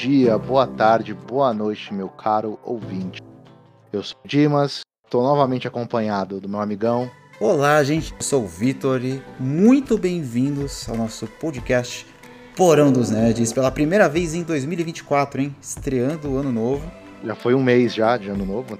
bom 0.00 0.08
dia, 0.08 0.38
boa 0.38 0.66
tarde, 0.66 1.12
boa 1.12 1.52
noite, 1.52 1.92
meu 1.92 2.08
caro 2.08 2.58
ouvinte. 2.64 3.20
Eu 3.92 4.02
sou 4.02 4.16
o 4.24 4.26
Dimas, 4.26 4.80
estou 5.04 5.22
novamente 5.22 5.68
acompanhado 5.68 6.40
do 6.40 6.48
meu 6.48 6.58
amigão. 6.58 7.10
Olá, 7.38 7.84
gente, 7.84 8.14
eu 8.14 8.22
sou 8.22 8.44
o 8.44 8.46
Vitor 8.46 9.04
e 9.04 9.22
muito 9.38 9.98
bem-vindos 9.98 10.88
ao 10.88 10.96
nosso 10.96 11.26
podcast 11.26 12.06
Porão 12.56 12.90
dos 12.90 13.10
Nerds, 13.10 13.52
pela 13.52 13.70
primeira 13.70 14.08
vez 14.08 14.34
em 14.34 14.42
2024, 14.42 15.42
hein? 15.42 15.54
Estreando 15.60 16.30
o 16.30 16.38
ano 16.38 16.50
novo. 16.50 16.90
Já 17.22 17.34
foi 17.34 17.54
um 17.54 17.62
mês 17.62 17.92
já 17.92 18.16
de 18.16 18.30
ano 18.30 18.46
novo. 18.46 18.78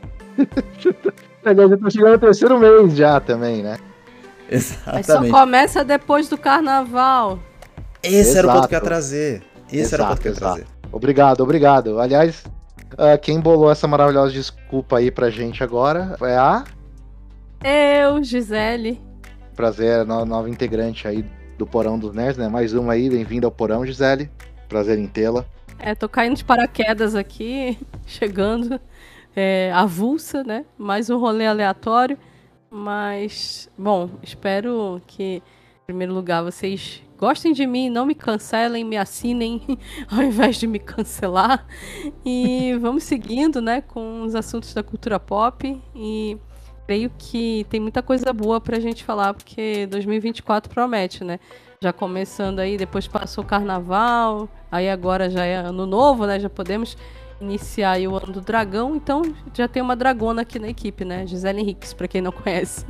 Aliás, 1.44 1.70
eu 1.70 1.78
tô 1.78 1.90
chegando 1.90 2.12
no 2.12 2.18
terceiro 2.18 2.58
mês 2.58 2.96
já 2.96 3.20
também, 3.20 3.62
né? 3.62 3.76
Exatamente. 4.50 5.06
Mas 5.06 5.06
só 5.06 5.38
começa 5.38 5.84
depois 5.84 6.30
do 6.30 6.38
carnaval. 6.38 7.38
Esse 8.02 8.30
exato. 8.30 8.38
era 8.38 8.48
o 8.48 8.52
ponto 8.54 8.68
que 8.68 8.74
eu 8.74 8.78
ia 8.78 8.84
trazer. 8.84 9.42
Esse 9.68 9.80
exato, 9.80 9.94
era 9.96 10.04
o 10.04 10.08
ponto 10.08 10.22
que 10.22 10.28
eu 10.28 10.32
ia 10.32 10.38
trazer. 10.38 10.79
Obrigado, 10.92 11.40
obrigado. 11.42 12.00
Aliás, 12.00 12.44
uh, 12.94 13.18
quem 13.20 13.40
bolou 13.40 13.70
essa 13.70 13.86
maravilhosa 13.86 14.32
desculpa 14.32 14.98
aí 14.98 15.10
pra 15.10 15.30
gente 15.30 15.62
agora 15.62 16.16
é 16.22 16.36
a. 16.36 16.64
Eu, 17.62 18.22
Gisele. 18.22 19.00
Prazer, 19.54 20.04
nova, 20.04 20.24
nova 20.24 20.50
integrante 20.50 21.06
aí 21.06 21.24
do 21.56 21.66
Porão 21.66 21.98
dos 21.98 22.14
Nerds, 22.14 22.36
né? 22.36 22.48
Mais 22.48 22.72
uma 22.72 22.94
aí, 22.94 23.08
bem-vinda 23.08 23.46
ao 23.46 23.52
Porão, 23.52 23.84
Gisele. 23.86 24.30
Prazer 24.68 24.98
em 24.98 25.06
tê-la. 25.06 25.44
É, 25.78 25.94
tô 25.94 26.08
caindo 26.08 26.36
de 26.36 26.44
paraquedas 26.44 27.14
aqui, 27.14 27.78
chegando 28.06 28.80
é, 29.34 29.70
avulsa, 29.72 30.42
né? 30.42 30.64
Mais 30.76 31.08
um 31.08 31.18
rolê 31.18 31.46
aleatório. 31.46 32.18
Mas, 32.70 33.68
bom, 33.76 34.10
espero 34.22 35.00
que, 35.06 35.36
em 35.36 35.42
primeiro 35.86 36.14
lugar, 36.14 36.42
vocês 36.42 37.02
gostem 37.20 37.52
de 37.52 37.66
mim, 37.66 37.90
não 37.90 38.06
me 38.06 38.14
cancelem, 38.14 38.82
me 38.82 38.96
assinem, 38.96 39.60
ao 40.10 40.22
invés 40.22 40.56
de 40.56 40.66
me 40.66 40.78
cancelar. 40.78 41.66
E 42.24 42.74
vamos 42.80 43.04
seguindo, 43.04 43.60
né, 43.60 43.82
com 43.82 44.22
os 44.22 44.34
assuntos 44.34 44.72
da 44.72 44.82
cultura 44.82 45.20
pop. 45.20 45.78
E 45.94 46.38
creio 46.86 47.12
que 47.18 47.66
tem 47.68 47.78
muita 47.78 48.02
coisa 48.02 48.32
boa 48.32 48.58
pra 48.58 48.80
gente 48.80 49.04
falar, 49.04 49.34
porque 49.34 49.86
2024 49.86 50.72
promete, 50.72 51.22
né? 51.22 51.38
Já 51.82 51.92
começando 51.92 52.58
aí, 52.58 52.78
depois 52.78 53.06
passou 53.06 53.44
o 53.44 53.46
carnaval, 53.46 54.48
aí 54.72 54.88
agora 54.88 55.28
já 55.28 55.44
é 55.44 55.56
ano 55.56 55.84
novo, 55.84 56.26
né? 56.26 56.40
Já 56.40 56.48
podemos 56.48 56.96
iniciar 57.38 58.00
o 58.00 58.16
ano 58.16 58.32
do 58.32 58.40
dragão, 58.40 58.96
então 58.96 59.22
já 59.52 59.68
tem 59.68 59.82
uma 59.82 59.94
dragona 59.94 60.42
aqui 60.42 60.58
na 60.58 60.68
equipe, 60.68 61.04
né? 61.04 61.26
Gisele 61.26 61.60
Henriques, 61.60 61.92
pra 61.92 62.08
quem 62.08 62.22
não 62.22 62.32
conhece. 62.32 62.86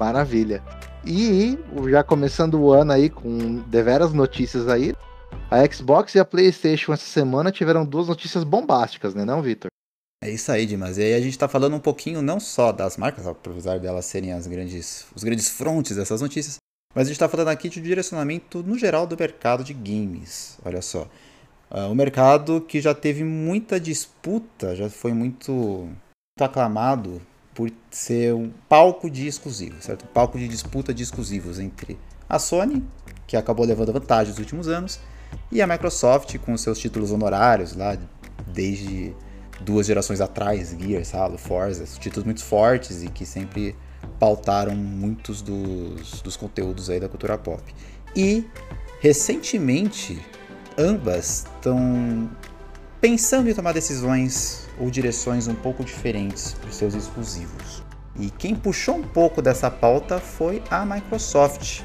Maravilha. 0.00 0.62
E 1.04 1.58
já 1.90 2.04
começando 2.04 2.54
o 2.54 2.72
ano 2.72 2.92
aí 2.92 3.10
com 3.10 3.56
deveras 3.68 4.12
notícias 4.12 4.68
aí, 4.68 4.94
a 5.50 5.66
Xbox 5.66 6.14
e 6.14 6.20
a 6.20 6.24
PlayStation 6.24 6.92
essa 6.92 7.04
semana 7.04 7.50
tiveram 7.50 7.84
duas 7.84 8.08
notícias 8.08 8.44
bombásticas, 8.44 9.14
né, 9.14 9.24
não, 9.24 9.42
Victor? 9.42 9.68
É 10.22 10.30
isso 10.30 10.52
aí, 10.52 10.64
Dimas. 10.64 10.98
E 10.98 11.02
aí 11.02 11.14
a 11.14 11.20
gente 11.20 11.32
está 11.32 11.48
falando 11.48 11.74
um 11.74 11.80
pouquinho 11.80 12.22
não 12.22 12.38
só 12.38 12.70
das 12.70 12.96
marcas, 12.96 13.26
apesar 13.26 13.80
delas 13.80 14.04
serem 14.04 14.32
as 14.32 14.46
grandes, 14.46 15.06
os 15.14 15.24
grandes 15.24 15.48
frontes 15.48 15.96
dessas 15.96 16.20
notícias, 16.20 16.58
mas 16.94 17.02
a 17.02 17.08
gente 17.08 17.16
está 17.16 17.28
falando 17.28 17.48
aqui 17.48 17.68
de 17.68 17.80
direcionamento 17.80 18.62
no 18.62 18.78
geral 18.78 19.04
do 19.04 19.16
mercado 19.18 19.64
de 19.64 19.74
games. 19.74 20.58
Olha 20.64 20.80
só. 20.80 21.08
Uh, 21.68 21.90
o 21.90 21.94
mercado 21.94 22.60
que 22.60 22.80
já 22.80 22.94
teve 22.94 23.24
muita 23.24 23.80
disputa, 23.80 24.76
já 24.76 24.88
foi 24.88 25.12
muito, 25.12 25.52
muito 25.52 26.42
aclamado 26.42 27.20
por 27.54 27.70
ser 27.90 28.34
um 28.34 28.50
palco 28.68 29.10
de 29.10 29.26
exclusivos, 29.26 29.84
certo? 29.84 30.04
Um 30.04 30.12
palco 30.12 30.38
de 30.38 30.48
disputa 30.48 30.92
de 30.92 31.02
exclusivos 31.02 31.58
entre 31.58 31.98
a 32.28 32.38
Sony, 32.38 32.82
que 33.26 33.36
acabou 33.36 33.66
levando 33.66 33.92
vantagem 33.92 34.30
nos 34.30 34.38
últimos 34.38 34.68
anos, 34.68 35.00
e 35.50 35.60
a 35.60 35.66
Microsoft 35.66 36.38
com 36.38 36.56
seus 36.56 36.78
títulos 36.78 37.10
honorários 37.10 37.74
lá 37.74 37.96
desde 38.46 39.14
duas 39.60 39.86
gerações 39.86 40.20
atrás, 40.20 40.74
Gears, 40.78 41.14
Halo, 41.14 41.38
Forza, 41.38 41.84
títulos 41.98 42.24
muito 42.24 42.42
fortes 42.42 43.02
e 43.02 43.08
que 43.08 43.24
sempre 43.24 43.76
pautaram 44.18 44.74
muitos 44.74 45.42
dos, 45.42 46.20
dos 46.22 46.36
conteúdos 46.36 46.90
aí 46.90 46.98
da 46.98 47.08
cultura 47.08 47.38
pop. 47.38 47.62
E 48.14 48.44
recentemente 49.00 50.20
ambas 50.76 51.46
estão 51.56 52.30
pensando 53.00 53.48
em 53.48 53.54
tomar 53.54 53.72
decisões 53.72 54.61
ou 54.78 54.90
direções 54.90 55.48
um 55.48 55.54
pouco 55.54 55.84
diferentes 55.84 56.54
para 56.54 56.68
os 56.68 56.76
seus 56.76 56.94
exclusivos. 56.94 57.82
E 58.18 58.30
quem 58.30 58.54
puxou 58.54 58.96
um 58.96 59.02
pouco 59.02 59.40
dessa 59.40 59.70
pauta 59.70 60.18
foi 60.18 60.62
a 60.70 60.84
Microsoft, 60.84 61.82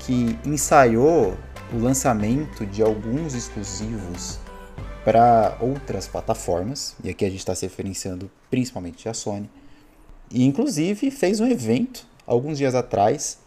que 0.00 0.38
ensaiou 0.44 1.36
o 1.72 1.78
lançamento 1.78 2.66
de 2.66 2.82
alguns 2.82 3.34
exclusivos 3.34 4.38
para 5.04 5.56
outras 5.60 6.06
plataformas, 6.06 6.94
e 7.02 7.10
aqui 7.10 7.24
a 7.24 7.28
gente 7.28 7.38
está 7.38 7.54
se 7.54 7.66
referenciando 7.66 8.30
principalmente 8.50 9.08
à 9.08 9.14
Sony, 9.14 9.50
e 10.30 10.44
inclusive 10.44 11.10
fez 11.10 11.40
um 11.40 11.46
evento 11.46 12.06
alguns 12.26 12.58
dias 12.58 12.74
atrás 12.74 13.38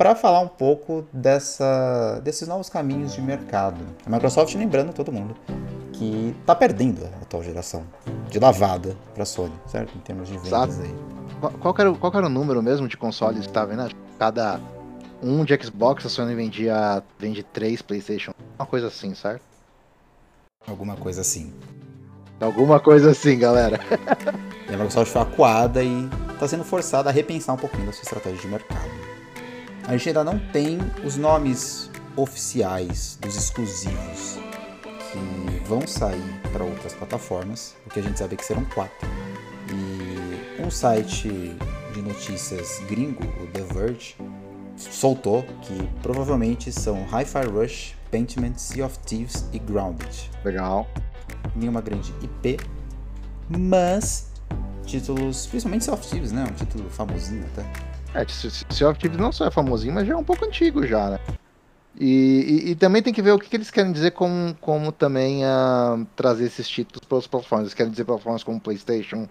para 0.00 0.14
falar 0.14 0.40
um 0.40 0.48
pouco 0.48 1.04
dessa, 1.12 2.22
desses 2.24 2.48
novos 2.48 2.70
caminhos 2.70 3.12
de 3.12 3.20
mercado. 3.20 3.84
A 4.06 4.08
Microsoft, 4.08 4.54
lembrando 4.54 4.94
todo 4.94 5.12
mundo, 5.12 5.36
que 5.92 6.34
está 6.40 6.54
perdendo 6.54 7.04
a 7.04 7.22
atual 7.22 7.42
geração 7.42 7.84
de 8.30 8.38
lavada 8.38 8.96
para 9.12 9.24
a 9.24 9.26
Sony, 9.26 9.52
certo? 9.66 9.94
Em 9.94 10.00
termos 10.00 10.26
de 10.26 10.38
vendas 10.38 10.78
Exato. 10.78 10.80
aí. 10.80 11.50
Qual, 11.60 11.74
era, 11.78 11.92
qual 11.92 12.12
era 12.14 12.26
o 12.28 12.30
número 12.30 12.62
mesmo 12.62 12.88
de 12.88 12.96
consoles 12.96 13.40
que 13.40 13.48
estava 13.48 13.76
vendo? 13.76 13.94
Cada 14.18 14.58
um 15.22 15.44
de 15.44 15.54
Xbox, 15.62 16.06
a 16.06 16.08
Sony 16.08 16.34
vendia 16.34 17.02
vende 17.18 17.42
três 17.42 17.82
PlayStation, 17.82 18.32
uma 18.58 18.64
coisa 18.64 18.86
assim, 18.86 19.14
certo? 19.14 19.42
Alguma 20.66 20.96
coisa 20.96 21.20
assim. 21.20 21.52
Alguma 22.40 22.80
coisa 22.80 23.10
assim, 23.10 23.38
galera. 23.38 23.78
e 24.66 24.72
a 24.72 24.78
Microsoft 24.78 25.12
foi 25.12 25.20
acuada 25.20 25.82
e 25.82 26.08
está 26.32 26.48
sendo 26.48 26.64
forçada 26.64 27.10
a 27.10 27.12
repensar 27.12 27.52
um 27.52 27.58
pouquinho 27.58 27.84
da 27.84 27.92
sua 27.92 28.04
estratégia 28.04 28.40
de 28.40 28.48
mercado. 28.48 29.09
A 29.90 29.96
gente 29.96 30.10
ainda 30.10 30.22
não 30.22 30.38
tem 30.38 30.78
os 31.04 31.16
nomes 31.16 31.90
oficiais 32.14 33.18
dos 33.20 33.34
exclusivos 33.34 34.38
que 35.10 35.68
vão 35.68 35.84
sair 35.84 36.40
para 36.52 36.62
outras 36.62 36.92
plataformas, 36.92 37.74
o 37.84 37.90
que 37.90 37.98
a 37.98 38.02
gente 38.04 38.16
sabe 38.16 38.36
que 38.36 38.44
serão 38.44 38.64
quatro. 38.66 39.08
E 39.68 40.62
um 40.62 40.70
site 40.70 41.56
de 41.92 42.02
notícias 42.02 42.80
gringo, 42.88 43.24
o 43.42 43.48
The 43.48 43.62
Verge, 43.74 44.14
soltou 44.76 45.42
que 45.62 45.88
provavelmente 46.00 46.70
são 46.70 47.04
Hi-Fi 47.06 47.46
Rush, 47.52 47.96
Pentiment, 48.12 48.58
Sea 48.58 48.86
of 48.86 48.96
Thieves 49.00 49.44
e 49.52 49.58
Grounded. 49.58 50.30
Legal. 50.44 50.88
Nenhuma 51.56 51.80
grande 51.80 52.14
IP, 52.22 52.60
mas 53.48 54.30
títulos, 54.86 55.48
principalmente 55.48 55.84
Sea 55.84 55.94
of 55.94 56.08
Thieves, 56.08 56.30
né? 56.30 56.44
Um 56.48 56.54
título 56.54 56.88
famosinho 56.90 57.44
até. 57.52 57.89
É, 58.14 58.26
Sea 58.26 58.88
of 58.88 58.98
Thieves 58.98 59.18
não 59.18 59.30
só 59.30 59.46
é 59.46 59.50
famosinho, 59.50 59.94
mas 59.94 60.06
já 60.06 60.14
é 60.14 60.16
um 60.16 60.24
pouco 60.24 60.44
antigo 60.44 60.86
já, 60.86 61.10
né? 61.10 61.18
E, 61.98 62.64
e, 62.66 62.70
e 62.70 62.74
também 62.74 63.02
tem 63.02 63.12
que 63.12 63.22
ver 63.22 63.32
o 63.32 63.38
que, 63.38 63.48
que 63.48 63.56
eles 63.56 63.70
querem 63.70 63.92
dizer 63.92 64.12
como, 64.12 64.54
como 64.60 64.92
também 64.92 65.44
uh, 65.44 66.04
trazer 66.16 66.46
esses 66.46 66.68
títulos 66.68 67.06
para 67.06 67.18
as 67.18 67.26
plataformas. 67.26 67.66
Eles 67.66 67.74
querem 67.74 67.90
dizer 67.90 68.04
plataformas 68.04 68.42
como 68.42 68.60
PlayStation 68.60 69.28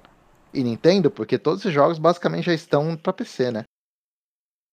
e 0.53 0.63
Nintendo, 0.63 1.09
porque 1.09 1.37
todos 1.37 1.61
esses 1.61 1.73
jogos 1.73 1.97
basicamente 1.97 2.45
já 2.45 2.53
estão 2.53 2.95
para 2.95 3.13
PC, 3.13 3.51
né? 3.51 3.63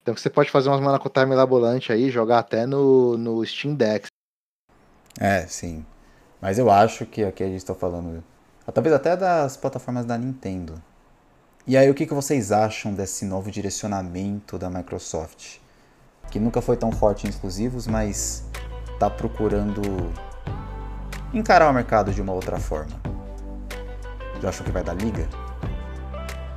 Então 0.02 0.16
você 0.16 0.30
pode 0.30 0.50
fazer 0.50 0.68
umas 0.68 0.80
Manacotime 0.80 1.32
elaborante 1.32 1.92
aí, 1.92 2.10
jogar 2.10 2.38
até 2.38 2.64
no, 2.64 3.18
no 3.18 3.44
Steam 3.44 3.74
Deck. 3.74 4.06
É, 5.18 5.46
sim. 5.46 5.84
Mas 6.40 6.58
eu 6.58 6.70
acho 6.70 7.06
que 7.06 7.24
aqui 7.24 7.42
a 7.42 7.46
gente 7.46 7.56
está 7.56 7.74
falando. 7.74 8.22
Talvez 8.72 8.94
até 8.94 9.16
das 9.16 9.56
plataformas 9.56 10.04
da 10.04 10.16
Nintendo. 10.16 10.80
E 11.68 11.76
aí, 11.76 11.90
o 11.90 11.94
que, 11.94 12.06
que 12.06 12.14
vocês 12.14 12.52
acham 12.52 12.94
desse 12.94 13.24
novo 13.24 13.50
direcionamento 13.50 14.56
da 14.56 14.70
Microsoft? 14.70 15.56
Que 16.30 16.38
nunca 16.38 16.62
foi 16.62 16.76
tão 16.76 16.92
forte 16.92 17.26
em 17.26 17.30
exclusivos, 17.30 17.88
mas 17.88 18.44
está 18.92 19.10
procurando 19.10 19.82
encarar 21.34 21.68
o 21.68 21.74
mercado 21.74 22.12
de 22.12 22.22
uma 22.22 22.32
outra 22.32 22.60
forma. 22.60 22.92
Já 24.40 24.50
acham 24.50 24.64
que 24.64 24.70
vai 24.70 24.84
dar 24.84 24.94
liga? 24.94 25.28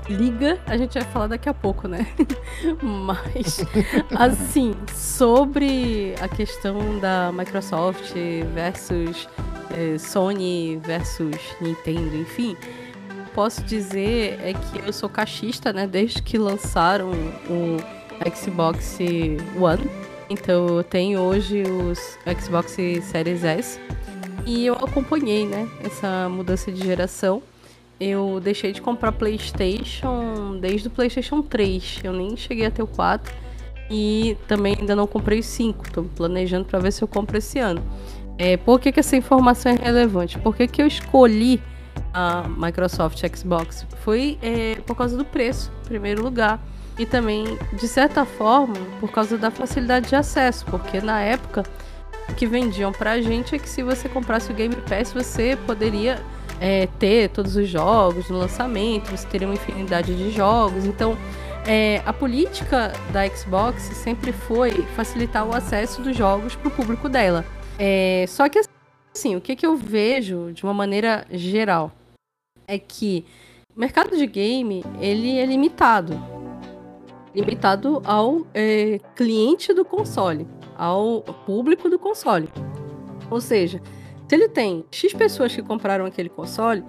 liga, 0.07 0.59
a 0.65 0.77
gente 0.77 0.93
vai 0.93 1.07
falar 1.11 1.27
daqui 1.27 1.49
a 1.49 1.53
pouco, 1.53 1.87
né? 1.87 2.07
Mas, 2.81 3.63
assim, 4.17 4.75
sobre 4.95 6.15
a 6.19 6.27
questão 6.27 6.99
da 6.99 7.31
Microsoft 7.31 8.13
versus 8.53 9.29
eh, 9.71 9.97
Sony 9.99 10.77
versus 10.83 11.37
Nintendo, 11.61 12.15
enfim, 12.15 12.57
posso 13.39 13.63
dizer 13.63 14.37
é 14.43 14.51
que 14.51 14.85
eu 14.85 14.91
sou 14.91 15.07
cachista, 15.07 15.71
né? 15.71 15.87
Desde 15.87 16.21
que 16.21 16.37
lançaram 16.37 17.09
o 17.49 17.77
Xbox 18.35 18.97
One. 19.57 19.89
Então 20.29 20.67
eu 20.67 20.83
tenho 20.83 21.21
hoje 21.21 21.63
os 21.63 22.19
Xbox 22.37 22.73
Series 22.73 23.45
S. 23.45 23.79
E 24.45 24.65
eu 24.65 24.73
acompanhei, 24.73 25.47
né? 25.47 25.69
Essa 25.81 26.27
mudança 26.27 26.69
de 26.69 26.85
geração. 26.85 27.41
Eu 27.97 28.41
deixei 28.43 28.73
de 28.73 28.81
comprar 28.81 29.13
PlayStation 29.13 30.57
desde 30.59 30.89
o 30.89 30.91
PlayStation 30.91 31.41
3. 31.41 32.01
Eu 32.03 32.11
nem 32.11 32.35
cheguei 32.35 32.65
a 32.65 32.71
ter 32.71 32.83
o 32.83 32.87
4. 32.87 33.33
E 33.89 34.35
também 34.49 34.75
ainda 34.77 34.97
não 34.97 35.07
comprei 35.07 35.39
o 35.39 35.43
5. 35.43 35.93
Tô 35.93 36.03
planejando 36.03 36.65
para 36.65 36.79
ver 36.79 36.91
se 36.91 37.01
eu 37.01 37.07
compro 37.07 37.37
esse 37.37 37.57
ano. 37.57 37.81
É, 38.37 38.57
por 38.57 38.81
que, 38.81 38.91
que 38.91 38.99
essa 38.99 39.15
informação 39.15 39.71
é 39.71 39.75
relevante? 39.75 40.37
Por 40.39 40.53
que, 40.53 40.67
que 40.67 40.81
eu 40.81 40.87
escolhi 40.87 41.61
a 42.13 42.43
Microsoft 42.47 43.21
Xbox? 43.35 43.85
Foi 44.03 44.37
é, 44.41 44.75
por 44.85 44.95
causa 44.95 45.17
do 45.17 45.25
preço, 45.25 45.71
em 45.83 45.87
primeiro 45.87 46.23
lugar. 46.23 46.59
E 46.97 47.05
também, 47.05 47.57
de 47.73 47.87
certa 47.87 48.25
forma, 48.25 48.75
por 48.99 49.11
causa 49.11 49.37
da 49.37 49.49
facilidade 49.49 50.09
de 50.09 50.15
acesso. 50.15 50.65
Porque 50.65 50.99
na 50.99 51.21
época, 51.21 51.63
o 52.27 52.33
que 52.33 52.45
vendiam 52.45 52.91
pra 52.91 53.21
gente 53.21 53.55
é 53.55 53.59
que 53.59 53.69
se 53.69 53.81
você 53.81 54.09
comprasse 54.09 54.51
o 54.51 54.55
Game 54.55 54.75
Pass, 54.75 55.13
você 55.13 55.57
poderia 55.65 56.21
é, 56.59 56.87
ter 56.99 57.29
todos 57.29 57.55
os 57.55 57.67
jogos 57.67 58.29
no 58.29 58.37
lançamento, 58.37 59.09
você 59.11 59.25
teria 59.27 59.47
uma 59.47 59.53
infinidade 59.53 60.15
de 60.15 60.31
jogos. 60.31 60.85
Então, 60.85 61.17
é, 61.65 62.01
a 62.05 62.13
política 62.13 62.93
da 63.11 63.27
Xbox 63.27 63.81
sempre 63.81 64.31
foi 64.31 64.85
facilitar 64.95 65.45
o 65.45 65.55
acesso 65.55 66.01
dos 66.01 66.15
jogos 66.15 66.55
para 66.55 66.67
o 66.67 66.71
público 66.71 67.07
dela. 67.07 67.45
É, 67.77 68.25
só 68.27 68.49
que 68.49 68.59
assim, 69.19 69.35
o 69.35 69.41
que, 69.41 69.55
que 69.55 69.65
eu 69.65 69.75
vejo 69.75 70.53
de 70.53 70.63
uma 70.63 70.73
maneira 70.73 71.25
geral 71.29 71.91
é 72.65 72.79
que 72.79 73.25
o 73.75 73.79
mercado 73.79 74.15
de 74.15 74.25
game 74.25 74.83
ele 75.01 75.37
é 75.37 75.45
limitado, 75.45 76.13
limitado 77.35 78.01
ao 78.05 78.47
é, 78.53 78.99
cliente 79.15 79.73
do 79.73 79.83
console, 79.83 80.47
ao 80.77 81.21
público 81.45 81.89
do 81.89 81.99
console. 81.99 82.47
Ou 83.29 83.41
seja, 83.41 83.81
se 84.27 84.35
ele 84.35 84.47
tem 84.47 84.85
X 84.89 85.13
pessoas 85.13 85.53
que 85.53 85.61
compraram 85.61 86.05
aquele 86.05 86.29
console, 86.29 86.83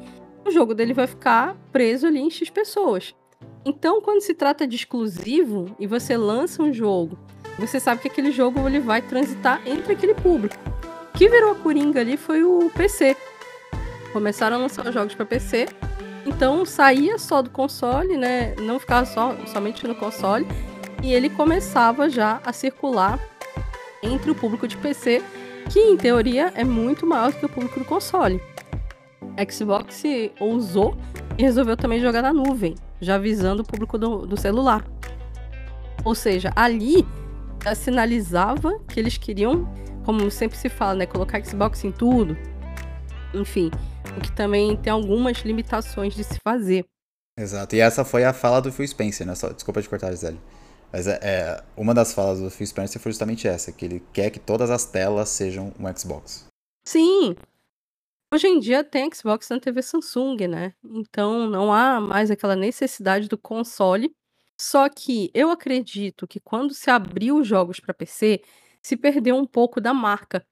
o 0.47 0.50
jogo 0.53 0.73
dele 0.73 0.94
vai 0.94 1.09
ficar 1.09 1.56
preso 1.73 2.06
ali 2.06 2.21
em 2.21 2.31
X 2.31 2.49
pessoas. 2.49 3.12
Então, 3.65 4.00
quando 4.00 4.21
se 4.21 4.35
trata 4.35 4.67
de 4.67 4.77
exclusivo 4.77 5.75
e 5.81 5.87
você 5.87 6.17
lança 6.17 6.62
um 6.62 6.73
jogo, 6.73 7.19
você 7.59 7.81
sabe 7.81 8.00
que 8.00 8.09
aquele 8.09 8.31
jogo 8.31 8.67
ele 8.69 8.79
vai 8.79 9.03
transitar 9.03 9.61
entre 9.67 9.93
aquele 9.93 10.15
público 10.15 10.80
que 11.15 11.29
virou 11.29 11.53
a 11.53 11.55
coringa 11.55 12.01
ali 12.01 12.17
foi 12.17 12.43
o 12.43 12.71
PC. 12.75 13.17
Começaram 14.12 14.57
a 14.57 14.61
lançar 14.61 14.87
os 14.87 14.95
jogos 14.95 15.15
para 15.15 15.25
PC, 15.25 15.69
então 16.27 16.65
saía 16.65 17.19
só 17.19 17.43
do 17.43 17.51
console, 17.51 18.17
né? 18.17 18.55
Não 18.57 18.79
ficava 18.79 19.07
só, 19.07 19.37
somente 19.47 19.87
no 19.87 19.95
console, 19.95 20.47
e 21.03 21.12
ele 21.12 21.31
começava 21.31 22.09
já 22.09 22.41
a 22.45 22.53
circular 22.53 23.19
entre 24.03 24.31
o 24.31 24.35
público 24.35 24.67
de 24.67 24.77
PC, 24.77 25.23
que 25.71 25.79
em 25.79 25.97
teoria 25.97 26.53
é 26.55 26.65
muito 26.65 27.07
maior 27.07 27.33
do 27.33 27.39
que 27.39 27.47
o 27.47 27.49
público 27.49 27.79
do 27.79 27.85
console. 27.85 28.41
Xbox 29.51 30.03
ousou 30.39 30.97
e 31.39 31.43
resolveu 31.43 31.77
também 31.77 32.01
jogar 32.01 32.23
na 32.23 32.33
nuvem, 32.33 32.75
já 33.01 33.17
visando 33.17 33.63
o 33.63 33.65
público 33.65 33.97
do, 33.97 34.27
do 34.27 34.37
celular. 34.37 34.85
Ou 36.05 36.15
seja, 36.15 36.53
ali 36.56 37.06
já 37.63 37.75
sinalizava 37.75 38.79
que 38.89 38.99
eles 38.99 39.17
queriam 39.17 39.69
como 40.11 40.29
sempre 40.29 40.59
se 40.59 40.69
fala, 40.69 40.97
né, 40.97 41.07
colocar 41.07 41.41
Xbox 41.45 41.85
em 41.85 41.93
tudo. 41.93 42.37
Enfim, 43.33 43.71
o 44.17 44.21
que 44.21 44.33
também 44.33 44.77
tem 44.77 44.93
algumas 44.93 45.39
limitações 45.39 46.15
de 46.15 46.25
se 46.25 46.37
fazer. 46.43 46.85
Exato. 47.39 47.77
E 47.77 47.81
essa 47.81 48.05
foi 48.05 48.25
a 48.25 48.33
fala 48.33 48.61
do 48.61 48.73
Phil 48.73 48.89
Spencer, 48.89 49.25
né? 49.25 49.37
Só, 49.37 49.51
desculpa 49.51 49.81
te 49.81 49.89
cortar, 49.89 50.11
Gisele. 50.11 50.41
Mas 50.93 51.07
é, 51.07 51.21
é, 51.23 51.62
uma 51.77 51.95
das 51.95 52.12
falas 52.12 52.41
do 52.41 52.51
Phil 52.51 52.67
Spencer 52.67 53.01
foi 53.01 53.12
justamente 53.12 53.47
essa, 53.47 53.71
que 53.71 53.85
ele 53.85 54.03
quer 54.12 54.31
que 54.31 54.41
todas 54.41 54.69
as 54.69 54.85
telas 54.85 55.29
sejam 55.29 55.73
um 55.79 55.97
Xbox. 55.97 56.49
Sim. 56.85 57.37
Hoje 58.35 58.49
em 58.49 58.59
dia 58.59 58.83
tem 58.83 59.09
Xbox 59.15 59.49
na 59.49 59.61
TV 59.61 59.81
Samsung, 59.81 60.49
né? 60.49 60.75
Então 60.85 61.49
não 61.49 61.73
há 61.73 62.01
mais 62.01 62.33
aquela 62.33 62.56
necessidade 62.56 63.29
do 63.29 63.39
console. 63.39 64.13
Só 64.61 64.89
que 64.89 65.31
eu 65.33 65.51
acredito 65.51 66.27
que 66.27 66.41
quando 66.41 66.75
se 66.75 66.91
abriu 66.91 67.37
os 67.37 67.47
jogos 67.47 67.79
para 67.79 67.95
PC, 67.95 68.43
se 68.82 68.97
perdeu 68.97 69.37
um 69.37 69.47
pouco 69.47 69.81
da 69.81 69.93
marca. 69.93 70.44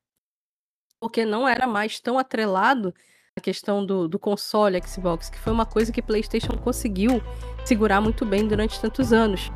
Porque 1.01 1.25
não 1.25 1.47
era 1.47 1.67
mais 1.67 2.01
tão 2.01 2.19
atrelado 2.19 2.93
a 3.37 3.41
questão 3.41 3.85
do, 3.87 4.09
do 4.09 4.19
console 4.19 4.81
Xbox, 4.85 5.31
que 5.31 5.39
foi 5.39 5.53
uma 5.53 5.65
coisa 5.65 5.93
que 5.93 6.03
PlayStation 6.03 6.57
conseguiu 6.59 7.23
segurar 7.65 8.01
muito 8.01 8.27
bem 8.27 8.47
durante 8.47 8.81
tantos 8.81 9.13
anos. 9.13 9.51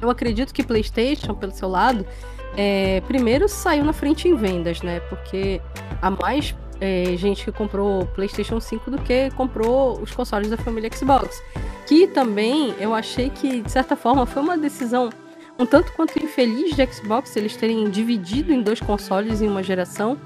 Eu 0.00 0.08
acredito 0.08 0.52
que 0.52 0.64
PlayStation, 0.64 1.34
pelo 1.34 1.52
seu 1.52 1.68
lado, 1.68 2.06
é, 2.56 3.00
primeiro 3.02 3.48
saiu 3.48 3.84
na 3.84 3.92
frente 3.92 4.28
em 4.28 4.36
vendas, 4.36 4.82
né? 4.82 5.00
Porque 5.00 5.60
há 6.00 6.10
mais 6.10 6.54
é, 6.80 7.16
gente 7.16 7.44
que 7.44 7.52
comprou 7.52 8.06
PlayStation 8.06 8.58
5 8.58 8.90
do 8.90 8.98
que 8.98 9.30
comprou 9.32 10.00
os 10.00 10.10
consoles 10.12 10.50
da 10.50 10.56
família 10.56 10.90
Xbox. 10.92 11.40
Que 11.86 12.06
também 12.08 12.74
eu 12.78 12.94
achei 12.94 13.30
que, 13.30 13.60
de 13.62 13.70
certa 13.70 13.94
forma, 13.94 14.26
foi 14.26 14.42
uma 14.42 14.58
decisão 14.58 15.10
um 15.58 15.66
tanto 15.66 15.92
quanto 15.92 16.22
infeliz 16.22 16.74
de 16.74 16.86
Xbox 16.92 17.36
eles 17.36 17.56
terem 17.56 17.88
dividido 17.90 18.52
em 18.52 18.62
dois 18.62 18.80
consoles 18.80 19.40
em 19.40 19.48
uma 19.48 19.62
geração, 19.62 20.18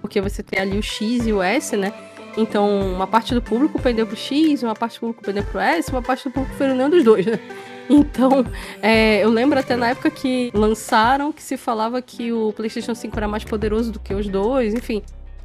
porque 0.00 0.20
você 0.20 0.42
tem 0.42 0.60
ali 0.60 0.78
o 0.78 0.82
X 0.82 1.26
e 1.26 1.32
o 1.32 1.42
S, 1.42 1.76
né? 1.76 1.92
Então, 2.36 2.92
uma 2.92 3.06
parte 3.06 3.32
do 3.34 3.40
público 3.40 3.80
pendeu 3.80 4.06
pro 4.06 4.16
X, 4.16 4.62
uma 4.62 4.74
parte 4.74 4.96
do 4.96 5.00
público 5.00 5.22
pendeu 5.22 5.44
pro 5.44 5.60
S, 5.60 5.90
uma 5.90 6.02
parte 6.02 6.24
do 6.24 6.32
público 6.32 6.62
nenhum 6.62 6.90
dos 6.90 7.04
dois, 7.04 7.26
né? 7.26 7.38
Então, 7.86 8.46
é, 8.80 9.22
eu 9.22 9.28
lembro 9.28 9.58
até 9.58 9.76
na 9.76 9.90
época 9.90 10.10
que 10.10 10.50
lançaram 10.54 11.30
que 11.30 11.42
se 11.42 11.54
falava 11.58 12.00
que 12.00 12.32
o 12.32 12.50
PlayStation 12.54 12.94
5 12.94 13.14
era 13.14 13.28
mais 13.28 13.44
poderoso 13.44 13.92
do 13.92 14.00
que 14.00 14.14
os 14.14 14.26
dois, 14.26 14.72
enfim. 14.72 15.02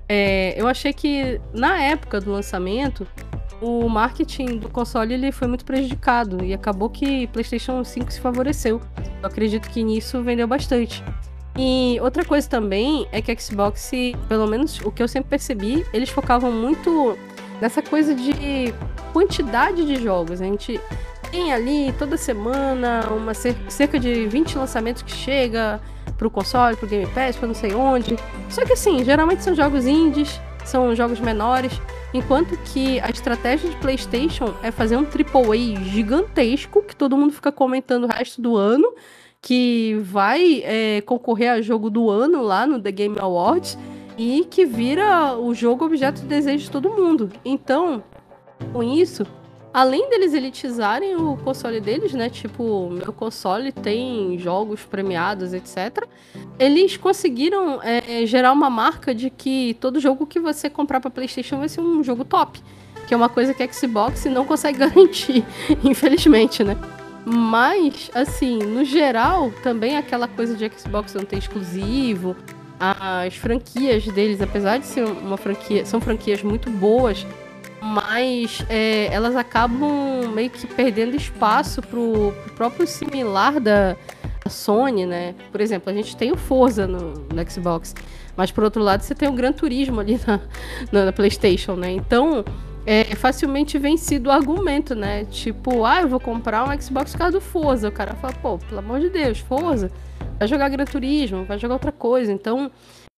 É, 0.08 0.54
eu 0.56 0.66
achei 0.66 0.94
que 0.94 1.40
na 1.54 1.82
época 1.82 2.22
do 2.22 2.32
lançamento, 2.32 3.06
o 3.62 3.88
marketing 3.90 4.58
do 4.58 4.70
console 4.70 5.14
ele 5.14 5.32
foi 5.32 5.48
muito 5.48 5.66
prejudicado 5.66 6.44
e 6.44 6.54
acabou 6.54 6.90
que 6.90 7.28
PlayStation 7.28 7.84
5 7.84 8.12
se 8.12 8.20
favoreceu. 8.20 8.82
Eu 9.22 9.28
acredito 9.28 9.70
que 9.70 9.84
nisso 9.84 10.22
vendeu 10.22 10.48
bastante. 10.48 11.04
E 11.58 12.00
outra 12.02 12.24
coisa 12.24 12.48
também 12.48 13.08
é 13.12 13.22
que 13.22 13.32
a 13.32 13.38
Xbox, 13.38 13.92
pelo 14.28 14.48
menos 14.48 14.80
o 14.82 14.92
que 14.92 15.04
eu 15.04 15.08
sempre 15.08 15.32
percebi, 15.32 15.86
eles 15.92 16.10
focavam 16.10 16.52
muito 16.52 17.18
nessa 17.60 17.82
coisa 17.82 18.16
de 18.16 18.74
quantidade 19.12 19.86
de 19.86 20.02
jogos. 20.02 20.42
A 20.42 20.46
gente 20.46 20.80
tem 21.32 21.52
ali 21.52 21.94
toda 22.00 22.16
semana 22.16 23.08
uma 23.12 23.34
cerca 23.34 24.00
de 24.00 24.28
20 24.28 24.58
lançamentos 24.58 25.02
que 25.02 25.12
chega 25.12 25.82
pro 26.18 26.30
console, 26.30 26.78
pro 26.78 26.88
Game 26.88 27.08
Pass, 27.08 27.36
pra 27.36 27.48
não 27.48 27.56
sei 27.56 27.74
onde. 27.74 28.16
Só 28.50 28.64
que 28.64 28.74
assim, 28.74 29.04
geralmente 29.04 29.44
são 29.44 29.54
jogos 29.54 29.86
indies, 29.86 30.40
são 30.64 30.96
jogos 30.96 31.20
menores. 31.20 31.74
Enquanto 32.14 32.58
que 32.58 33.00
a 33.02 33.10
estratégia 33.10 33.70
de 33.70 33.76
PlayStation 33.78 34.56
é 34.64 34.72
fazer 34.72 34.98
um 34.98 35.04
AAA 35.04 35.84
gigantesco 35.84 36.82
que 36.82 36.96
todo 36.96 37.16
mundo 37.16 37.34
fica 37.34 37.52
comentando 37.52 38.06
o 38.06 38.08
resto 38.08 38.42
do 38.42 38.58
ano, 38.58 38.92
que 39.42 39.98
vai 40.02 40.62
é, 40.66 41.02
concorrer 41.02 41.52
a 41.52 41.62
jogo 41.62 41.90
do 41.90 42.10
ano 42.10 42.42
lá 42.42 42.66
no 42.66 42.82
The 42.82 42.92
Game 42.92 43.16
Awards 43.20 43.78
e 44.18 44.46
que 44.50 44.66
vira 44.66 45.38
o 45.38 45.54
jogo 45.54 45.86
objeto 45.86 46.22
de 46.22 46.28
desejo 46.28 46.66
de 46.66 46.72
todo 46.72 46.90
mundo. 46.90 47.32
Então, 47.46 48.04
com 48.74 48.84
isso, 48.84 49.26
além 49.74 50.10
deles 50.10 50.34
elitizarem 50.34 51.16
o 51.16 51.38
console 51.38 51.80
deles, 51.80 52.14
né? 52.14 52.30
Tipo, 52.30 52.90
meu 52.90 53.14
console 53.14 53.72
tem 53.72 54.38
jogos 54.40 54.82
premiados, 54.84 55.54
etc. 55.54 56.06
Eles 56.58 56.98
conseguiram 56.98 57.80
é, 57.82 58.26
gerar 58.26 58.52
uma 58.52 58.70
marca 58.70 59.14
de 59.14 59.30
que 59.30 59.76
todo 59.80 60.00
jogo 60.00 60.26
que 60.26 60.40
você 60.40 60.70
comprar 60.70 61.00
para 61.00 61.12
PlayStation 61.12 61.58
vai 61.58 61.70
ser 61.70 61.82
um 61.82 62.04
jogo 62.04 62.26
top. 62.26 62.60
Que 63.08 63.14
é 63.14 63.18
uma 63.18 63.30
coisa 63.30 63.54
que 63.54 63.64
a 63.64 63.72
Xbox 63.72 64.26
não 64.26 64.46
consegue 64.46 64.78
garantir, 64.86 65.44
infelizmente, 65.84 66.64
né? 66.64 66.76
Mas, 67.26 68.10
assim, 68.14 68.58
no 68.58 68.84
geral, 68.84 69.52
também 69.62 69.98
aquela 69.98 70.28
coisa 70.28 70.56
de 70.56 70.70
Xbox 70.76 71.14
não 71.14 71.24
ter 71.24 71.38
exclusivo, 71.38 72.36
as 72.80 73.36
franquias 73.36 74.06
deles, 74.06 74.42
apesar 74.42 74.78
de 74.78 74.86
ser 74.86 75.04
uma 75.04 75.38
franquia, 75.38 75.86
são 75.86 76.00
franquias 76.00 76.42
muito 76.42 76.70
boas, 76.70 77.28
mas 77.82 78.66
é, 78.70 79.08
elas 79.14 79.36
acabam 79.36 80.32
meio 80.34 80.50
que 80.50 80.68
perdendo 80.68 81.16
espaço 81.16 81.82
pro, 81.82 82.34
pro 82.44 82.54
próprio 82.54 82.88
similar 82.88 83.60
da, 83.60 83.96
Sony, 84.50 85.06
né? 85.06 85.36
Por 85.52 85.62
exemplo, 85.62 85.90
a 85.90 85.94
gente 85.94 86.18
tem 86.18 86.32
o 86.32 86.38
Forza 86.38 86.88
no, 86.88 87.14
no, 87.14 87.50
Xbox, 87.52 87.96
mas 88.36 88.52
por 88.52 88.64
outro 88.64 88.82
lado 88.82 89.02
você 89.02 89.14
tem 89.14 89.30
o 89.30 89.34
Gran 89.34 89.54
Turismo 89.54 90.00
ali 90.00 90.20
na, 90.26 90.42
na, 90.92 91.06
na 91.06 91.14
PlayStation, 91.14 91.76
né? 91.76 91.92
Então 91.92 92.44
é 92.86 93.04
facilmente 93.16 93.78
vencido 93.78 94.30
o 94.30 94.32
argumento, 94.32 94.96
né? 94.96 95.26
Tipo, 95.26 95.86
ah, 95.86 96.02
eu 96.02 96.08
vou 96.08 96.20
comprar 96.20 96.68
um 96.68 96.82
Xbox 96.82 97.12
por 97.12 97.20
causa 97.20 97.34
do 97.34 97.42
Forza. 97.42 97.88
O 97.88 97.92
cara 97.92 98.16
fala, 98.16 98.34
pô, 98.42 98.58
pelo 98.58 98.80
amor 98.80 99.00
de 99.00 99.10
Deus, 99.10 99.40
Forza, 99.40 99.92
vai 100.40 100.48
jogar 100.48 100.70
Gran 100.70 100.86
Turismo, 100.86 101.46
vai 101.46 101.60
jogar 101.60 101.76
outra 101.76 101.92
coisa. 101.92 102.32
Então 102.32 102.72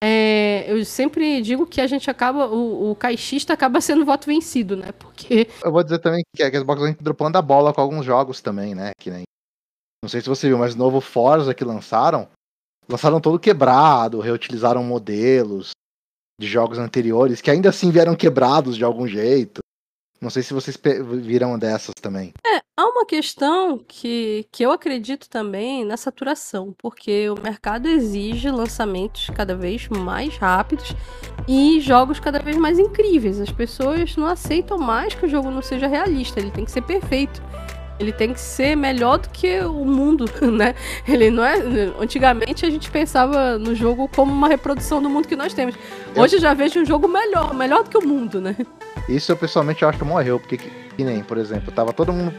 é, 0.04 0.72
eu 0.72 0.84
sempre 0.84 1.42
digo 1.42 1.68
que 1.68 1.80
a 1.80 1.86
gente 1.86 2.10
acaba, 2.10 2.48
o, 2.48 2.92
o 2.92 2.96
caixista 2.96 3.54
acaba 3.54 3.80
sendo 3.82 4.04
voto 4.04 4.26
vencido, 4.26 4.76
né? 4.76 4.92
Porque. 4.92 5.48
Eu 5.64 5.72
vou 5.72 5.84
dizer 5.84 6.00
também 6.00 6.24
que 6.36 6.42
a 6.42 6.52
Xbox 6.52 6.82
vem 6.82 6.98
dropando 7.00 7.38
a 7.38 7.42
bola 7.42 7.72
com 7.72 7.82
alguns 7.82 8.04
jogos 8.04 8.42
também, 8.42 8.74
né? 8.74 8.92
Que 9.00 9.12
nem. 9.12 9.24
Não 10.04 10.10
sei 10.10 10.20
se 10.20 10.30
você 10.30 10.48
viu, 10.48 10.58
mas 10.58 10.74
o 10.74 10.78
novo 10.80 11.00
Forza 11.00 11.54
que 11.54 11.64
lançaram, 11.64 12.28
lançaram 12.90 13.22
todo 13.22 13.40
quebrado, 13.40 14.20
reutilizaram 14.20 14.84
modelos 14.84 15.72
de 16.40 16.48
jogos 16.48 16.80
anteriores 16.80 17.40
que 17.40 17.52
ainda 17.52 17.70
assim 17.70 17.92
vieram 17.92 18.16
quebrados 18.16 18.76
de 18.76 18.84
algum 18.84 19.08
jeito. 19.08 19.62
Não 20.22 20.30
sei 20.30 20.44
se 20.44 20.54
vocês 20.54 20.80
viram 21.20 21.58
dessas 21.58 21.96
também. 22.00 22.32
É, 22.46 22.62
há 22.78 22.86
uma 22.86 23.08
questão 23.08 23.80
que, 23.88 24.46
que 24.52 24.64
eu 24.64 24.72
acredito 24.72 25.28
também 25.28 25.84
na 25.84 25.98
saturação, 25.98 26.76
porque 26.78 27.28
o 27.28 27.42
mercado 27.42 27.88
exige 27.88 28.52
lançamentos 28.52 29.32
cada 29.34 29.56
vez 29.56 29.88
mais 29.88 30.38
rápidos 30.38 30.96
e 31.48 31.82
jogos 31.82 32.20
cada 32.20 32.38
vez 32.38 32.56
mais 32.56 32.78
incríveis. 32.78 33.42
As 33.42 33.52
pessoas 33.52 34.16
não 34.16 34.28
aceitam 34.28 34.78
mais 34.78 35.16
que 35.16 35.26
o 35.26 35.30
jogo 35.30 35.50
não 35.50 35.64
seja 35.64 35.88
realista, 35.88 36.40
ele 36.40 36.52
tem 36.52 36.66
que 36.66 36.72
ser 36.72 36.84
perfeito. 36.84 37.42
Ele 38.00 38.12
tem 38.12 38.34
que 38.34 38.40
ser 38.40 38.76
melhor 38.76 39.18
do 39.18 39.30
que 39.30 39.60
o 39.62 39.86
mundo, 39.86 40.26
né? 40.52 40.76
Ele 41.08 41.32
não 41.32 41.44
é. 41.44 41.56
Antigamente 42.00 42.66
a 42.66 42.70
gente 42.70 42.92
pensava 42.92 43.58
no 43.58 43.76
jogo 43.76 44.08
como 44.08 44.32
uma 44.32 44.48
reprodução 44.48 45.02
do 45.02 45.10
mundo 45.10 45.28
que 45.28 45.36
nós 45.36 45.54
temos. 45.54 45.76
Hoje 46.16 46.36
eu 46.36 46.40
já 46.40 46.54
vejo 46.54 46.80
um 46.80 46.86
jogo 46.86 47.08
melhor, 47.08 47.54
melhor 47.54 47.84
do 47.84 47.90
que 47.90 47.98
o 47.98 48.08
mundo, 48.08 48.40
né? 48.40 48.56
Isso 49.10 49.32
eu 49.32 49.38
pessoalmente 49.38 49.84
acho 49.84 49.98
que 49.98 50.06
morreu, 50.06 50.40
porque 50.40 50.58
que, 50.58 50.70
que 50.70 51.04
nem, 51.04 51.24
por 51.24 51.38
exemplo, 51.38 51.72
tava 51.72 51.92
todo 51.94 52.14
mundo 52.14 52.34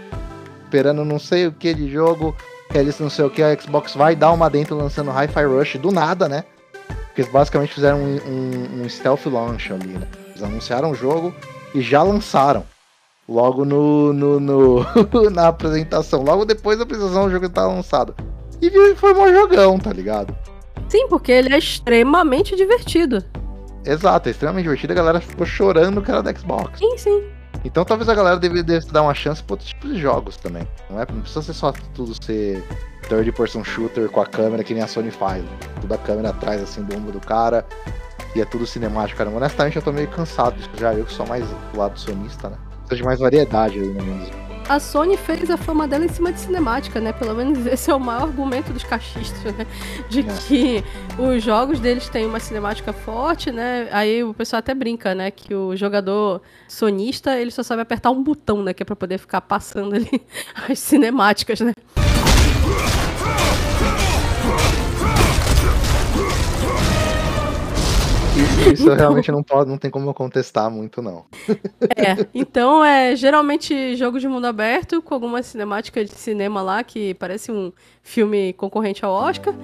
esperando 0.64 1.04
não 1.04 1.18
sei 1.18 1.46
o 1.46 1.52
que 1.52 1.74
de 1.74 1.90
jogo, 1.90 2.34
eles 2.74 2.98
não 2.98 3.10
sei 3.10 3.24
o 3.26 3.30
que, 3.30 3.42
a 3.42 3.54
Xbox 3.58 3.94
vai 3.94 4.16
dar 4.16 4.32
uma 4.32 4.48
dentro 4.48 4.76
lançando 4.76 5.10
Hi-Fi 5.10 5.44
Rush 5.44 5.76
do 5.76 5.92
nada, 5.92 6.28
né? 6.28 6.44
Porque 7.06 7.20
eles 7.20 7.32
basicamente 7.32 7.74
fizeram 7.74 7.98
um, 7.98 8.16
um, 8.16 8.82
um 8.82 8.88
stealth 8.88 9.26
launch 9.26 9.70
ali, 9.70 9.88
né? 9.88 10.08
Eles 10.30 10.42
anunciaram 10.42 10.90
o 10.90 10.94
jogo 10.94 11.34
e 11.74 11.82
já 11.82 12.02
lançaram 12.02 12.64
logo 13.28 13.64
no, 13.64 14.12
no, 14.12 14.40
no 14.40 14.86
na 15.30 15.48
apresentação. 15.48 16.22
Logo 16.22 16.46
depois 16.46 16.78
da 16.78 16.84
apresentação, 16.84 17.26
o 17.26 17.30
jogo 17.30 17.48
tá 17.50 17.66
lançado. 17.66 18.14
E 18.60 18.94
foi 18.94 19.12
um 19.12 19.34
jogão, 19.34 19.78
tá 19.78 19.92
ligado? 19.92 20.34
Sim, 20.88 21.08
porque 21.08 21.32
ele 21.32 21.54
é 21.54 21.58
extremamente 21.58 22.56
divertido. 22.56 23.22
Exato, 23.84 24.28
é 24.28 24.32
extremamente 24.32 24.64
divertido. 24.64 24.92
A 24.92 24.96
galera 24.96 25.20
ficou 25.20 25.46
chorando 25.46 26.02
que 26.02 26.10
era 26.10 26.22
da 26.22 26.34
Xbox. 26.34 26.78
Sim, 26.78 26.98
sim. 26.98 27.22
Então 27.64 27.84
talvez 27.84 28.08
a 28.08 28.14
galera 28.14 28.38
deveria 28.38 28.80
dar 28.90 29.02
uma 29.02 29.14
chance 29.14 29.42
para 29.42 29.54
outros 29.54 29.70
tipos 29.70 29.90
de 29.90 30.00
jogos 30.00 30.36
também. 30.36 30.66
Não, 30.90 31.00
é, 31.00 31.06
não 31.12 31.20
precisa 31.20 31.42
ser 31.42 31.52
só 31.52 31.72
tudo 31.94 32.12
ser 32.24 32.62
third 33.08 33.30
person 33.32 33.62
shooter 33.62 34.08
com 34.08 34.20
a 34.20 34.26
câmera 34.26 34.64
que 34.64 34.74
nem 34.74 34.82
a 34.82 34.86
Sony 34.86 35.10
faz. 35.10 35.44
Tudo 35.80 35.94
a 35.94 35.98
câmera 35.98 36.30
atrás 36.30 36.62
assim 36.62 36.82
do 36.82 36.96
ombro 36.96 37.12
do 37.12 37.20
cara. 37.20 37.64
E 38.34 38.40
é 38.40 38.44
tudo 38.44 38.66
cinemático, 38.66 39.18
cara. 39.18 39.30
Honestamente 39.30 39.76
eu 39.76 39.82
tô 39.82 39.92
meio 39.92 40.08
cansado 40.08 40.56
disso 40.56 40.70
já. 40.76 40.94
Eu 40.94 41.04
que 41.04 41.12
sou 41.12 41.26
mais 41.26 41.44
do 41.46 41.78
lado 41.78 41.98
sonista, 41.98 42.48
né? 42.48 42.56
Precisa 42.80 42.96
de 42.96 43.04
mais 43.04 43.20
variedade 43.20 43.78
aí, 43.78 43.88
né, 43.88 44.02
menos 44.02 44.51
a 44.68 44.78
Sony 44.78 45.16
fez 45.16 45.50
a 45.50 45.56
fama 45.56 45.86
dela 45.86 46.04
em 46.04 46.08
cima 46.08 46.32
de 46.32 46.40
cinemática, 46.40 47.00
né? 47.00 47.12
Pelo 47.12 47.34
menos 47.34 47.66
esse 47.66 47.90
é 47.90 47.94
o 47.94 48.00
maior 48.00 48.22
argumento 48.22 48.72
dos 48.72 48.84
cachistas, 48.84 49.54
né? 49.54 49.66
De 50.08 50.20
é. 50.20 50.24
que 50.24 50.84
os 51.18 51.42
jogos 51.42 51.80
deles 51.80 52.08
têm 52.08 52.26
uma 52.26 52.40
cinemática 52.40 52.92
forte, 52.92 53.50
né? 53.50 53.88
Aí 53.92 54.22
o 54.24 54.32
pessoal 54.32 54.60
até 54.60 54.74
brinca, 54.74 55.14
né? 55.14 55.30
Que 55.30 55.54
o 55.54 55.76
jogador 55.76 56.40
sonista, 56.68 57.38
ele 57.38 57.50
só 57.50 57.62
sabe 57.62 57.82
apertar 57.82 58.10
um 58.10 58.22
botão, 58.22 58.62
né? 58.62 58.72
Que 58.72 58.82
é 58.82 58.86
pra 58.86 58.96
poder 58.96 59.18
ficar 59.18 59.40
passando 59.40 59.94
ali 59.94 60.22
as 60.68 60.78
cinemáticas, 60.78 61.60
né? 61.60 61.74
Isso 68.70 68.84
então... 68.84 68.96
realmente 68.96 69.32
não 69.32 69.42
pode, 69.42 69.70
não 69.70 69.78
tem 69.78 69.90
como 69.90 70.08
eu 70.08 70.14
contestar 70.14 70.70
muito, 70.70 71.00
não. 71.00 71.24
É, 71.96 72.26
então 72.34 72.84
é 72.84 73.14
geralmente 73.16 73.96
jogo 73.96 74.18
de 74.18 74.28
mundo 74.28 74.46
aberto, 74.46 75.02
com 75.02 75.14
alguma 75.14 75.42
cinemática 75.42 76.04
de 76.04 76.12
cinema 76.12 76.62
lá, 76.62 76.82
que 76.82 77.14
parece 77.14 77.50
um 77.50 77.72
filme 78.02 78.52
concorrente 78.54 79.04
ao 79.04 79.12
Oscar. 79.12 79.54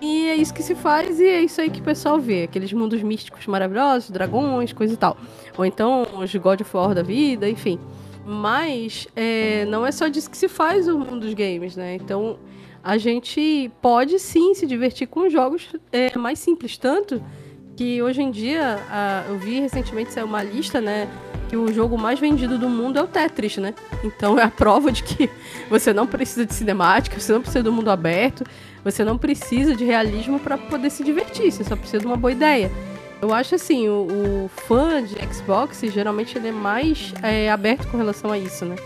E 0.00 0.28
é 0.28 0.36
isso 0.36 0.52
que 0.52 0.62
se 0.62 0.74
faz 0.74 1.18
e 1.18 1.26
é 1.26 1.40
isso 1.42 1.60
aí 1.60 1.70
que 1.70 1.80
o 1.80 1.84
pessoal 1.84 2.18
vê. 2.18 2.42
Aqueles 2.42 2.72
mundos 2.72 3.02
místicos 3.02 3.46
maravilhosos, 3.46 4.10
dragões, 4.10 4.72
coisa 4.72 4.92
e 4.92 4.96
tal. 4.96 5.16
Ou 5.56 5.64
então 5.64 6.06
os 6.18 6.34
God 6.34 6.60
of 6.60 6.76
War 6.76 6.94
da 6.94 7.02
vida, 7.02 7.48
enfim. 7.48 7.78
Mas 8.26 9.06
é, 9.14 9.64
não 9.66 9.86
é 9.86 9.92
só 9.92 10.08
disso 10.08 10.30
que 10.30 10.36
se 10.36 10.48
faz 10.48 10.88
o 10.88 10.98
mundo 10.98 11.20
dos 11.20 11.34
games, 11.34 11.76
né? 11.76 11.94
Então 11.94 12.38
a 12.82 12.98
gente 12.98 13.70
pode 13.80 14.18
sim 14.18 14.54
se 14.54 14.66
divertir 14.66 15.06
com 15.06 15.28
jogos 15.30 15.74
é, 15.90 16.16
mais 16.18 16.38
simples. 16.38 16.76
Tanto 16.76 17.22
que 17.76 18.02
hoje 18.02 18.22
em 18.22 18.30
dia, 18.30 18.78
uh, 18.78 19.30
eu 19.30 19.38
vi 19.38 19.60
recentemente 19.60 20.12
saiu 20.12 20.26
uma 20.26 20.42
lista, 20.42 20.80
né? 20.80 21.08
Que 21.48 21.56
o 21.56 21.72
jogo 21.72 21.98
mais 21.98 22.18
vendido 22.18 22.58
do 22.58 22.68
mundo 22.68 22.98
é 22.98 23.02
o 23.02 23.06
Tetris, 23.06 23.56
né? 23.58 23.74
Então 24.02 24.38
é 24.38 24.42
a 24.42 24.50
prova 24.50 24.90
de 24.90 25.02
que 25.02 25.28
você 25.68 25.92
não 25.92 26.06
precisa 26.06 26.46
de 26.46 26.54
cinemática, 26.54 27.18
você 27.18 27.32
não 27.32 27.40
precisa 27.40 27.62
do 27.62 27.72
mundo 27.72 27.90
aberto, 27.90 28.44
você 28.82 29.04
não 29.04 29.18
precisa 29.18 29.74
de 29.74 29.84
realismo 29.84 30.38
para 30.38 30.56
poder 30.56 30.90
se 30.90 31.02
divertir, 31.02 31.50
você 31.50 31.64
só 31.64 31.76
precisa 31.76 32.00
de 32.00 32.06
uma 32.06 32.16
boa 32.16 32.32
ideia. 32.32 32.70
Eu 33.20 33.32
acho 33.32 33.54
assim, 33.54 33.88
o, 33.88 34.06
o 34.44 34.48
fã 34.48 35.02
de 35.02 35.14
Xbox, 35.32 35.80
geralmente 35.92 36.36
ele 36.36 36.48
é 36.48 36.52
mais 36.52 37.14
é, 37.22 37.50
aberto 37.50 37.88
com 37.88 37.96
relação 37.96 38.30
a 38.30 38.38
isso, 38.38 38.64
né? 38.64 38.76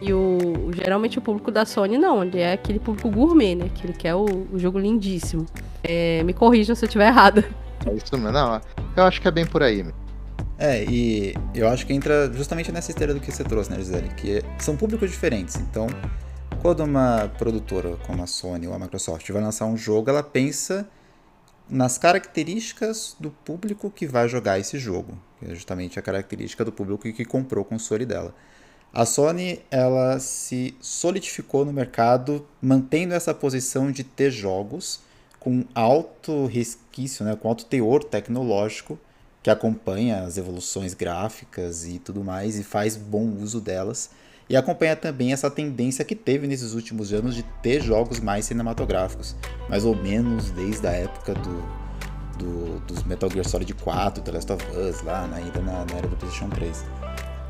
E 0.00 0.14
o, 0.14 0.70
geralmente 0.72 1.18
o 1.18 1.20
público 1.20 1.50
da 1.50 1.66
Sony 1.66 1.98
não, 1.98 2.22
ele 2.22 2.38
é 2.38 2.54
aquele 2.54 2.78
público 2.78 3.10
gourmet, 3.10 3.54
né? 3.54 3.70
Que 3.74 3.86
ele 3.86 3.92
quer 3.92 4.14
o, 4.14 4.24
o 4.52 4.58
jogo 4.58 4.78
lindíssimo. 4.78 5.44
É, 5.82 6.22
me 6.22 6.32
corrijam 6.32 6.74
se 6.74 6.84
eu 6.84 6.86
estiver 6.86 7.08
errada. 7.08 7.44
É 7.86 7.94
isso 7.94 8.16
mesmo. 8.16 8.32
Não, 8.32 8.60
eu 8.96 9.04
acho 9.04 9.20
que 9.20 9.28
é 9.28 9.30
bem 9.30 9.46
por 9.46 9.62
aí. 9.62 9.84
É, 10.58 10.84
e 10.84 11.34
eu 11.54 11.68
acho 11.68 11.86
que 11.86 11.92
entra 11.92 12.30
justamente 12.32 12.70
nessa 12.70 12.90
esteira 12.90 13.14
do 13.14 13.20
que 13.20 13.32
você 13.32 13.42
trouxe, 13.42 13.70
né, 13.70 13.78
Gisele? 13.78 14.10
Que 14.10 14.42
são 14.58 14.76
públicos 14.76 15.10
diferentes. 15.10 15.56
Então, 15.56 15.86
quando 16.60 16.84
uma 16.84 17.30
produtora 17.38 17.96
como 18.06 18.22
a 18.22 18.26
Sony 18.26 18.66
ou 18.66 18.74
a 18.74 18.78
Microsoft 18.78 19.28
vai 19.30 19.42
lançar 19.42 19.64
um 19.64 19.76
jogo, 19.76 20.10
ela 20.10 20.22
pensa 20.22 20.86
nas 21.68 21.96
características 21.96 23.16
do 23.18 23.30
público 23.30 23.90
que 23.90 24.06
vai 24.06 24.28
jogar 24.28 24.58
esse 24.58 24.78
jogo. 24.78 25.16
Que 25.38 25.50
é 25.50 25.54
justamente 25.54 25.98
a 25.98 26.02
característica 26.02 26.62
do 26.62 26.72
público 26.72 27.10
que 27.10 27.24
comprou 27.24 27.62
o 27.62 27.66
console 27.66 28.04
dela. 28.04 28.34
A 28.92 29.06
Sony, 29.06 29.60
ela 29.70 30.18
se 30.18 30.76
solidificou 30.80 31.64
no 31.64 31.72
mercado 31.72 32.44
mantendo 32.60 33.14
essa 33.14 33.32
posição 33.32 33.90
de 33.90 34.04
ter 34.04 34.30
jogos 34.30 35.00
com 35.38 35.64
alto 35.74 36.44
resquício, 37.00 37.24
né, 37.24 37.36
com 37.36 37.48
alto 37.48 37.64
teor 37.64 38.04
tecnológico 38.04 38.98
que 39.42 39.48
acompanha 39.48 40.22
as 40.24 40.36
evoluções 40.36 40.92
gráficas 40.92 41.86
e 41.86 41.98
tudo 41.98 42.22
mais 42.22 42.58
e 42.58 42.62
faz 42.62 42.96
bom 42.96 43.26
uso 43.40 43.60
delas. 43.60 44.10
E 44.48 44.56
acompanha 44.56 44.96
também 44.96 45.32
essa 45.32 45.50
tendência 45.50 46.04
que 46.04 46.14
teve 46.14 46.46
nesses 46.46 46.74
últimos 46.74 47.12
anos 47.12 47.34
de 47.34 47.42
ter 47.62 47.80
jogos 47.80 48.20
mais 48.20 48.44
cinematográficos, 48.44 49.36
mais 49.68 49.84
ou 49.84 49.96
menos 49.96 50.50
desde 50.50 50.86
a 50.86 50.90
época 50.90 51.34
do, 51.34 51.62
do 52.36 52.80
dos 52.80 53.04
Metal 53.04 53.30
Gear 53.30 53.48
Solid 53.48 53.72
4, 53.72 54.22
The 54.22 54.32
Last 54.32 54.52
of 54.52 54.66
Us, 54.76 55.02
lá 55.02 55.30
ainda 55.32 55.60
na, 55.60 55.84
na 55.86 55.96
era 55.96 56.08
do 56.08 56.16
PlayStation 56.16 56.50
3. 56.50 56.84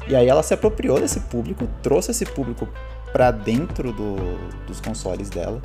E 0.08 0.14
aí 0.14 0.28
ela 0.28 0.42
se 0.42 0.52
apropriou 0.54 1.00
desse 1.00 1.20
público, 1.20 1.66
trouxe 1.82 2.10
esse 2.10 2.26
público 2.26 2.68
para 3.12 3.30
dentro 3.30 3.92
do, 3.92 4.16
dos 4.66 4.80
consoles 4.80 5.30
dela 5.30 5.60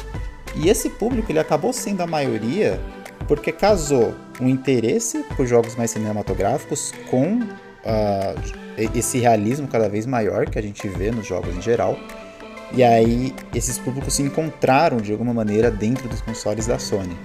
e 0.55 0.69
esse 0.69 0.89
público 0.89 1.31
ele 1.31 1.39
acabou 1.39 1.73
sendo 1.73 2.01
a 2.01 2.07
maioria 2.07 2.79
porque 3.27 3.51
casou 3.51 4.13
um 4.39 4.47
interesse 4.47 5.23
por 5.35 5.45
jogos 5.45 5.75
mais 5.75 5.91
cinematográficos 5.91 6.93
com 7.09 7.39
uh, 7.39 8.89
esse 8.93 9.19
realismo 9.19 9.67
cada 9.67 9.87
vez 9.87 10.05
maior 10.05 10.49
que 10.49 10.59
a 10.59 10.61
gente 10.61 10.87
vê 10.87 11.11
nos 11.11 11.25
jogos 11.25 11.55
em 11.55 11.61
geral. 11.61 11.97
E 12.73 12.83
aí 12.83 13.33
esses 13.53 13.77
públicos 13.77 14.13
se 14.15 14.21
encontraram 14.21 14.97
de 14.97 15.11
alguma 15.11 15.33
maneira 15.33 15.71
dentro 15.71 16.09
dos 16.09 16.21
consoles 16.21 16.67
da 16.67 16.79
Sony. 16.79 17.15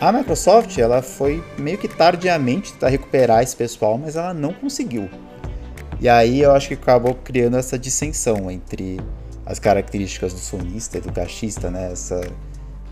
A 0.00 0.10
Microsoft 0.10 0.76
ela 0.78 1.00
foi 1.00 1.44
meio 1.56 1.78
que 1.78 1.86
tardiamente 1.86 2.72
tentar 2.72 2.88
recuperar 2.88 3.42
esse 3.42 3.54
pessoal, 3.54 3.96
mas 3.96 4.16
ela 4.16 4.34
não 4.34 4.52
conseguiu. 4.52 5.08
E 6.00 6.08
aí 6.08 6.40
eu 6.40 6.50
acho 6.52 6.68
que 6.68 6.74
acabou 6.74 7.14
criando 7.14 7.56
essa 7.56 7.78
dissensão 7.78 8.50
entre 8.50 8.98
as 9.46 9.60
características 9.60 10.32
do 10.32 10.40
sonista 10.40 10.98
e 10.98 11.00
do 11.00 11.12
cachista, 11.12 11.70
né? 11.70 11.92
Essa 11.92 12.20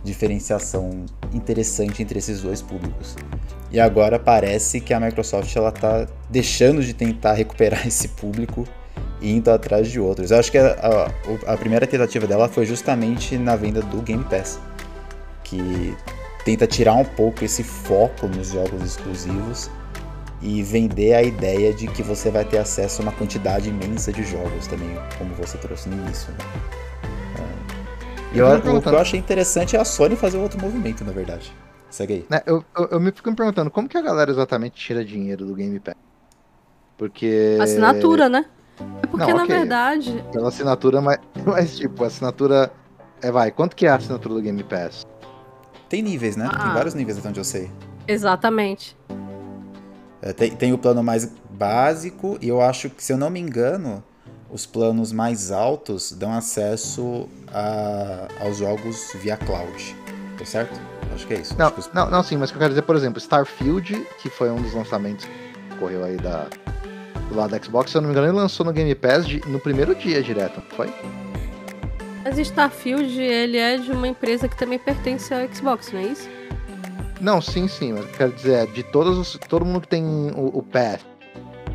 diferenciação 0.03 1.05
interessante 1.33 2.03
entre 2.03 2.19
esses 2.19 2.43
dois 2.43 2.63
públicos. 2.63 3.17
E 3.71 3.79
agora 3.79 4.19
parece 4.19 4.81
que 4.81 4.93
a 4.93 5.01
Microsoft 5.01 5.55
ela 5.55 5.69
está 5.69 6.07
deixando 6.29 6.83
de 6.83 6.93
tentar 6.93 7.35
recuperar 7.35 7.87
esse 7.89 8.09
público 8.09 8.67
e 9.21 9.31
indo 9.31 9.51
atrás 9.51 9.89
de 9.89 10.01
outros. 10.01 10.31
Eu 10.31 10.39
acho 10.39 10.51
que 10.51 10.59
a, 10.59 11.11
a, 11.47 11.53
a, 11.53 11.57
primeira 11.57 11.87
tentativa 11.87 12.27
dela 12.27 12.49
foi 12.49 12.67
justamente 12.67 13.37
na 13.37 13.55
venda 13.55 13.83
do 13.83 14.01
Game 14.03 14.25
Pass, 14.25 14.59
que 15.45 15.95
tenta 16.45 16.67
tirar 16.67 16.95
um 16.95 17.05
pouco 17.05 17.45
esse 17.45 17.63
foco 17.63 18.27
nos 18.27 18.53
jogos 18.53 18.83
exclusivos 18.83 19.71
e 20.43 20.63
vender 20.63 21.15
a 21.15 21.23
ideia 21.23 21.73
de 21.73 21.87
que 21.87 22.03
você 22.03 22.31
vai 22.31 22.45
ter 22.45 22.59
acesso 22.59 23.03
a 23.03 23.05
uma 23.05 23.13
quantidade 23.13 23.69
imensa 23.69 24.11
de 24.11 24.25
jogos 24.25 24.67
também, 24.67 24.97
como 25.19 25.35
você 25.35 25.59
trouxe 25.59 25.89
no 25.89 26.03
início. 26.03 26.33
Né? 26.33 26.39
E 28.33 28.39
eu, 28.39 28.47
o 28.47 28.81
que 28.81 28.89
eu 28.89 28.99
achei 28.99 29.19
interessante 29.19 29.77
é 29.77 29.81
a 29.81 29.85
Sony 29.85 30.15
fazer 30.15 30.39
outro 30.39 30.61
movimento, 30.61 31.05
na 31.05 31.11
verdade. 31.11 31.53
Segue 31.91 32.13
aí. 32.15 32.27
Né, 32.31 32.41
eu, 32.47 32.65
eu, 32.77 32.89
eu, 32.93 33.01
me 33.01 33.11
fico 33.11 33.29
me 33.29 33.35
perguntando, 33.35 33.71
como 33.71 33.89
que 33.89 33.99
a 33.99 34.03
galera 34.03 34.31
exatamente 34.31 34.75
tira 34.75 35.05
dinheiro 35.05 35.45
do 35.45 35.55
Game 35.55 35.81
Pass? 35.81 35.97
Porque... 36.97 37.59
Assinatura, 37.61 38.29
né? 38.29 38.47
É 39.03 39.07
porque, 39.07 39.27
Não, 39.27 39.35
okay. 39.35 39.35
na 39.35 39.45
verdade... 39.47 40.25
Pela 40.31 40.49
assinatura, 40.49 41.01
mas, 41.01 41.19
mas 41.45 41.77
tipo, 41.77 42.05
a 42.05 42.07
assinatura... 42.07 42.73
É, 43.21 43.33
vai, 43.33 43.51
quanto 43.51 43.75
que 43.75 43.87
é 43.87 43.91
a 43.91 43.97
assinatura 43.97 44.35
do 44.35 44.43
Game 44.43 44.63
Pass? 44.63 45.05
Tem 45.89 46.01
níveis, 46.01 46.37
né? 46.37 46.49
Ah. 46.53 46.57
Tem 46.57 46.73
vários 46.73 46.95
níveis 46.95 47.19
até 47.19 47.29
onde 47.29 47.41
eu 47.41 47.45
sei. 47.45 47.69
Exatamente. 48.07 48.97
É, 50.23 50.33
tem, 50.33 50.55
tem 50.55 50.73
o 50.73 50.79
plano 50.79 51.03
mais 51.03 51.25
básico, 51.51 52.39
e 52.41 52.49
eu 52.49 52.61
acho 52.61 52.91
que, 52.91 53.03
se 53.03 53.13
eu 53.13 53.19
não 53.19 53.29
me 53.29 53.41
engano, 53.41 54.05
os 54.53 54.67
planos 54.67 55.13
mais 55.13 55.51
altos 55.51 56.13
dão 56.13 56.33
acesso 56.33 57.29
a, 57.49 58.29
aos 58.41 58.59
jogos 58.59 59.13
via 59.21 59.37
cloud. 59.37 59.97
Tá 60.39 60.45
certo? 60.45 60.81
Acho 61.15 61.27
que 61.27 61.35
é 61.35 61.41
isso. 61.41 61.57
Não, 61.59 61.73
os... 61.77 61.93
não, 61.93 62.11
não, 62.11 62.23
sim, 62.23 62.37
mas 62.37 62.51
o 62.51 62.53
que 62.53 62.57
eu 62.57 62.61
quero 62.61 62.71
dizer, 62.71 62.83
por 62.83 62.97
exemplo, 62.97 63.19
Starfield, 63.19 64.07
que 64.21 64.31
foi 64.31 64.51
um 64.51 64.61
dos 64.61 64.73
lançamentos 64.75 65.25
que 65.25 65.75
ocorreu 65.75 66.05
aí 66.05 66.17
da, 66.17 66.47
do 67.29 67.37
lado 67.37 67.51
da 67.51 67.63
Xbox, 67.63 67.91
se 67.91 67.97
eu 67.97 68.01
não 68.01 68.09
me 68.09 68.13
engano, 68.13 68.29
ele 68.29 68.37
lançou 68.37 68.65
no 68.65 68.73
Game 68.73 68.95
Pass 68.95 69.27
de, 69.27 69.41
no 69.47 69.61
primeiro 69.61 69.95
dia 69.95 70.23
direto, 70.23 70.63
foi? 70.77 70.93
Mas 72.25 72.39
Starfield, 72.39 73.21
ele 73.21 73.57
é 73.57 73.79
de 73.79 73.91
uma 73.93 74.07
empresa 74.07 74.47
que 74.49 74.57
também 74.57 74.79
pertence 74.79 75.33
ao 75.33 75.41
Xbox, 75.53 75.93
não 75.93 76.01
é 76.01 76.05
isso? 76.05 76.29
Não, 77.21 77.41
sim, 77.41 77.69
sim, 77.69 77.93
mas 77.93 78.07
quero 78.17 78.33
dizer, 78.33 78.53
é 78.53 78.67
de 78.67 78.83
todos 78.83 79.19
os, 79.19 79.39
todo 79.49 79.65
mundo 79.65 79.83
que 79.83 79.89
tem 79.89 80.05
o, 80.05 80.59
o 80.59 80.63
Pass, 80.63 81.01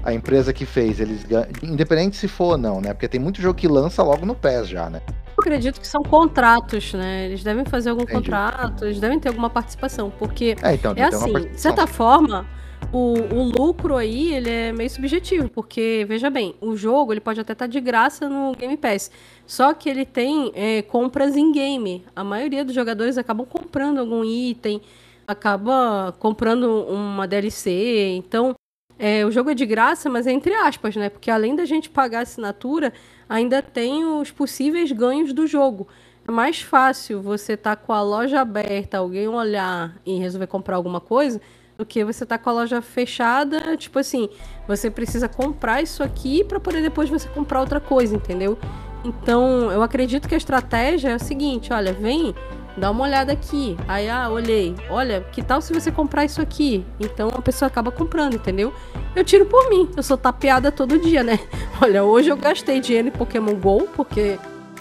a 0.05 0.13
empresa 0.13 0.53
que 0.53 0.67
fez, 0.67 0.99
eles 0.99 1.23
ganham, 1.23 1.47
independente 1.63 2.15
se 2.15 2.27
for 2.27 2.51
ou 2.51 2.57
não, 2.59 2.79
né? 2.79 2.93
Porque 2.93 3.07
tem 3.07 3.19
muito 3.19 3.41
jogo 3.41 3.55
que 3.55 3.67
lança 3.67 4.03
logo 4.03 4.23
no 4.23 4.35
PES 4.35 4.69
já, 4.69 4.87
né? 4.87 5.01
Eu 5.07 5.41
acredito 5.41 5.81
que 5.81 5.87
são 5.87 6.03
contratos, 6.03 6.93
né? 6.93 7.25
Eles 7.25 7.43
devem 7.43 7.65
fazer 7.65 7.89
algum 7.89 8.03
Entendi. 8.03 8.19
contrato, 8.19 8.85
eles 8.85 8.99
devem 8.99 9.19
ter 9.19 9.29
alguma 9.29 9.49
participação, 9.49 10.11
porque 10.11 10.55
é, 10.61 10.75
então, 10.75 10.93
é 10.95 11.03
assim, 11.03 11.33
de 11.33 11.59
certa 11.59 11.87
forma, 11.87 12.45
o, 12.93 13.15
o, 13.33 13.43
lucro 13.43 13.97
aí, 13.97 14.31
ele 14.31 14.49
é 14.49 14.71
meio 14.71 14.89
subjetivo, 14.91 15.49
porque, 15.49 16.05
veja 16.07 16.29
bem, 16.29 16.53
o 16.61 16.77
jogo, 16.77 17.11
ele 17.11 17.19
pode 17.19 17.39
até 17.39 17.53
estar 17.53 17.65
tá 17.65 17.71
de 17.71 17.81
graça 17.81 18.29
no 18.29 18.53
Game 18.53 18.77
Pass, 18.77 19.09
só 19.47 19.73
que 19.73 19.89
ele 19.89 20.05
tem 20.05 20.51
é, 20.53 20.83
compras 20.83 21.35
em 21.35 21.51
game. 21.51 22.05
A 22.15 22.23
maioria 22.23 22.63
dos 22.63 22.75
jogadores 22.75 23.17
acabam 23.17 23.45
comprando 23.45 23.97
algum 23.97 24.23
item, 24.23 24.79
acaba 25.27 26.13
comprando 26.19 26.85
uma 26.87 27.27
DLC, 27.27 28.13
então 28.15 28.55
é, 28.97 29.25
o 29.25 29.31
jogo 29.31 29.49
é 29.49 29.53
de 29.53 29.65
graça, 29.65 30.09
mas 30.09 30.25
é 30.25 30.31
entre 30.31 30.53
aspas, 30.53 30.95
né? 30.95 31.09
Porque 31.09 31.29
além 31.29 31.55
da 31.55 31.65
gente 31.65 31.89
pagar 31.89 32.19
a 32.19 32.21
assinatura, 32.21 32.93
ainda 33.27 33.61
tem 33.61 34.05
os 34.05 34.31
possíveis 34.31 34.91
ganhos 34.91 35.33
do 35.33 35.45
jogo. 35.45 35.87
É 36.27 36.31
mais 36.31 36.61
fácil 36.61 37.21
você 37.21 37.53
estar 37.53 37.75
tá 37.75 37.81
com 37.81 37.93
a 37.93 38.01
loja 38.01 38.41
aberta, 38.41 38.97
alguém 38.97 39.27
olhar 39.27 39.95
e 40.05 40.17
resolver 40.17 40.47
comprar 40.47 40.75
alguma 40.75 40.99
coisa, 40.99 41.39
do 41.77 41.85
que 41.85 42.03
você 42.03 42.25
tá 42.25 42.37
com 42.37 42.49
a 42.49 42.53
loja 42.53 42.81
fechada, 42.81 43.75
tipo 43.75 43.99
assim, 43.99 44.29
você 44.67 44.89
precisa 44.89 45.27
comprar 45.27 45.81
isso 45.81 46.01
aqui 46.01 46.43
para 46.43 46.59
poder 46.59 46.81
depois 46.81 47.09
você 47.09 47.27
comprar 47.29 47.59
outra 47.59 47.79
coisa, 47.79 48.15
entendeu? 48.15 48.57
Então, 49.03 49.71
eu 49.71 49.83
acredito 49.83 50.27
que 50.27 50.33
a 50.33 50.37
estratégia 50.37 51.09
é 51.09 51.15
o 51.15 51.19
seguinte, 51.19 51.71
olha, 51.71 51.93
vem 51.93 52.33
dá 52.77 52.91
uma 52.91 53.03
olhada 53.03 53.31
aqui. 53.31 53.77
Aí, 53.87 54.09
ah, 54.09 54.29
olhei. 54.29 54.75
Olha, 54.89 55.21
que 55.31 55.41
tal 55.41 55.61
se 55.61 55.73
você 55.73 55.91
comprar 55.91 56.25
isso 56.25 56.41
aqui? 56.41 56.85
Então 56.99 57.29
a 57.29 57.41
pessoa 57.41 57.67
acaba 57.67 57.91
comprando, 57.91 58.35
entendeu? 58.35 58.73
Eu 59.15 59.23
tiro 59.23 59.45
por 59.45 59.69
mim. 59.69 59.89
Eu 59.95 60.03
sou 60.03 60.17
tapeada 60.17 60.71
todo 60.71 60.99
dia, 60.99 61.23
né? 61.23 61.39
Olha, 61.81 62.03
hoje 62.03 62.29
eu 62.29 62.37
gastei 62.37 62.79
dinheiro 62.79 63.07
em 63.07 63.11
Pokémon 63.11 63.55
GO, 63.55 63.87
porque 63.95 64.37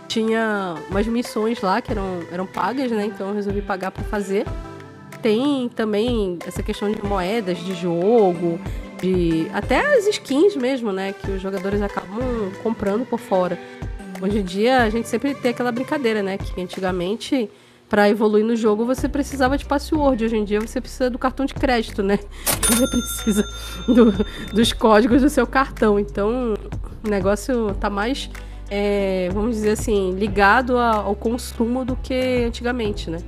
tinha 0.08 0.74
umas 0.90 1.06
missões 1.06 1.60
lá 1.60 1.80
que 1.80 1.92
eram, 1.92 2.20
eram 2.30 2.46
pagas, 2.46 2.90
né? 2.90 3.06
Então 3.06 3.28
eu 3.28 3.34
resolvi 3.34 3.62
pagar 3.62 3.90
para 3.90 4.04
fazer. 4.04 4.44
Tem 5.22 5.68
também 5.70 6.38
essa 6.46 6.62
questão 6.62 6.90
de 6.90 7.02
moedas 7.02 7.58
de 7.58 7.74
jogo, 7.74 8.60
de 9.00 9.46
até 9.52 9.96
as 9.96 10.06
skins 10.06 10.54
mesmo, 10.56 10.92
né? 10.92 11.12
Que 11.12 11.30
os 11.30 11.40
jogadores 11.40 11.80
acabam 11.80 12.52
comprando 12.62 13.06
por 13.06 13.18
fora. 13.18 13.58
Hoje 14.20 14.38
em 14.38 14.42
dia 14.42 14.82
a 14.82 14.90
gente 14.90 15.08
sempre 15.08 15.34
tem 15.34 15.50
aquela 15.50 15.72
brincadeira, 15.72 16.22
né? 16.22 16.38
Que 16.38 16.60
antigamente 16.60 17.50
para 17.94 18.08
evoluir 18.08 18.44
no 18.44 18.56
jogo 18.56 18.84
você 18.84 19.08
precisava 19.08 19.56
de 19.56 19.64
password. 19.64 20.24
Hoje 20.24 20.36
em 20.36 20.44
dia 20.44 20.60
você 20.60 20.80
precisa 20.80 21.08
do 21.08 21.16
cartão 21.16 21.46
de 21.46 21.54
crédito, 21.54 22.02
né? 22.02 22.18
Você 22.66 22.88
precisa 22.88 23.48
do, 23.86 24.10
dos 24.52 24.72
códigos 24.72 25.22
do 25.22 25.30
seu 25.30 25.46
cartão. 25.46 25.96
Então 25.96 26.54
o 27.04 27.08
negócio 27.08 27.72
tá 27.74 27.88
mais, 27.88 28.28
é, 28.68 29.28
vamos 29.32 29.54
dizer 29.54 29.70
assim, 29.70 30.10
ligado 30.10 30.76
ao 30.76 31.14
consumo 31.14 31.84
do 31.84 31.94
que 31.94 32.42
antigamente, 32.44 33.08
né? 33.10 33.18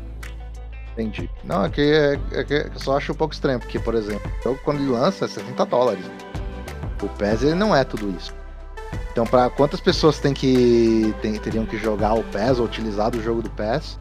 Entendi. 0.95 1.31
Não, 1.45 1.65
é 1.65 1.69
que, 1.71 1.83
é, 1.83 2.19
é 2.33 2.43
que 2.43 2.55
eu 2.55 2.81
só 2.81 2.97
acho 2.97 3.13
um 3.13 3.15
pouco 3.15 3.35
estranho, 3.35 3.61
porque, 3.61 3.79
por 3.79 3.95
exemplo, 3.95 4.29
quando 4.65 4.81
ele 4.81 4.91
lança 4.91 5.27
é 5.27 5.29
60 5.29 5.65
dólares. 5.67 6.05
O 7.01 7.09
PES 7.09 7.45
ele 7.45 7.55
não 7.55 7.77
é 7.77 7.85
tudo 7.85 8.11
isso. 8.17 8.35
Então, 9.13 9.25
para 9.25 9.49
quantas 9.49 9.81
pessoas 9.81 10.19
tem 10.19 10.35
que 10.35 11.15
tem, 11.23 11.35
teriam 11.35 11.65
que 11.65 11.79
jogar 11.79 12.15
o 12.15 12.25
PES 12.25 12.59
ou 12.59 12.65
utilizar 12.65 13.15
o 13.15 13.23
jogo 13.23 13.43
do 13.43 13.51
PES 13.51 13.97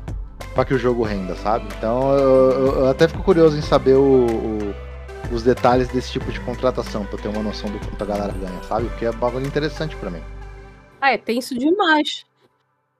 para 0.55 0.63
que 0.63 0.73
o 0.73 0.79
jogo 0.79 1.03
renda, 1.03 1.35
sabe? 1.35 1.67
Então 1.77 2.17
eu, 2.17 2.77
eu, 2.77 2.89
até 2.89 3.07
fico 3.07 3.21
curioso 3.21 3.57
em 3.57 3.61
saber 3.61 3.95
o, 3.95 4.25
o, 4.25 4.75
os 5.31 5.43
detalhes 5.43 5.89
desse 5.89 6.13
tipo 6.13 6.31
de 6.31 6.39
contratação, 6.39 7.05
para 7.05 7.19
ter 7.19 7.27
uma 7.27 7.43
noção 7.43 7.69
do 7.69 7.77
quanto 7.77 8.01
a 8.01 8.05
galera 8.05 8.33
ganha, 8.33 8.63
sabe? 8.63 8.87
Porque 8.87 9.05
é 9.05 9.11
bagulho 9.11 9.45
interessante 9.45 9.95
para 9.97 10.09
mim. 10.09 10.21
Ah, 11.01 11.11
é 11.11 11.17
tenso 11.17 11.53
demais. 11.59 12.25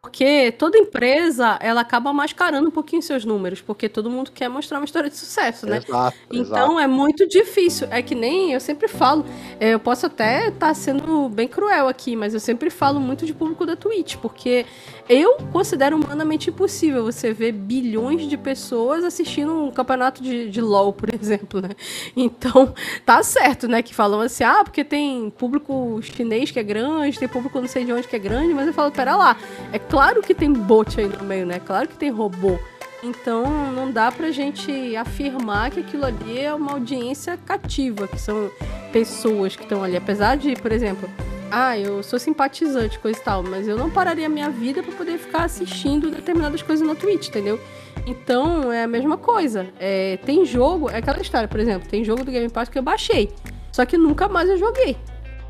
Porque 0.05 0.51
toda 0.51 0.77
empresa, 0.77 1.57
ela 1.59 1.81
acaba 1.81 2.13
mascarando 2.13 2.67
um 2.67 2.71
pouquinho 2.71 3.01
seus 3.01 3.25
números, 3.25 3.59
porque 3.59 3.89
todo 3.89 4.07
mundo 4.07 4.31
quer 4.31 4.47
mostrar 4.47 4.77
uma 4.77 4.85
história 4.85 5.09
de 5.09 5.17
sucesso, 5.17 5.65
né? 5.65 5.77
Exato, 5.77 6.15
então 6.31 6.73
exato. 6.73 6.79
é 6.79 6.85
muito 6.85 7.27
difícil. 7.27 7.87
É 7.89 8.03
que 8.03 8.13
nem 8.13 8.53
eu 8.53 8.59
sempre 8.59 8.87
falo, 8.87 9.25
é, 9.59 9.73
eu 9.73 9.79
posso 9.79 10.05
até 10.05 10.49
estar 10.49 10.67
tá 10.67 10.73
sendo 10.75 11.27
bem 11.27 11.47
cruel 11.47 11.87
aqui, 11.87 12.15
mas 12.15 12.35
eu 12.35 12.39
sempre 12.39 12.69
falo 12.69 12.99
muito 12.99 13.25
de 13.25 13.33
público 13.33 13.65
da 13.65 13.75
Twitch, 13.75 14.17
porque 14.17 14.67
eu 15.09 15.37
considero 15.51 15.97
humanamente 15.97 16.51
impossível 16.51 17.03
você 17.03 17.33
ver 17.33 17.51
bilhões 17.51 18.29
de 18.29 18.37
pessoas 18.37 19.03
assistindo 19.03 19.53
um 19.53 19.71
campeonato 19.71 20.21
de, 20.21 20.51
de 20.51 20.61
LOL, 20.61 20.93
por 20.93 21.09
exemplo, 21.19 21.61
né? 21.61 21.69
Então, 22.15 22.75
tá 23.03 23.23
certo, 23.23 23.67
né? 23.67 23.81
Que 23.81 23.93
falam 23.93 24.21
assim, 24.21 24.43
ah, 24.43 24.63
porque 24.63 24.83
tem 24.83 25.31
público 25.31 25.99
chinês 26.03 26.51
que 26.51 26.59
é 26.59 26.63
grande, 26.63 27.17
tem 27.17 27.27
público 27.27 27.59
não 27.59 27.67
sei 27.67 27.85
de 27.85 27.91
onde 27.91 28.07
que 28.07 28.15
é 28.15 28.19
grande, 28.19 28.53
mas 28.53 28.67
eu 28.67 28.73
falo, 28.73 28.91
pera 28.91 29.15
lá, 29.15 29.35
é 29.73 29.79
claro 29.79 29.94
que 30.21 30.35
tem 30.35 30.51
bot 30.51 30.99
aí 30.99 31.07
no 31.07 31.23
meio, 31.23 31.45
né? 31.45 31.57
Claro 31.57 31.87
que 31.87 31.95
tem 31.95 32.09
robô. 32.09 32.59
Então 33.01 33.71
não 33.71 33.89
dá 33.89 34.11
pra 34.11 34.29
gente 34.29 34.95
afirmar 34.95 35.71
que 35.71 35.79
aquilo 35.79 36.05
ali 36.05 36.39
é 36.39 36.53
uma 36.53 36.73
audiência 36.73 37.37
cativa, 37.37 38.05
que 38.05 38.19
são 38.19 38.51
pessoas 38.91 39.55
que 39.55 39.63
estão 39.63 39.83
ali. 39.83 39.95
Apesar 39.95 40.35
de, 40.35 40.53
por 40.55 40.73
exemplo, 40.73 41.09
ah, 41.49 41.77
eu 41.77 42.03
sou 42.03 42.19
simpatizante, 42.19 42.99
coisa 42.99 43.17
e 43.17 43.21
tal, 43.21 43.41
mas 43.41 43.69
eu 43.69 43.77
não 43.77 43.89
pararia 43.89 44.25
a 44.25 44.29
minha 44.29 44.49
vida 44.49 44.83
para 44.83 44.91
poder 44.91 45.17
ficar 45.17 45.43
assistindo 45.45 46.11
determinadas 46.11 46.61
coisas 46.61 46.85
na 46.85 46.95
Twitch, 46.95 47.29
entendeu? 47.29 47.57
Então 48.05 48.73
é 48.73 48.83
a 48.83 48.87
mesma 48.87 49.15
coisa. 49.15 49.67
É, 49.79 50.17
tem 50.25 50.43
jogo, 50.45 50.89
é 50.89 50.97
aquela 50.97 51.21
história, 51.21 51.47
por 51.47 51.59
exemplo, 51.59 51.87
tem 51.87 52.03
jogo 52.03 52.25
do 52.25 52.31
Game 52.31 52.49
Pass 52.49 52.67
que 52.67 52.77
eu 52.77 52.83
baixei, 52.83 53.31
só 53.71 53.85
que 53.85 53.97
nunca 53.97 54.27
mais 54.27 54.49
eu 54.49 54.57
joguei. 54.57 54.97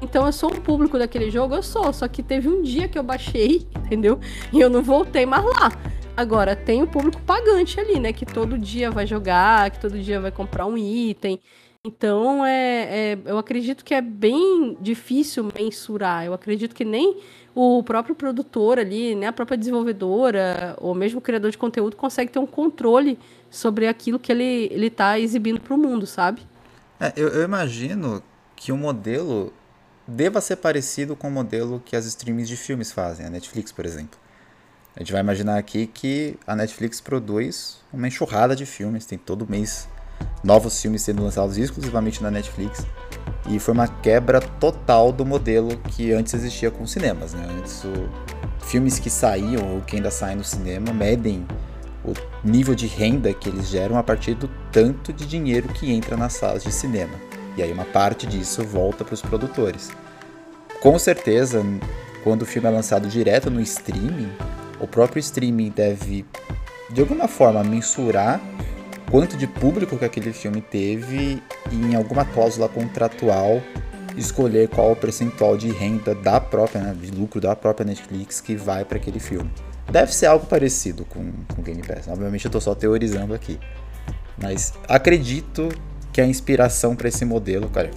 Então 0.01 0.25
eu 0.25 0.31
sou 0.31 0.51
um 0.51 0.59
público 0.59 0.97
daquele 0.99 1.31
jogo, 1.31 1.55
eu 1.55 1.63
sou. 1.63 1.91
Só 1.93 2.07
que 2.07 2.21
teve 2.21 2.47
um 2.47 2.61
dia 2.61 2.87
que 2.87 2.97
eu 2.97 3.03
baixei, 3.03 3.67
entendeu? 3.75 4.19
E 4.51 4.59
eu 4.59 4.69
não 4.69 4.83
voltei 4.83 5.25
mais 5.25 5.43
lá. 5.43 5.71
Agora, 6.17 6.55
tem 6.55 6.81
o 6.81 6.87
público 6.87 7.21
pagante 7.23 7.79
ali, 7.79 7.99
né? 7.99 8.13
Que 8.13 8.25
todo 8.25 8.57
dia 8.57 8.89
vai 8.89 9.05
jogar, 9.05 9.69
que 9.71 9.79
todo 9.79 9.99
dia 9.99 10.19
vai 10.19 10.31
comprar 10.31 10.65
um 10.65 10.77
item. 10.77 11.39
Então, 11.85 12.43
é, 12.43 13.11
é, 13.11 13.17
eu 13.25 13.37
acredito 13.37 13.85
que 13.85 13.93
é 13.93 14.01
bem 14.01 14.75
difícil 14.81 15.47
mensurar. 15.55 16.25
Eu 16.25 16.33
acredito 16.33 16.73
que 16.73 16.83
nem 16.83 17.17
o 17.53 17.83
próprio 17.83 18.15
produtor 18.15 18.79
ali, 18.79 19.13
né, 19.13 19.27
a 19.27 19.33
própria 19.33 19.55
desenvolvedora, 19.55 20.75
ou 20.79 20.95
mesmo 20.95 21.19
o 21.19 21.21
criador 21.21 21.51
de 21.51 21.57
conteúdo, 21.59 21.95
consegue 21.95 22.31
ter 22.31 22.39
um 22.39 22.47
controle 22.47 23.19
sobre 23.51 23.87
aquilo 23.87 24.17
que 24.17 24.31
ele 24.31 24.87
está 24.87 25.19
exibindo 25.19 25.61
para 25.61 25.75
o 25.75 25.77
mundo, 25.77 26.07
sabe? 26.07 26.41
É, 26.99 27.13
eu, 27.15 27.27
eu 27.29 27.43
imagino 27.43 28.23
que 28.55 28.71
o 28.71 28.77
modelo 28.77 29.53
deva 30.07 30.41
ser 30.41 30.57
parecido 30.57 31.15
com 31.15 31.27
o 31.27 31.31
modelo 31.31 31.81
que 31.83 31.95
as 31.95 32.05
streams 32.05 32.47
de 32.47 32.57
filmes 32.57 32.91
fazem, 32.91 33.25
a 33.25 33.29
Netflix, 33.29 33.71
por 33.71 33.85
exemplo. 33.85 34.19
A 34.95 34.99
gente 34.99 35.11
vai 35.11 35.21
imaginar 35.21 35.57
aqui 35.57 35.87
que 35.87 36.37
a 36.47 36.55
Netflix 36.55 37.01
produz 37.01 37.77
uma 37.91 38.07
enxurrada 38.07 38.55
de 38.55 38.65
filmes, 38.65 39.05
tem 39.05 39.17
todo 39.17 39.49
mês 39.49 39.89
novos 40.43 40.81
filmes 40.81 41.01
sendo 41.01 41.23
lançados 41.23 41.57
exclusivamente 41.57 42.23
na 42.23 42.31
Netflix. 42.31 42.85
E 43.49 43.59
foi 43.59 43.73
uma 43.73 43.87
quebra 43.87 44.39
total 44.39 45.11
do 45.11 45.25
modelo 45.25 45.77
que 45.89 46.13
antes 46.13 46.33
existia 46.33 46.71
com 46.71 46.83
os 46.83 46.91
cinemas. 46.91 47.33
Né? 47.33 47.45
Antes, 47.57 47.83
o, 47.83 48.09
filmes 48.65 48.99
que 48.99 49.09
saíam 49.09 49.75
ou 49.75 49.81
que 49.81 49.95
ainda 49.95 50.11
saem 50.11 50.37
no 50.37 50.43
cinema 50.43 50.93
medem 50.93 51.45
o 52.03 52.13
nível 52.43 52.75
de 52.75 52.87
renda 52.87 53.33
que 53.33 53.49
eles 53.49 53.67
geram 53.67 53.97
a 53.97 54.03
partir 54.03 54.35
do 54.35 54.49
tanto 54.71 55.11
de 55.11 55.25
dinheiro 55.25 55.67
que 55.69 55.91
entra 55.91 56.15
nas 56.15 56.33
salas 56.33 56.63
de 56.63 56.71
cinema. 56.71 57.13
E 57.57 57.63
aí 57.63 57.71
uma 57.71 57.85
parte 57.85 58.27
disso 58.27 58.63
volta 58.63 59.03
para 59.03 59.13
os 59.13 59.21
produtores. 59.21 59.91
Com 60.81 60.99
certeza, 60.99 61.63
quando 62.23 62.41
o 62.43 62.45
filme 62.45 62.67
é 62.67 62.71
lançado 62.71 63.07
direto 63.07 63.49
no 63.49 63.61
streaming, 63.61 64.31
o 64.79 64.87
próprio 64.87 65.19
streaming 65.19 65.69
deve, 65.69 66.25
de 66.91 67.01
alguma 67.01 67.27
forma, 67.27 67.63
mensurar 67.63 68.41
quanto 69.09 69.37
de 69.37 69.47
público 69.47 69.97
que 69.97 70.05
aquele 70.05 70.33
filme 70.33 70.61
teve 70.61 71.41
e, 71.71 71.75
em 71.75 71.95
alguma 71.95 72.25
cláusula 72.25 72.67
contratual, 72.67 73.61
escolher 74.17 74.67
qual 74.69 74.91
o 74.91 74.95
percentual 74.95 75.57
de 75.57 75.69
renda 75.69 76.15
da 76.15 76.39
própria, 76.39 76.81
né, 76.81 76.95
de 76.99 77.11
lucro 77.11 77.39
da 77.39 77.55
própria 77.55 77.85
Netflix 77.85 78.41
que 78.41 78.55
vai 78.55 78.83
para 78.85 78.97
aquele 78.97 79.19
filme. 79.19 79.51
Deve 79.91 80.13
ser 80.13 80.25
algo 80.25 80.45
parecido 80.45 81.05
com 81.05 81.31
o 81.57 81.61
Game 81.61 81.81
Pass. 81.83 82.07
Obviamente 82.07 82.45
eu 82.45 82.49
estou 82.49 82.61
só 82.61 82.73
teorizando 82.73 83.33
aqui. 83.33 83.59
Mas 84.41 84.73
acredito 84.87 85.69
que 86.15 86.21
a 86.21 86.25
inspiração 86.25 86.95
para 86.95 87.09
esse 87.09 87.25
modelo, 87.25 87.67
cara, 87.69 87.91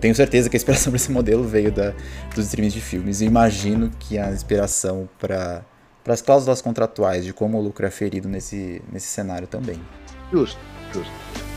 tenho 0.00 0.14
certeza 0.14 0.48
que 0.48 0.56
a 0.56 0.58
inspiração 0.58 0.90
para 0.90 0.96
esse 0.96 1.12
modelo 1.12 1.44
veio 1.44 1.70
da, 1.70 1.92
dos 2.34 2.46
streams 2.46 2.72
de 2.72 2.80
filmes. 2.80 3.20
E 3.20 3.26
imagino 3.26 3.90
que 3.98 4.18
a 4.18 4.30
inspiração 4.30 5.06
para 5.18 5.62
as 6.06 6.22
cláusulas 6.22 6.62
contratuais 6.62 7.22
de 7.22 7.34
como 7.34 7.58
o 7.58 7.60
lucro 7.60 7.84
é 7.84 7.90
ferido 7.90 8.30
nesse, 8.30 8.80
nesse 8.90 9.08
cenário 9.08 9.46
também. 9.46 9.78
Justo, 10.32 10.58
justo. 10.90 11.49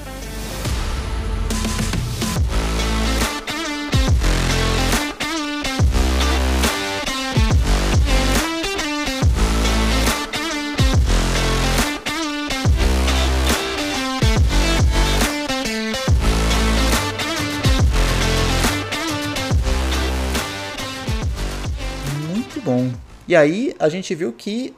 E 23.34 23.36
aí 23.36 23.74
a 23.80 23.90
gente 23.90 24.14
viu 24.14 24.32
que 24.32 24.76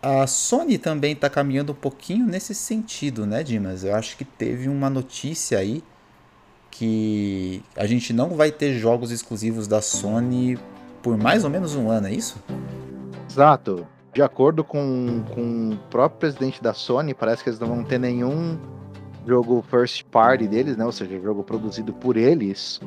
a 0.00 0.26
Sony 0.26 0.78
também 0.78 1.12
está 1.12 1.28
caminhando 1.28 1.72
um 1.72 1.74
pouquinho 1.74 2.24
nesse 2.24 2.54
sentido, 2.54 3.26
né, 3.26 3.42
Dimas? 3.42 3.84
Eu 3.84 3.94
acho 3.94 4.16
que 4.16 4.24
teve 4.24 4.66
uma 4.66 4.88
notícia 4.88 5.58
aí 5.58 5.84
que 6.70 7.62
a 7.76 7.84
gente 7.84 8.14
não 8.14 8.30
vai 8.30 8.50
ter 8.50 8.78
jogos 8.78 9.10
exclusivos 9.10 9.68
da 9.68 9.82
Sony 9.82 10.58
por 11.02 11.18
mais 11.18 11.44
ou 11.44 11.50
menos 11.50 11.74
um 11.74 11.90
ano, 11.90 12.06
é 12.06 12.12
isso? 12.14 12.42
Exato. 13.28 13.86
De 14.14 14.22
acordo 14.22 14.64
com, 14.64 15.22
com 15.34 15.72
o 15.74 15.76
próprio 15.90 16.18
presidente 16.18 16.62
da 16.62 16.72
Sony, 16.72 17.12
parece 17.12 17.42
que 17.42 17.50
eles 17.50 17.60
não 17.60 17.68
vão 17.68 17.84
ter 17.84 17.98
nenhum 17.98 18.58
jogo 19.26 19.62
first 19.68 20.02
party 20.04 20.48
deles, 20.48 20.78
né? 20.78 20.86
Ou 20.86 20.92
seja, 20.92 21.20
jogo 21.20 21.44
produzido 21.44 21.92
por 21.92 22.16
eles 22.16 22.80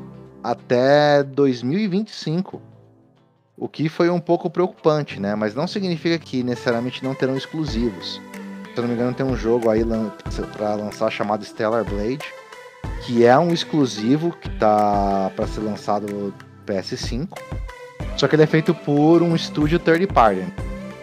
até 0.44 1.22
2025. 1.22 2.71
O 3.62 3.70
que 3.70 3.88
foi 3.88 4.10
um 4.10 4.20
pouco 4.20 4.50
preocupante, 4.50 5.20
né? 5.20 5.36
Mas 5.36 5.54
não 5.54 5.68
significa 5.68 6.18
que 6.18 6.42
necessariamente 6.42 7.04
não 7.04 7.14
terão 7.14 7.38
exclusivos. 7.38 8.20
Se 8.74 8.76
eu 8.76 8.82
não 8.82 8.88
me 8.88 8.96
engano, 8.96 9.14
tem 9.14 9.24
um 9.24 9.36
jogo 9.36 9.70
aí 9.70 9.84
para 10.58 10.74
lançar 10.74 11.12
chamado 11.12 11.46
Stellar 11.46 11.86
Blade, 11.86 12.26
que 13.06 13.24
é 13.24 13.38
um 13.38 13.54
exclusivo 13.54 14.32
que 14.32 14.50
tá 14.58 15.32
para 15.36 15.46
ser 15.46 15.60
lançado 15.60 16.12
no 16.12 16.34
PS5. 16.66 17.38
Só 18.18 18.28
que 18.28 18.36
ele 18.36 18.42
é 18.42 18.48
feito 18.48 18.74
por 18.74 19.22
um 19.22 19.36
estúdio 19.36 19.78
third 19.78 20.08
party. 20.08 20.52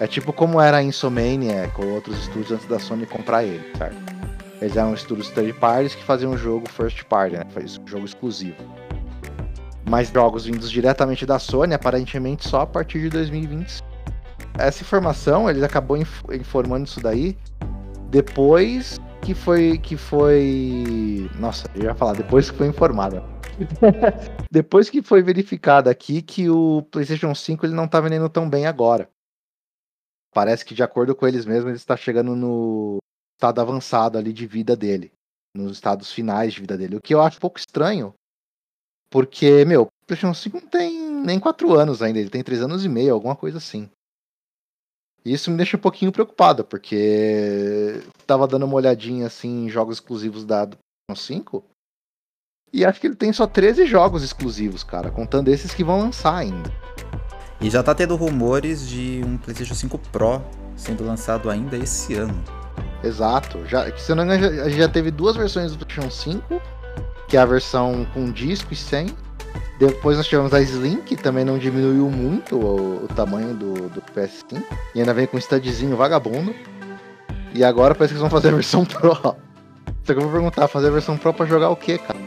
É 0.00 0.08
tipo 0.08 0.32
como 0.32 0.60
era 0.60 0.78
a 0.78 0.82
Insomniac 0.82 1.80
ou 1.80 1.88
outros 1.90 2.18
estúdios 2.18 2.50
antes 2.50 2.66
da 2.66 2.80
Sony 2.80 3.06
comprar 3.06 3.44
ele, 3.44 3.62
certo? 3.78 3.96
Eles 4.60 4.76
eram 4.76 4.94
estúdios 4.94 5.30
third 5.30 5.52
parties 5.52 5.94
que 5.94 6.02
faziam 6.02 6.32
um 6.32 6.36
jogo 6.36 6.68
first 6.68 7.04
party, 7.04 7.36
né? 7.36 7.44
Faz 7.54 7.78
um 7.78 7.86
jogo 7.86 8.04
exclusivo 8.04 8.87
mais 9.88 10.08
jogos 10.10 10.44
vindos 10.44 10.70
diretamente 10.70 11.24
da 11.24 11.38
Sony, 11.38 11.74
aparentemente 11.74 12.48
só 12.48 12.60
a 12.60 12.66
partir 12.66 13.00
de 13.00 13.10
2020. 13.10 13.82
Essa 14.58 14.82
informação, 14.82 15.48
ele 15.48 15.64
acabou 15.64 15.96
informando 15.96 16.86
isso 16.86 17.00
daí 17.00 17.36
depois 18.10 18.98
que 19.22 19.34
foi 19.34 19.78
que 19.78 19.96
foi, 19.96 21.30
nossa, 21.38 21.68
eu 21.74 21.84
ia 21.84 21.94
falar 21.94 22.14
depois 22.14 22.50
que 22.50 22.56
foi 22.56 22.66
informada. 22.66 23.22
depois 24.50 24.88
que 24.88 25.02
foi 25.02 25.22
verificado 25.22 25.90
aqui 25.90 26.22
que 26.22 26.48
o 26.48 26.82
PlayStation 26.90 27.34
5 27.34 27.66
ele 27.66 27.74
não 27.74 27.84
está 27.84 28.00
vendendo 28.00 28.28
tão 28.28 28.48
bem 28.48 28.66
agora. 28.66 29.08
Parece 30.32 30.64
que 30.64 30.74
de 30.74 30.82
acordo 30.82 31.14
com 31.14 31.26
eles 31.26 31.44
mesmos, 31.44 31.68
ele 31.68 31.76
está 31.76 31.96
chegando 31.96 32.36
no 32.36 32.98
estado 33.36 33.60
avançado 33.60 34.18
ali 34.18 34.32
de 34.32 34.46
vida 34.46 34.76
dele, 34.76 35.12
nos 35.54 35.72
estados 35.72 36.12
finais 36.12 36.52
de 36.52 36.60
vida 36.60 36.76
dele, 36.76 36.96
o 36.96 37.00
que 37.00 37.14
eu 37.14 37.20
acho 37.20 37.38
um 37.38 37.40
pouco 37.40 37.58
estranho, 37.58 38.14
porque, 39.10 39.64
meu, 39.64 39.82
o 39.82 39.88
PlayStation 40.06 40.34
5 40.34 40.60
não 40.60 40.68
tem 40.68 41.10
nem 41.24 41.40
4 41.40 41.74
anos 41.74 42.02
ainda, 42.02 42.18
ele 42.18 42.30
tem 42.30 42.42
3 42.42 42.62
anos 42.62 42.84
e 42.84 42.88
meio, 42.88 43.14
alguma 43.14 43.34
coisa 43.34 43.58
assim. 43.58 43.88
E 45.24 45.32
isso 45.32 45.50
me 45.50 45.56
deixa 45.56 45.76
um 45.76 45.80
pouquinho 45.80 46.12
preocupado, 46.12 46.64
porque 46.64 48.02
tava 48.26 48.46
dando 48.46 48.64
uma 48.64 48.76
olhadinha 48.76 49.26
assim 49.26 49.66
em 49.66 49.68
jogos 49.68 49.96
exclusivos 49.96 50.44
da 50.44 50.66
PlayStation 50.66 51.34
5. 51.34 51.64
E 52.72 52.84
acho 52.84 53.00
que 53.00 53.06
ele 53.06 53.16
tem 53.16 53.32
só 53.32 53.46
13 53.46 53.86
jogos 53.86 54.22
exclusivos, 54.22 54.84
cara, 54.84 55.10
contando 55.10 55.48
esses 55.48 55.74
que 55.74 55.82
vão 55.82 55.98
lançar 55.98 56.36
ainda. 56.36 56.70
E 57.60 57.68
já 57.68 57.82
tá 57.82 57.94
tendo 57.94 58.14
rumores 58.14 58.88
de 58.88 59.22
um 59.24 59.36
PlayStation 59.38 59.74
5 59.74 59.98
Pro 60.12 60.42
sendo 60.76 61.04
lançado 61.04 61.50
ainda 61.50 61.76
esse 61.76 62.14
ano. 62.14 62.42
Exato. 63.02 63.66
Já, 63.66 63.94
se 63.96 64.12
eu 64.12 64.16
não 64.16 64.24
me 64.24 64.36
engano, 64.36 64.54
já, 64.56 64.68
já 64.68 64.88
teve 64.88 65.10
duas 65.10 65.34
versões 65.34 65.72
do 65.72 65.84
PlayStation 65.84 66.10
5 66.10 66.77
que 67.28 67.36
é 67.36 67.40
a 67.40 67.46
versão 67.46 68.06
com 68.14 68.30
disco 68.32 68.72
e 68.72 68.76
sem. 68.76 69.06
Depois 69.78 70.16
nós 70.16 70.26
tivemos 70.26 70.52
a 70.52 70.60
Slim, 70.60 71.02
que 71.02 71.16
também 71.16 71.44
não 71.44 71.56
diminuiu 71.56 72.10
muito 72.10 72.56
o, 72.56 73.04
o 73.04 73.08
tamanho 73.08 73.54
do, 73.54 73.88
do, 73.88 74.02
PS5. 74.02 74.60
E 74.94 75.00
ainda 75.00 75.14
vem 75.14 75.26
com 75.26 75.36
um 75.36 75.40
studzinho 75.40 75.96
vagabundo. 75.96 76.52
E 77.54 77.62
agora 77.62 77.94
parece 77.94 78.12
que 78.12 78.18
eles 78.18 78.20
vão 78.20 78.30
fazer 78.30 78.48
a 78.48 78.56
versão 78.56 78.84
Pro. 78.86 79.14
Só 79.14 79.34
que 80.04 80.12
eu 80.12 80.22
vou 80.22 80.32
perguntar, 80.32 80.66
fazer 80.66 80.88
a 80.88 80.90
versão 80.90 81.16
Pro 81.16 81.32
pra 81.32 81.46
jogar 81.46 81.70
o 81.70 81.76
que, 81.76 81.96
cara? 81.98 82.18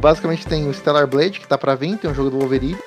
Basicamente 0.00 0.46
tem 0.46 0.68
o 0.68 0.74
Stellar 0.74 1.06
Blade, 1.06 1.38
que 1.38 1.46
tá 1.46 1.56
pra 1.56 1.76
vir, 1.76 1.96
tem 1.96 2.10
o 2.10 2.14
jogo 2.14 2.30
do 2.30 2.38
Wolverine. 2.38 2.78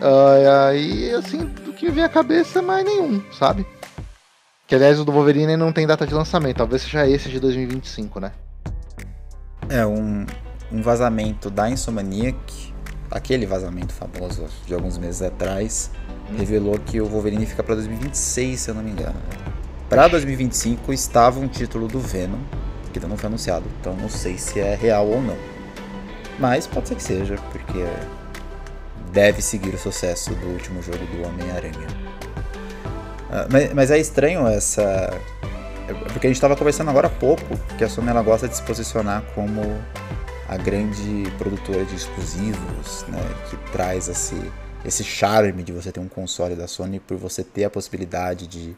Uh, 0.00 0.74
e 0.76 1.10
assim, 1.12 1.38
do 1.38 1.72
que 1.72 1.90
vem 1.90 2.04
a 2.04 2.08
cabeça, 2.08 2.60
mais 2.60 2.84
nenhum, 2.84 3.22
sabe? 3.32 3.66
Que 4.66 4.74
aliás 4.74 5.00
o 5.00 5.04
do 5.04 5.12
Wolverine 5.12 5.56
não 5.56 5.72
tem 5.72 5.86
data 5.86 6.06
de 6.06 6.12
lançamento, 6.12 6.58
talvez 6.58 6.82
seja 6.82 7.08
esse 7.08 7.30
de 7.30 7.40
2025, 7.40 8.20
né? 8.20 8.32
É, 9.70 9.84
um, 9.84 10.26
um 10.70 10.82
vazamento 10.82 11.50
da 11.50 11.70
Insomaniac, 11.70 12.72
aquele 13.10 13.46
vazamento 13.46 13.92
famoso 13.92 14.46
de 14.66 14.74
alguns 14.74 14.98
meses 14.98 15.22
atrás, 15.22 15.90
revelou 16.36 16.78
que 16.78 17.00
o 17.00 17.06
Wolverine 17.06 17.46
fica 17.46 17.62
para 17.62 17.74
2026, 17.76 18.60
se 18.60 18.70
eu 18.70 18.74
não 18.74 18.82
me 18.82 18.90
engano. 18.90 19.16
Para 19.88 20.08
2025 20.08 20.92
estava 20.92 21.40
um 21.40 21.48
título 21.48 21.88
do 21.88 21.98
Venom, 21.98 22.38
que 22.92 22.98
ainda 22.98 23.08
não 23.08 23.16
foi 23.16 23.28
anunciado, 23.28 23.64
então 23.80 23.94
não 23.96 24.08
sei 24.08 24.36
se 24.36 24.60
é 24.60 24.74
real 24.74 25.06
ou 25.06 25.22
não. 25.22 25.36
Mas 26.38 26.66
pode 26.66 26.88
ser 26.88 26.94
que 26.94 27.02
seja, 27.02 27.36
porque 27.50 27.84
deve 29.12 29.40
seguir 29.40 29.74
o 29.74 29.78
sucesso 29.78 30.34
do 30.34 30.46
último 30.48 30.82
jogo 30.82 31.04
do 31.06 31.26
Homem-Aranha. 31.26 31.88
Ah, 33.30 33.46
mas, 33.50 33.72
mas 33.72 33.90
é 33.90 33.98
estranho 33.98 34.46
essa 34.46 35.10
porque 36.12 36.26
a 36.26 36.30
gente 36.30 36.36
estava 36.36 36.54
conversando 36.56 36.90
agora 36.90 37.06
há 37.06 37.10
pouco 37.10 37.56
que 37.76 37.84
a 37.84 37.88
Sony 37.88 38.08
ela 38.08 38.22
gosta 38.22 38.46
de 38.48 38.56
se 38.56 38.62
posicionar 38.62 39.22
como 39.34 39.62
a 40.48 40.56
grande 40.56 41.30
produtora 41.36 41.84
de 41.84 41.94
exclusivos, 41.94 43.04
né, 43.08 43.20
que 43.50 43.56
traz 43.70 44.08
esse, 44.08 44.34
esse 44.84 45.04
charme 45.04 45.62
de 45.62 45.72
você 45.72 45.92
ter 45.92 46.00
um 46.00 46.08
console 46.08 46.54
da 46.54 46.66
Sony 46.66 46.98
por 46.98 47.18
você 47.18 47.44
ter 47.44 47.64
a 47.64 47.70
possibilidade 47.70 48.46
de, 48.46 48.74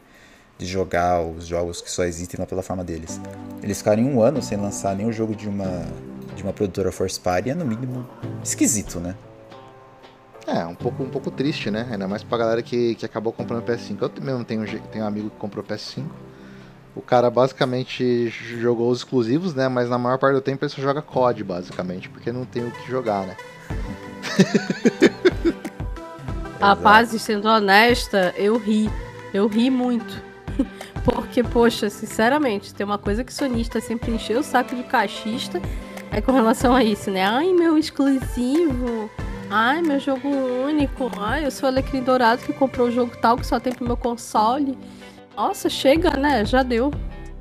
de 0.57 0.65
jogar 0.65 1.21
os 1.21 1.47
jogos 1.47 1.81
que 1.81 1.89
só 1.89 2.03
existem 2.03 2.37
na 2.37 2.45
plataforma 2.45 2.83
deles. 2.83 3.21
Eles 3.63 3.77
ficarem 3.77 4.05
um 4.05 4.21
ano 4.21 4.41
sem 4.41 4.57
lançar 4.57 4.93
nenhum 4.95 5.13
jogo 5.13 5.33
de 5.33 5.47
uma, 5.47 5.85
de 6.35 6.43
uma 6.43 6.51
produtora 6.51 6.91
first 6.91 7.21
party 7.21 7.51
é 7.51 7.55
no 7.55 7.65
mínimo 7.65 8.05
esquisito, 8.43 8.99
né? 8.99 9.15
É, 10.45 10.65
um 10.65 10.75
pouco, 10.75 11.03
um 11.03 11.09
pouco 11.09 11.31
triste, 11.31 11.71
né? 11.71 11.87
Ainda 11.89 12.07
mais 12.07 12.23
pra 12.23 12.37
galera 12.37 12.61
que, 12.61 12.95
que 12.95 13.05
acabou 13.05 13.31
comprando 13.31 13.63
PS5. 13.63 14.01
Eu 14.01 14.23
mesmo 14.23 14.43
tenho, 14.43 14.65
tenho 14.89 15.05
um 15.05 15.07
amigo 15.07 15.29
que 15.29 15.37
comprou 15.37 15.63
PS5 15.63 16.03
o 16.95 17.01
cara 17.01 17.29
basicamente 17.29 18.29
jogou 18.29 18.89
os 18.89 18.99
exclusivos, 18.99 19.53
né? 19.53 19.67
Mas 19.67 19.89
na 19.89 19.97
maior 19.97 20.17
parte 20.17 20.35
do 20.35 20.41
tempo 20.41 20.63
ele 20.63 20.71
só 20.71 20.81
joga 20.81 21.01
COD, 21.01 21.43
basicamente, 21.43 22.09
porque 22.09 22.31
não 22.31 22.45
tem 22.45 22.65
o 22.65 22.71
que 22.71 22.89
jogar, 22.89 23.25
né? 23.25 23.35
Rapaz, 26.59 27.09
sendo 27.21 27.47
honesta, 27.47 28.33
eu 28.37 28.57
ri. 28.57 28.89
Eu 29.33 29.47
ri 29.47 29.69
muito. 29.69 30.21
Porque, 31.03 31.41
poxa, 31.41 31.89
sinceramente, 31.89 32.71
tem 32.71 32.85
uma 32.85 32.99
coisa 32.99 33.23
que 33.23 33.33
sonista 33.33 33.81
sempre 33.81 34.11
encheu 34.11 34.41
o 34.41 34.43
saco 34.43 34.75
de 34.75 34.83
cachista 34.83 35.59
é 36.11 36.19
com 36.19 36.33
relação 36.33 36.75
a 36.75 36.83
isso, 36.83 37.09
né? 37.09 37.23
Ai, 37.23 37.53
meu 37.53 37.77
exclusivo. 37.77 39.09
Ai, 39.49 39.81
meu 39.81 39.99
jogo 39.99 40.27
único. 40.27 41.09
Ai, 41.17 41.45
eu 41.45 41.51
sou 41.51 41.67
o 41.67 41.71
Alecrim 41.71 42.03
Dourado 42.03 42.43
que 42.43 42.53
comprou 42.53 42.89
o 42.89 42.91
jogo 42.91 43.13
tal 43.21 43.37
que 43.37 43.47
só 43.47 43.59
tem 43.59 43.73
pro 43.73 43.85
meu 43.85 43.95
console. 43.95 44.77
Nossa, 45.35 45.69
chega, 45.69 46.11
né? 46.17 46.45
Já 46.45 46.63
deu. 46.63 46.91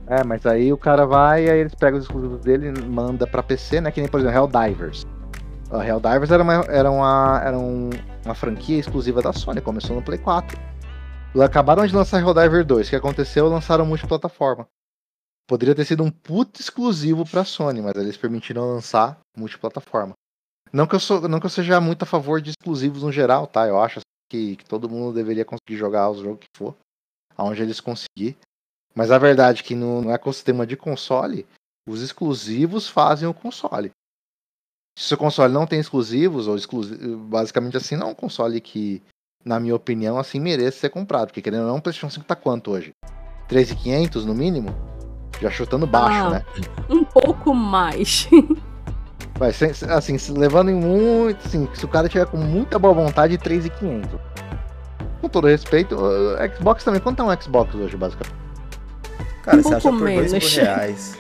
É, 0.07 0.25
mas 0.25 0.45
aí 0.45 0.73
o 0.73 0.77
cara 0.77 1.07
vai 1.07 1.49
aí 1.49 1.61
eles 1.61 1.75
pegam 1.75 1.99
os 1.99 2.05
exclusivos 2.05 2.41
dele 2.41 2.73
manda 2.83 3.27
pra 3.27 3.43
PC, 3.43 3.81
né? 3.81 3.91
Que 3.91 4.01
nem, 4.01 4.11
por 4.11 4.21
exemplo, 4.21 4.37
Helldivers. 4.37 5.07
A 5.71 5.87
Helldivers 5.87 6.31
era, 6.33 6.43
uma, 6.43 6.55
era, 6.55 6.91
uma, 6.91 7.41
era 7.45 7.59
um, 7.59 7.91
uma 8.25 8.35
franquia 8.35 8.79
exclusiva 8.79 9.23
da 9.23 9.33
Sony, 9.33 9.61
começou 9.61 9.95
no 9.95 10.03
Play 10.03 10.19
4. 10.19 10.59
Acabaram 11.41 11.87
de 11.87 11.95
lançar 11.95 12.21
Helldiver 12.21 12.65
2. 12.65 12.89
O 12.89 12.91
que 12.91 12.97
aconteceu? 12.97 13.49
Lançaram 13.49 13.87
multiplataforma. 13.87 14.67
Poderia 15.47 15.75
ter 15.75 15.85
sido 15.85 16.03
um 16.03 16.11
puto 16.11 16.61
exclusivo 16.61 17.25
pra 17.25 17.45
Sony, 17.45 17.81
mas 17.81 17.95
eles 17.95 18.17
permitiram 18.17 18.67
lançar 18.67 19.19
multiplataforma. 19.37 20.15
Não 20.73 20.87
que 20.87 20.95
eu, 20.95 21.01
sou, 21.01 21.29
não 21.29 21.39
que 21.39 21.47
eu 21.47 21.51
seja 21.51 21.81
muito 21.81 22.03
a 22.03 22.07
favor 22.07 22.41
de 22.41 22.51
exclusivos 22.51 23.03
no 23.03 23.13
geral, 23.13 23.47
tá? 23.47 23.67
Eu 23.67 23.81
acho 23.81 24.01
que, 24.29 24.57
que 24.57 24.65
todo 24.65 24.89
mundo 24.89 25.15
deveria 25.15 25.45
conseguir 25.45 25.77
jogar 25.77 26.11
os 26.11 26.19
jogos 26.19 26.41
que 26.41 26.49
for 26.57 26.75
aonde 27.41 27.63
eles 27.63 27.81
conseguir. 27.81 28.37
Mas 28.95 29.11
a 29.11 29.19
verdade 29.19 29.63
é 29.63 29.65
que 29.65 29.75
no, 29.75 30.03
no 30.03 30.11
ecossistema 30.11 30.67
de 30.67 30.77
console, 30.77 31.47
os 31.89 32.03
exclusivos 32.03 32.89
fazem 32.89 33.27
o 33.29 33.33
console. 33.35 33.91
Se 34.99 35.05
o 35.07 35.09
seu 35.09 35.17
console 35.17 35.53
não 35.53 35.67
tem 35.67 35.81
exclusivos, 35.81 36.47
ou 36.47 36.57
exclusivo, 36.57 37.17
basicamente 37.17 37.77
assim, 37.77 37.97
não 37.97 38.09
é 38.09 38.11
um 38.11 38.15
console 38.15 38.61
que, 38.61 39.03
na 39.45 39.59
minha 39.59 39.75
opinião, 39.75 40.19
assim, 40.19 40.39
mereça 40.39 40.79
ser 40.81 40.91
comprado. 40.91 41.29
Porque 41.29 41.41
querendo 41.41 41.63
ou 41.63 41.69
não, 41.69 41.77
o 41.77 41.83
PlayStation 41.83 42.11
5 42.11 42.27
tá 42.27 42.37
quanto 42.37 42.73
hoje? 42.73 42.93
3.500 43.49 44.25
no 44.25 44.35
mínimo? 44.35 44.69
Já 45.41 45.51
chutando 45.51 45.87
baixo, 45.87 46.27
Ah. 46.27 46.31
né? 46.31 46.45
Um 46.91 47.05
pouco 47.05 47.55
mais. 47.55 48.29
Vai, 49.39 49.51
assim, 49.51 50.35
levando 50.37 50.71
em 50.71 50.75
muito, 50.75 51.47
assim, 51.47 51.67
se 51.75 51.85
o 51.87 51.89
cara 51.89 52.11
tiver 52.11 52.27
com 52.27 52.37
muita 52.37 52.79
boa 52.79 52.93
vontade, 52.93 53.39
3.500. 53.39 54.21
Com 55.21 55.29
todo 55.29 55.47
respeito, 55.47 55.97
o 55.97 56.57
Xbox 56.57 56.85
também, 56.85 57.01
quanto 57.01 57.21
é 57.23 57.25
um 57.25 57.41
Xbox 57.41 57.75
hoje, 57.75 57.97
basicamente? 57.97 58.35
Cara, 59.43 59.59
Um 59.59 59.63
você 59.63 59.75
acha 59.75 59.91
por 59.91 59.99
dois 59.99 60.33
mil 60.33 60.65
reais. 60.65 61.19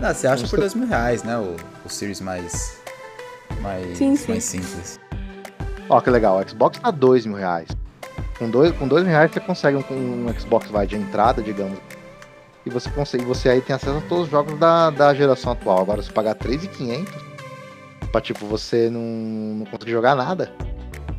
Não, 0.00 0.14
você 0.14 0.26
acha 0.26 0.46
por 0.48 0.58
dois 0.58 0.74
mil 0.74 0.88
reais, 0.88 1.22
né? 1.22 1.36
O, 1.38 1.56
o 1.84 1.88
Series 1.88 2.20
mais. 2.20 2.80
Mais, 3.60 3.98
Sim, 3.98 4.14
sim. 4.14 4.32
mais 4.32 4.44
simples. 4.44 5.00
Ó, 5.88 6.00
que 6.00 6.10
legal, 6.10 6.38
o 6.38 6.48
Xbox 6.48 6.78
tá 6.78 6.90
2 6.90 7.26
mil 7.26 7.36
reais. 7.36 7.68
Com 8.38 8.48
2 8.50 8.72
com 8.76 8.86
dois 8.86 9.02
mil 9.02 9.12
reais 9.12 9.30
você 9.32 9.40
consegue 9.40 9.78
um, 9.90 10.28
um 10.28 10.38
Xbox 10.38 10.70
vai 10.70 10.86
de 10.86 10.96
entrada, 10.96 11.42
digamos. 11.42 11.78
E 12.66 12.70
você 12.70 12.90
consegue, 12.90 13.24
você 13.24 13.48
aí 13.48 13.60
tem 13.60 13.74
acesso 13.74 13.96
a 13.96 14.00
todos 14.02 14.24
os 14.24 14.30
jogos 14.30 14.58
da, 14.58 14.90
da 14.90 15.14
geração 15.14 15.52
atual. 15.52 15.80
Agora, 15.80 16.02
se 16.02 16.12
pagar 16.12 16.34
3.500 16.34 17.06
pra 18.12 18.20
tipo 18.20 18.46
você 18.46 18.90
não, 18.90 19.00
não 19.00 19.66
conseguir 19.66 19.92
jogar 19.92 20.14
nada. 20.14 20.52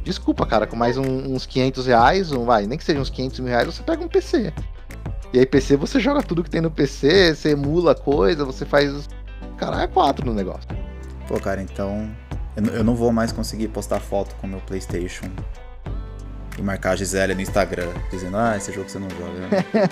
Desculpa, 0.03 0.45
cara, 0.45 0.65
com 0.65 0.75
mais 0.75 0.97
um- 0.97 1.33
uns 1.33 1.45
500 1.45 1.85
reais, 1.85 2.31
um, 2.31 2.45
vai, 2.45 2.65
nem 2.65 2.77
que 2.77 2.83
seja 2.83 2.99
uns 2.99 3.09
500 3.09 3.39
mil 3.41 3.49
reais, 3.49 3.67
você 3.67 3.83
pega 3.83 4.03
um 4.03 4.07
PC. 4.07 4.53
E 5.33 5.39
aí, 5.39 5.45
PC, 5.45 5.75
você 5.77 5.99
joga 5.99 6.23
tudo 6.23 6.43
que 6.43 6.49
tem 6.49 6.61
no 6.61 6.71
PC, 6.71 7.35
você 7.35 7.51
emula 7.51 7.93
coisa, 7.93 8.43
você 8.45 8.65
faz. 8.65 9.07
Caralho, 9.57 9.83
é 9.83 9.87
4 9.87 10.25
no 10.25 10.33
negócio. 10.33 10.67
Pô, 11.27 11.39
cara, 11.39 11.61
então. 11.61 12.09
Eu, 12.55 12.63
não- 12.63 12.73
eu 12.73 12.83
não 12.83 12.95
vou 12.95 13.11
mais 13.11 13.31
conseguir 13.31 13.67
postar 13.67 13.99
foto 13.99 14.33
com 14.35 14.47
o 14.47 14.49
meu 14.49 14.59
PlayStation 14.61 15.25
e 16.57 16.61
marcar 16.61 16.91
a 16.91 16.95
Gisele 16.95 17.35
no 17.35 17.41
Instagram, 17.41 17.89
dizendo, 18.09 18.35
ah, 18.37 18.57
esse 18.57 18.71
jogo 18.73 18.89
você 18.89 18.97
não 18.99 19.09
joga. 19.09 19.47
né?" 19.47 19.65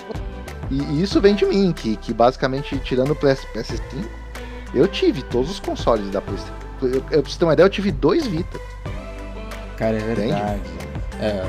E, 0.70 0.82
e 0.82 1.02
isso 1.02 1.18
vem 1.18 1.34
de 1.34 1.46
mim, 1.46 1.72
que, 1.72 1.96
que 1.96 2.12
basicamente, 2.12 2.78
tirando 2.80 3.12
o 3.12 3.16
PS, 3.16 3.46
PS5, 3.54 4.04
eu 4.74 4.86
tive 4.86 5.22
todos 5.22 5.50
os 5.50 5.58
consoles 5.60 6.10
da 6.10 6.20
PlayStation. 6.20 6.52
Eu, 6.82 6.90
eu, 6.96 7.00
pra 7.00 7.22
você 7.22 7.38
ter 7.38 7.44
uma 7.46 7.54
ideia, 7.54 7.64
eu 7.64 7.70
tive 7.70 7.90
dois 7.90 8.26
Vita. 8.26 8.58
Cara, 9.78 9.96
é 9.96 10.00
verdade. 10.00 10.60
É, 11.20 11.44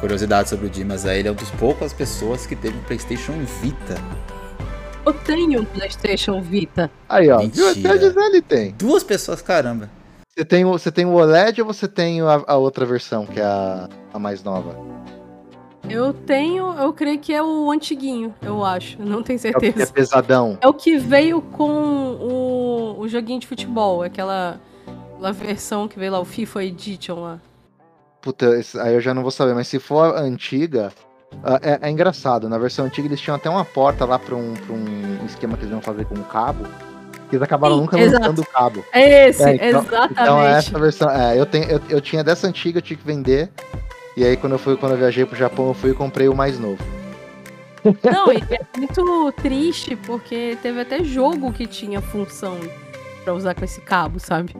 curiosidade 0.00 0.48
sobre 0.48 0.66
o 0.66 0.70
Dimas 0.70 1.06
aí, 1.06 1.20
ele 1.20 1.28
é 1.28 1.30
uma 1.30 1.36
das 1.38 1.50
poucas 1.52 1.92
pessoas 1.92 2.44
que 2.44 2.56
teve 2.56 2.76
um 2.76 2.82
PlayStation 2.82 3.32
Vita. 3.62 3.94
Eu 5.06 5.12
tenho 5.14 5.60
um 5.60 5.64
PlayStation 5.64 6.40
Vita. 6.42 6.90
Aí, 7.08 7.30
ó, 7.30 7.38
Mentira. 7.38 7.72
viu? 7.72 7.90
Até 7.90 7.98
a 7.98 8.08
Gisele 8.08 8.42
tem. 8.42 8.72
Duas 8.76 9.02
pessoas, 9.04 9.40
caramba. 9.40 9.88
Você 10.28 10.44
tem 10.44 10.64
o, 10.64 10.72
você 10.72 10.90
tem 10.92 11.04
o 11.06 11.14
OLED 11.14 11.62
ou 11.62 11.66
você 11.66 11.88
tem 11.88 12.20
a, 12.20 12.42
a 12.46 12.56
outra 12.56 12.84
versão, 12.84 13.24
que 13.26 13.40
é 13.40 13.44
a, 13.44 13.88
a 14.12 14.18
mais 14.18 14.42
nova? 14.42 14.76
Eu 15.88 16.12
tenho, 16.12 16.74
eu 16.78 16.92
creio 16.92 17.18
que 17.18 17.32
é 17.32 17.42
o 17.42 17.70
antiguinho, 17.70 18.34
eu 18.42 18.64
acho. 18.64 19.00
Não 19.00 19.22
tenho 19.22 19.38
É 19.42 19.50
o 19.50 19.58
que 19.60 19.66
é 19.66 19.72
certeza. 19.72 19.92
pesadão. 19.92 20.58
É 20.60 20.68
o 20.68 20.74
que 20.74 20.98
veio 20.98 21.40
com 21.40 21.70
o, 22.20 23.00
o 23.00 23.08
joguinho 23.08 23.40
de 23.40 23.46
futebol, 23.46 24.02
aquela, 24.02 24.60
aquela 25.14 25.32
versão 25.32 25.88
que 25.88 25.98
veio 25.98 26.12
lá, 26.12 26.20
o 26.20 26.24
FIFA 26.24 26.64
Edition 26.64 27.20
lá. 27.20 27.40
Puta, 28.20 28.46
aí 28.82 28.94
eu 28.94 29.00
já 29.00 29.14
não 29.14 29.22
vou 29.22 29.30
saber, 29.30 29.54
mas 29.54 29.68
se 29.68 29.78
for 29.78 30.16
a 30.16 30.20
antiga. 30.20 30.90
ah, 31.44 31.58
É, 31.62 31.88
é 31.88 31.90
engraçado, 31.90 32.48
na 32.48 32.58
versão 32.58 32.84
antiga 32.86 33.06
eles 33.08 33.20
tinham 33.20 33.36
até 33.36 33.48
uma 33.48 33.64
porta 33.64 34.04
lá 34.04 34.18
pra 34.18 34.34
um, 34.34 34.54
pra 34.54 34.74
um 34.74 35.24
esquema 35.26 35.56
que 35.56 35.62
eles 35.64 35.72
iam 35.72 35.80
fazer 35.82 36.04
com 36.04 36.14
o 36.14 36.24
cabo. 36.24 36.64
Que 37.28 37.36
eles 37.36 37.42
acabaram 37.42 37.74
Sim, 37.76 37.80
nunca 37.82 37.98
exato. 38.00 38.20
lançando 38.22 38.38
o 38.40 38.46
cabo. 38.46 38.84
É 38.92 39.28
esse, 39.28 39.42
É, 39.44 39.54
então- 39.68 39.82
exatamente. 39.82 40.12
Então 40.22 40.42
essa 40.42 40.78
versão. 40.78 41.10
É, 41.10 41.38
eu, 41.38 41.44
tenho, 41.46 41.64
eu, 41.70 41.80
eu 41.90 42.00
tinha 42.00 42.24
dessa 42.24 42.46
antiga, 42.46 42.78
eu 42.78 42.82
tinha 42.82 42.96
que 42.96 43.04
vender. 43.04 43.50
E 44.16 44.24
aí 44.24 44.36
quando 44.36 44.54
eu 44.54 44.58
fui, 44.58 44.76
quando 44.76 44.92
eu 44.92 44.98
viajei 44.98 45.24
pro 45.24 45.36
Japão, 45.36 45.68
eu 45.68 45.74
fui 45.74 45.90
e 45.90 45.94
comprei 45.94 46.28
o 46.28 46.34
mais 46.34 46.58
novo. 46.58 46.82
Não, 47.84 48.32
e 48.32 48.38
é 48.50 48.60
muito 48.76 49.32
triste 49.40 49.94
porque 49.94 50.58
teve 50.62 50.80
até 50.80 51.04
jogo 51.04 51.52
que 51.52 51.66
tinha 51.66 52.00
função 52.00 52.58
pra 53.24 53.32
usar 53.34 53.54
com 53.54 53.64
esse 53.64 53.80
cabo, 53.82 54.18
sabe? 54.18 54.56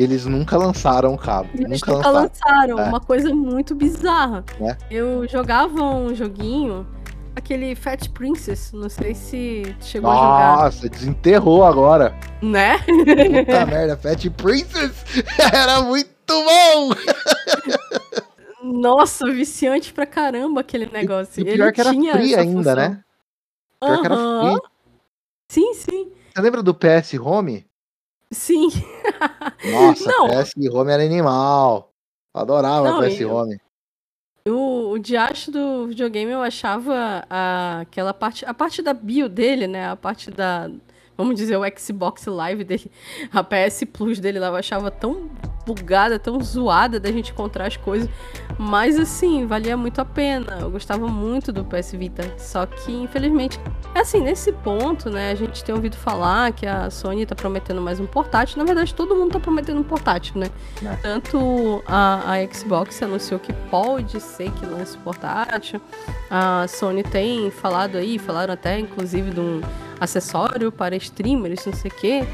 E 0.00 0.02
eles 0.02 0.24
nunca 0.24 0.56
lançaram 0.56 1.12
o 1.12 1.18
cabo. 1.18 1.50
E 1.54 1.62
Eles 1.62 1.82
nunca 1.82 1.92
nunca 1.92 2.08
lançaram. 2.08 2.78
É. 2.80 2.84
uma 2.84 3.00
coisa 3.00 3.34
muito 3.34 3.74
bizarra. 3.74 4.42
É. 4.58 4.74
Eu 4.90 5.28
jogava 5.28 5.82
um 5.82 6.14
joguinho, 6.14 6.86
aquele 7.36 7.74
Fat 7.74 8.08
Princess, 8.08 8.72
não 8.72 8.88
sei 8.88 9.14
se 9.14 9.76
chegou 9.78 10.10
a 10.10 10.14
jogar, 10.14 10.56
Nossa, 10.64 10.88
desenterrou 10.88 11.62
agora. 11.66 12.18
né? 12.40 12.78
Puta 12.78 13.66
merda, 13.68 13.94
Fat 13.98 14.26
Princess 14.30 15.04
era 15.52 15.82
muito 15.82 16.10
bom! 16.28 16.90
Nossa, 18.62 19.30
viciante 19.30 19.92
pra 19.92 20.06
caramba 20.06 20.62
aquele 20.62 20.86
negócio. 20.86 21.42
E 21.42 21.44
pior 21.44 21.64
Ele 21.66 21.72
que 21.72 21.80
era 21.82 21.90
tinha 21.90 22.12
free 22.14 22.34
ainda, 22.34 22.56
função. 22.70 22.74
né? 22.76 23.04
Pior 23.82 24.00
que 24.00 24.06
era 24.06 24.16
free. 24.16 24.70
Sim, 25.50 25.74
sim, 25.74 26.12
Você 26.34 26.40
lembra 26.40 26.62
do 26.62 26.72
PS 26.74 27.14
Home? 27.20 27.66
sim. 28.32 28.68
Nossa, 29.70 30.04
Não. 30.10 30.28
PS 30.28 30.52
Home 30.72 30.90
era 30.92 31.02
animal. 31.04 31.92
Adorava 32.34 32.90
Não, 32.90 33.00
PS 33.00 33.20
e- 33.20 33.24
Home. 33.24 33.60
O, 34.48 34.92
o 34.92 34.98
diacho 34.98 35.50
do 35.50 35.86
videogame 35.88 36.32
eu 36.32 36.40
achava 36.40 37.24
a- 37.28 37.80
aquela 37.82 38.14
parte, 38.14 38.44
a 38.46 38.54
parte 38.54 38.80
da 38.80 38.94
bio 38.94 39.28
dele, 39.28 39.66
né? 39.66 39.90
A 39.90 39.96
parte 39.96 40.30
da, 40.30 40.70
vamos 41.16 41.34
dizer, 41.36 41.56
o 41.58 41.62
Xbox 41.78 42.24
Live 42.26 42.64
dele, 42.64 42.90
a 43.32 43.42
PS 43.44 43.84
Plus 43.92 44.18
dele 44.18 44.38
lá, 44.38 44.46
eu 44.48 44.56
achava 44.56 44.90
tão 44.90 45.28
bugada, 45.74 46.18
tão 46.18 46.40
zoada 46.40 46.98
da 46.98 47.10
gente 47.10 47.32
encontrar 47.32 47.66
as 47.66 47.76
coisas. 47.76 48.08
Mas 48.58 48.98
assim, 48.98 49.46
valia 49.46 49.76
muito 49.76 50.00
a 50.00 50.04
pena. 50.04 50.58
Eu 50.60 50.70
gostava 50.70 51.06
muito 51.08 51.52
do 51.52 51.64
PS 51.64 51.92
Vita. 51.92 52.34
Só 52.38 52.66
que, 52.66 52.92
infelizmente, 52.92 53.58
é 53.94 54.00
assim, 54.00 54.20
nesse 54.20 54.52
ponto, 54.52 55.10
né? 55.10 55.30
A 55.30 55.34
gente 55.34 55.64
tem 55.64 55.74
ouvido 55.74 55.96
falar 55.96 56.52
que 56.52 56.66
a 56.66 56.90
Sony 56.90 57.24
tá 57.24 57.34
prometendo 57.34 57.80
mais 57.80 57.98
um 57.98 58.06
portátil. 58.06 58.58
Na 58.58 58.64
verdade, 58.64 58.94
todo 58.94 59.14
mundo 59.14 59.32
tá 59.32 59.40
prometendo 59.40 59.80
um 59.80 59.84
portátil, 59.84 60.38
né? 60.38 60.46
É. 60.84 60.96
Tanto 60.96 61.82
a, 61.86 62.34
a 62.34 62.54
Xbox 62.54 63.02
anunciou 63.02 63.40
que 63.40 63.52
pode 63.70 64.20
ser 64.20 64.50
que 64.52 64.66
lance 64.66 64.96
portátil. 64.98 65.80
A 66.30 66.66
Sony 66.68 67.02
tem 67.02 67.50
falado 67.50 67.96
aí, 67.96 68.18
falaram 68.18 68.54
até 68.54 68.78
inclusive 68.78 69.30
de 69.30 69.40
um 69.40 69.60
acessório 69.98 70.72
para 70.72 70.96
streamers, 70.96 71.64
não 71.66 71.72
sei 71.74 71.90
o 71.90 71.94
quê. 71.94 72.26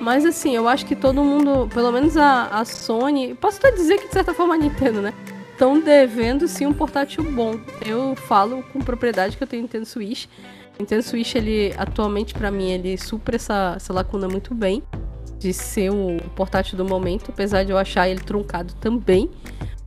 Mas 0.00 0.24
assim, 0.24 0.54
eu 0.54 0.68
acho 0.68 0.84
que 0.86 0.96
todo 0.96 1.22
mundo, 1.22 1.68
pelo 1.72 1.90
menos 1.92 2.16
a, 2.16 2.46
a 2.46 2.64
Sony, 2.64 3.34
posso 3.34 3.58
até 3.58 3.70
dizer 3.70 3.98
que 3.98 4.08
de 4.08 4.12
certa 4.12 4.34
forma 4.34 4.54
a 4.54 4.58
Nintendo, 4.58 5.00
né? 5.00 5.14
Estão 5.52 5.80
devendo 5.80 6.48
sim 6.48 6.66
um 6.66 6.72
portátil 6.72 7.22
bom. 7.22 7.54
Eu 7.86 8.16
falo 8.16 8.62
com 8.72 8.80
propriedade 8.80 9.36
que 9.36 9.42
eu 9.42 9.46
tenho 9.46 9.62
Nintendo 9.62 9.86
Switch. 9.86 10.26
Nintendo 10.78 11.02
Switch, 11.02 11.36
ele 11.36 11.72
atualmente 11.78 12.34
pra 12.34 12.50
mim, 12.50 12.70
ele 12.70 12.98
supra 12.98 13.36
essa, 13.36 13.74
essa 13.76 13.92
lacuna 13.92 14.26
muito 14.26 14.52
bem 14.52 14.82
de 15.38 15.52
ser 15.52 15.90
o 15.90 16.16
portátil 16.34 16.76
do 16.76 16.84
momento, 16.84 17.30
apesar 17.30 17.64
de 17.64 17.70
eu 17.70 17.78
achar 17.78 18.08
ele 18.08 18.20
truncado 18.20 18.74
também. 18.74 19.30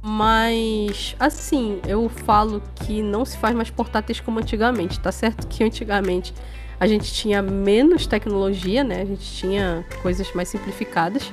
Mas, 0.01 1.15
assim, 1.19 1.81
eu 1.85 2.07
falo 2.07 2.61
que 2.75 3.01
não 3.01 3.25
se 3.25 3.37
faz 3.37 3.53
mais 3.53 3.69
portáteis 3.69 4.21
como 4.21 4.39
antigamente. 4.39 4.99
Tá 4.99 5.11
certo 5.11 5.47
que 5.47 5.63
antigamente 5.63 6.33
a 6.79 6.87
gente 6.87 7.11
tinha 7.13 7.41
menos 7.41 8.05
tecnologia, 8.07 8.83
né? 8.83 9.01
A 9.01 9.05
gente 9.05 9.25
tinha 9.33 9.85
coisas 10.01 10.31
mais 10.33 10.49
simplificadas. 10.49 11.31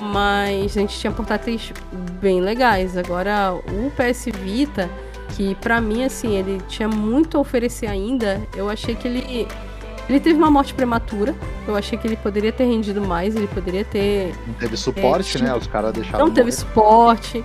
Mas 0.00 0.76
a 0.76 0.80
gente 0.80 0.98
tinha 0.98 1.12
portáteis 1.12 1.72
bem 2.20 2.40
legais. 2.40 2.96
Agora, 2.96 3.54
o 3.54 3.90
PS 3.92 4.26
Vita, 4.42 4.90
que 5.36 5.54
pra 5.56 5.80
mim, 5.80 6.04
assim, 6.04 6.36
ele 6.36 6.60
tinha 6.68 6.88
muito 6.88 7.36
a 7.38 7.40
oferecer 7.40 7.86
ainda, 7.86 8.40
eu 8.56 8.68
achei 8.68 8.94
que 8.94 9.06
ele. 9.08 9.46
Ele 10.08 10.20
teve 10.20 10.36
uma 10.36 10.50
morte 10.50 10.74
prematura. 10.74 11.34
Eu 11.66 11.74
achei 11.76 11.96
que 11.96 12.06
ele 12.06 12.16
poderia 12.16 12.52
ter 12.52 12.64
rendido 12.64 13.00
mais, 13.00 13.34
ele 13.36 13.46
poderia 13.46 13.84
ter 13.84 14.34
Não 14.46 14.54
teve 14.54 14.76
suporte, 14.76 15.38
É, 15.38 15.42
né? 15.42 15.54
Os 15.54 15.66
caras 15.66 15.92
deixaram. 15.94 16.26
não 16.26 16.34
teve 16.34 16.50
morrer. 16.50 16.56
suporte. 16.60 17.44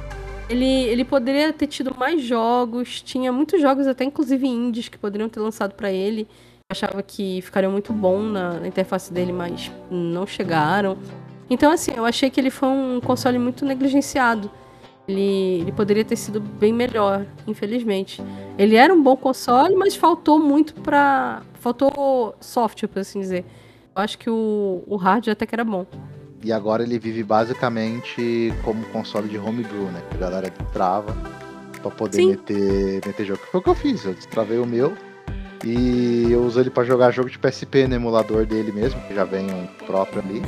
Ele, 0.50 0.66
ele 0.66 1.06
poderia 1.06 1.54
ter 1.54 1.68
tido 1.68 1.96
mais 1.98 2.22
jogos. 2.24 3.02
Tinha 3.02 3.32
muitos 3.32 3.62
jogos, 3.62 3.88
até 3.88 4.04
inclusive 4.04 4.46
indies, 4.46 4.90
que 4.90 4.98
poderiam 4.98 5.30
ter 5.30 5.40
lançado 5.40 5.74
pra 5.76 5.92
ele. 5.92 6.28
Achava 6.72 7.02
que 7.02 7.42
ficariam 7.42 7.72
muito 7.72 7.92
bom 7.92 8.22
na, 8.22 8.60
na 8.60 8.68
interface 8.68 9.12
dele, 9.12 9.32
mas 9.32 9.72
não 9.90 10.28
chegaram. 10.28 11.00
Então, 11.50 11.72
assim, 11.72 11.94
eu 11.96 12.06
achei 12.06 12.30
que 12.30 12.40
ele 12.40 12.52
foi 12.52 12.70
um 12.70 13.02
console 13.04 13.40
muito 13.40 13.66
negligenciado. 13.66 14.52
Ele, 15.08 15.62
ele 15.62 15.72
poderia 15.72 16.06
ter 16.06 16.16
sido 16.16 16.40
bem 16.40 16.72
melhor, 16.72 17.26
infelizmente. 17.48 18.22
Ele 18.56 18.76
era 18.76 18.94
um 18.94 19.02
bom 19.02 19.18
console, 19.18 19.76
mas 19.76 19.96
faltou 19.96 20.38
muito 20.38 20.76
pra. 20.76 21.42
Faltou 21.56 22.36
software, 22.40 22.88
por 22.88 23.00
assim 23.00 23.20
dizer. 23.20 23.44
Eu 23.96 24.04
acho 24.04 24.20
que 24.20 24.30
o, 24.30 24.84
o 24.86 24.96
hardware 24.96 25.34
até 25.34 25.48
que 25.48 25.56
era 25.56 25.64
bom. 25.64 25.88
E 26.44 26.54
agora 26.54 26.84
ele 26.84 27.00
vive 27.00 27.24
basicamente 27.24 28.54
como 28.64 28.86
console 28.90 29.28
de 29.28 29.40
homebrew, 29.40 29.86
né? 29.86 30.04
Que 30.12 30.18
a 30.18 30.20
galera 30.20 30.52
trava 30.72 31.18
pra 31.82 31.90
poder 31.90 32.18
Sim. 32.18 32.28
meter, 32.28 33.02
meter 33.08 33.26
jogo. 33.26 33.40
Foi 33.52 33.60
o 33.60 33.64
que 33.64 33.70
eu 33.72 33.76
fiz, 33.76 34.06
eu 34.06 34.14
destravei 34.14 34.60
o 34.60 34.68
meu 34.68 34.96
e 35.64 36.28
eu 36.32 36.42
uso 36.44 36.60
ele 36.60 36.70
pra 36.70 36.84
jogar 36.84 37.12
jogo 37.12 37.30
de 37.30 37.38
PSP 37.38 37.88
no 37.88 37.96
emulador 37.96 38.46
dele 38.46 38.72
mesmo, 38.72 39.00
que 39.02 39.14
já 39.14 39.24
vem 39.24 39.46
um 39.52 39.68
próprio 39.86 40.22
ali. 40.22 40.42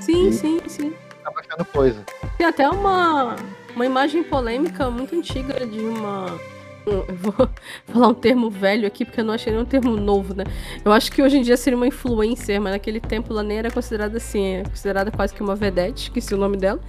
Sim, 0.00 0.28
E- 0.28 0.32
sim, 0.32 0.60
sim. 0.66 0.92
Tá 1.22 1.30
baixando 1.30 1.64
coisa. 1.66 2.04
Tem 2.38 2.46
até 2.46 2.68
uma, 2.68 3.36
uma 3.76 3.86
imagem 3.86 4.22
polêmica 4.24 4.90
muito 4.90 5.14
antiga 5.14 5.64
de 5.66 5.78
uma. 5.80 6.26
um- 6.86 6.90
Eu 6.90 7.14
vou 7.14 7.32
falar 7.86 8.08
um 8.08 8.14
termo 8.14 8.50
velho 8.50 8.86
aqui, 8.86 9.04
porque 9.04 9.20
eu 9.20 9.24
não 9.24 9.34
achei 9.34 9.52
nenhum 9.52 9.64
termo 9.64 9.96
novo, 9.96 10.34
né? 10.34 10.42
Eu 10.84 10.90
acho 10.92 11.12
que 11.12 11.22
hoje 11.22 11.36
em 11.38 11.42
dia 11.42 11.56
seria 11.56 11.76
uma 11.76 11.86
influencer, 11.86 12.60
mas 12.60 12.72
naquele 12.72 12.98
tempo 12.98 13.32
ela 13.32 13.42
nem 13.44 13.58
era 13.58 13.70
considerada 13.70 14.16
assim, 14.16 14.44
é 14.56 14.62
considerada 14.64 15.10
quase 15.12 15.32
que 15.32 15.42
uma 15.42 15.54
vedette, 15.54 16.04
esqueci 16.04 16.34
o 16.34 16.38
nome 16.38 16.56
dela. 16.56 16.80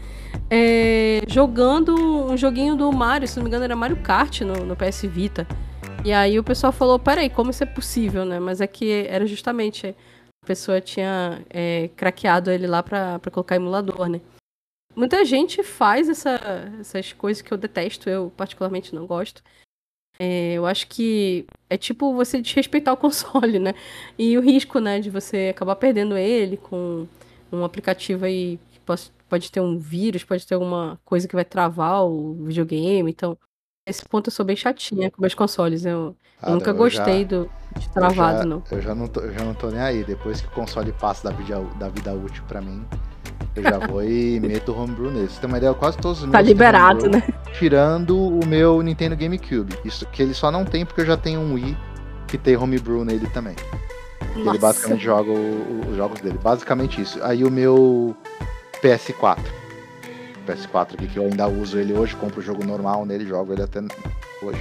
É, 0.50 1.22
jogando 1.28 1.94
um 1.96 2.36
joguinho 2.36 2.76
do 2.76 2.92
Mario, 2.92 3.28
se 3.28 3.36
não 3.36 3.44
me 3.44 3.50
engano 3.50 3.66
era 3.66 3.76
Mario 3.76 3.98
Kart 3.98 4.42
no, 4.42 4.66
no 4.66 4.76
PS 4.76 5.04
Vita. 5.06 5.46
E 6.06 6.12
aí 6.12 6.38
o 6.38 6.44
pessoal 6.44 6.74
falou, 6.74 7.00
peraí, 7.00 7.30
como 7.30 7.52
isso 7.52 7.64
é 7.64 7.66
possível, 7.66 8.26
né? 8.26 8.40
Mas 8.40 8.60
é 8.60 8.68
que 8.68 9.06
era 9.08 9.26
justamente 9.26 9.96
a 10.44 10.46
pessoa 10.46 10.82
tinha 10.82 11.44
é, 11.50 11.88
craqueado 11.96 12.52
ele 12.52 12.68
lá 12.68 12.84
pra 12.84 13.20
colocar 13.32 13.56
emulador, 13.56 14.10
né? 14.10 14.20
Muita 14.96 15.24
gente 15.26 15.64
faz 15.64 16.10
essa- 16.10 16.40
essas 16.80 17.14
coisas 17.14 17.42
que 17.42 17.52
eu 17.54 17.58
detesto, 17.58 18.10
eu 18.10 18.32
particularmente 18.36 18.94
não 18.94 19.08
gosto. 19.08 19.42
É, 20.20 20.54
eu 20.54 20.66
acho 20.66 20.88
que 20.88 21.46
é 21.70 21.78
tipo 21.78 22.14
você 22.14 22.42
desrespeitar 22.42 22.94
o 22.94 22.98
console, 22.98 23.60
né? 23.60 23.74
E 24.18 24.38
o 24.38 24.42
risco, 24.42 24.80
né, 24.80 25.00
de 25.00 25.10
você 25.10 25.50
acabar 25.56 25.76
perdendo 25.76 26.18
ele 26.18 26.58
com 26.58 27.08
um 27.52 27.64
aplicativo 27.64 28.26
aí 28.26 28.60
que 28.72 28.80
pode, 28.82 29.12
pode 29.30 29.52
ter 29.52 29.62
um 29.62 29.78
vírus, 29.80 30.24
pode 30.24 30.46
ter 30.46 30.56
alguma 30.56 31.00
coisa 31.06 31.28
que 31.28 31.36
vai 31.36 31.46
travar 31.46 32.06
o 32.06 32.34
videogame. 32.46 33.10
Então, 33.12 33.38
esse 33.86 34.06
ponto 34.06 34.28
eu 34.30 34.32
sou 34.32 34.46
bem 34.46 34.56
chatinha 34.56 35.12
com 35.12 35.22
meus 35.22 35.34
consoles. 35.34 35.86
Eu, 35.86 36.16
Cara, 36.40 36.54
eu 36.54 36.56
nunca 36.58 36.72
eu 36.72 36.76
gostei 36.76 37.22
já- 37.22 37.28
do, 37.28 37.50
de 37.78 37.90
travado, 37.90 38.38
eu 38.38 38.42
já, 38.42 38.46
não. 38.46 38.64
Eu 38.72 38.82
já 38.82 38.96
não, 38.96 39.08
tô, 39.08 39.20
eu 39.22 39.34
já 39.34 39.44
não 39.44 39.54
tô 39.54 39.68
nem 39.70 39.80
aí. 39.82 40.04
Depois 40.04 40.42
que 40.42 40.48
o 40.48 40.52
console 40.52 40.92
passa 40.94 41.30
da 41.30 41.36
vida, 41.36 41.60
da 41.78 41.90
vida 41.90 42.14
útil 42.14 42.44
pra 42.48 42.62
mim, 42.62 42.86
eu 43.56 43.64
já 43.64 43.80
vou 43.80 44.04
e 44.04 44.40
meto 44.42 44.72
o 44.72 44.80
homebrew 44.82 45.12
nele. 45.12 45.28
Você 45.28 45.40
tem 45.42 45.50
uma 45.50 45.58
ideia? 45.58 45.74
Quase 45.74 45.98
todos 45.98 46.20
os 46.20 46.24
meus 46.24 46.32
Tá 46.34 46.42
liberado, 46.42 47.06
homebrew, 47.06 47.22
né? 47.28 47.54
Tirando 47.58 48.18
o 48.18 48.46
meu 48.46 48.82
Nintendo 48.82 49.16
GameCube. 49.18 49.78
Isso 49.84 50.06
que 50.08 50.22
ele 50.22 50.34
só 50.34 50.50
não 50.50 50.64
tem 50.64 50.86
porque 50.86 51.02
eu 51.02 51.06
já 51.06 51.18
tenho 51.18 51.42
um 51.42 51.54
Wii 51.56 51.78
que 52.28 52.38
tem 52.38 52.56
homebrew 52.56 53.04
nele 53.04 53.28
também. 53.28 53.56
Ele 54.36 54.46
Nossa. 54.46 54.60
basicamente 54.60 55.04
joga 55.04 55.30
os 55.32 55.96
jogos 55.96 56.22
dele. 56.22 56.40
Basicamente 56.42 57.02
isso. 57.02 57.22
Aí 57.22 57.44
o 57.44 57.52
meu 57.52 58.16
PS4. 58.82 59.38
O 60.44 60.52
PS4 60.52 60.94
aqui 60.96 61.08
que 61.08 61.18
eu 61.18 61.24
ainda 61.24 61.48
uso 61.48 61.78
ele 61.80 61.94
hoje, 61.94 62.16
compro 62.16 62.40
o 62.40 62.44
jogo 62.44 62.64
normal 62.66 63.06
nele, 63.06 63.26
jogo 63.26 63.54
ele 63.54 63.62
até 63.64 63.80
hoje. 64.42 64.60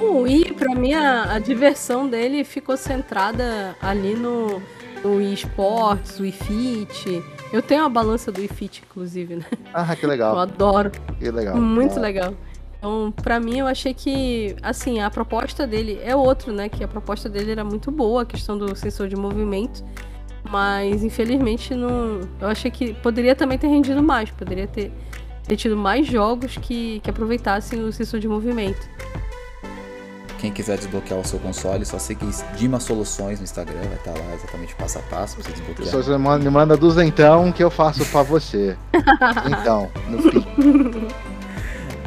O 0.00 0.22
Wii, 0.22 0.52
pra 0.54 0.74
mim, 0.74 0.92
a, 0.94 1.34
a 1.34 1.38
diversão 1.38 2.08
dele 2.08 2.44
ficou 2.44 2.76
centrada 2.76 3.74
ali 3.80 4.14
no, 4.14 4.60
no 5.02 5.16
Wii 5.16 5.34
Sports, 5.34 6.20
Wii 6.20 6.32
Fit. 6.32 7.22
Eu 7.52 7.62
tenho 7.62 7.84
a 7.84 7.88
balança 7.88 8.30
do 8.30 8.40
Wii 8.40 8.48
Fit, 8.48 8.82
inclusive, 8.88 9.36
né? 9.36 9.44
Ah, 9.72 9.94
que 9.96 10.04
Eu 10.04 10.10
legal. 10.10 10.38
adoro. 10.38 10.90
Que 11.18 11.30
legal. 11.30 11.56
Muito 11.56 11.98
Ah, 11.98 12.02
legal. 12.02 12.34
Então, 12.78 13.10
pra 13.22 13.40
mim, 13.40 13.58
eu 13.60 13.66
achei 13.66 13.94
que, 13.94 14.54
assim, 14.62 15.00
a 15.00 15.10
proposta 15.10 15.66
dele 15.66 15.98
é 16.04 16.14
outro, 16.14 16.52
né? 16.52 16.68
Que 16.68 16.84
a 16.84 16.88
proposta 16.88 17.28
dele 17.28 17.52
era 17.52 17.64
muito 17.64 17.90
boa, 17.90 18.22
a 18.22 18.26
questão 18.26 18.56
do 18.58 18.76
sensor 18.76 19.08
de 19.08 19.16
movimento. 19.16 19.82
Mas, 20.50 21.02
infelizmente, 21.02 21.74
não. 21.74 22.20
Eu 22.40 22.48
achei 22.48 22.70
que 22.70 22.94
poderia 22.94 23.34
também 23.34 23.58
ter 23.58 23.66
rendido 23.68 24.02
mais. 24.02 24.30
Poderia 24.30 24.66
ter, 24.66 24.92
ter 25.46 25.56
tido 25.56 25.76
mais 25.76 26.06
jogos 26.06 26.56
que, 26.56 27.00
que 27.00 27.10
aproveitassem 27.10 27.82
o 27.82 27.92
sensor 27.92 28.20
de 28.20 28.28
movimento. 28.28 28.88
Quem 30.38 30.52
quiser 30.52 30.76
desbloquear 30.76 31.18
o 31.18 31.24
seu 31.24 31.38
console, 31.38 31.84
só 31.86 31.98
seguir 31.98 32.28
Dima 32.56 32.78
Soluções 32.78 33.38
no 33.38 33.44
Instagram, 33.44 33.80
vai 33.80 33.94
estar 33.94 34.10
lá 34.12 34.34
exatamente 34.34 34.74
passo 34.74 34.98
a 34.98 35.02
passo 35.02 35.34
pra 35.36 35.44
você 35.44 35.50
desbloquear. 35.50 35.84
Pessoas 35.86 36.04
você 36.06 36.16
manda- 36.18 36.44
me 36.44 36.50
manda 36.50 36.76
duzentão 36.76 37.50
que 37.50 37.64
eu 37.64 37.70
faço 37.70 38.04
pra 38.06 38.22
você. 38.22 38.76
Então, 39.60 39.90
no 40.10 40.22
fim. 40.22 40.44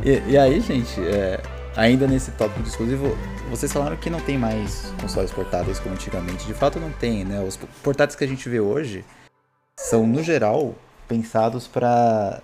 E, 0.03 0.31
e 0.31 0.37
aí, 0.37 0.61
gente, 0.61 1.01
é, 1.01 1.41
ainda 1.75 2.05
nesse 2.07 2.31
tópico 2.31 2.61
de 2.61 2.69
exclusivo, 2.69 3.17
vocês 3.49 3.73
falaram 3.73 3.97
que 3.97 4.09
não 4.09 4.19
tem 4.19 4.37
mais 4.37 4.93
consoles 5.01 5.31
portáteis 5.31 5.79
como 5.79 5.95
antigamente. 5.95 6.45
De 6.45 6.53
fato, 6.53 6.79
não 6.79 6.91
tem, 6.91 7.25
né? 7.25 7.41
Os 7.41 7.57
portáteis 7.83 8.15
que 8.15 8.23
a 8.23 8.27
gente 8.27 8.47
vê 8.47 8.59
hoje 8.59 9.03
são, 9.77 10.05
no 10.05 10.21
geral, 10.23 10.75
pensados 11.07 11.67
para 11.67 12.41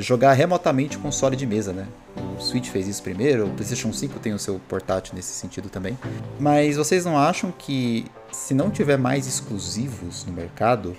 jogar 0.00 0.32
remotamente 0.32 0.96
o 0.96 1.00
console 1.00 1.36
de 1.36 1.46
mesa, 1.46 1.72
né? 1.72 1.86
O 2.36 2.40
Switch 2.40 2.68
fez 2.68 2.88
isso 2.88 3.02
primeiro, 3.02 3.46
o 3.46 3.50
PlayStation 3.50 3.92
5 3.92 4.18
tem 4.18 4.32
o 4.32 4.38
seu 4.38 4.58
portátil 4.66 5.14
nesse 5.14 5.32
sentido 5.32 5.68
também. 5.68 5.98
Mas 6.40 6.76
vocês 6.76 7.04
não 7.04 7.18
acham 7.18 7.52
que 7.52 8.06
se 8.32 8.54
não 8.54 8.70
tiver 8.70 8.96
mais 8.96 9.26
exclusivos 9.26 10.24
no 10.24 10.32
mercado, 10.32 10.96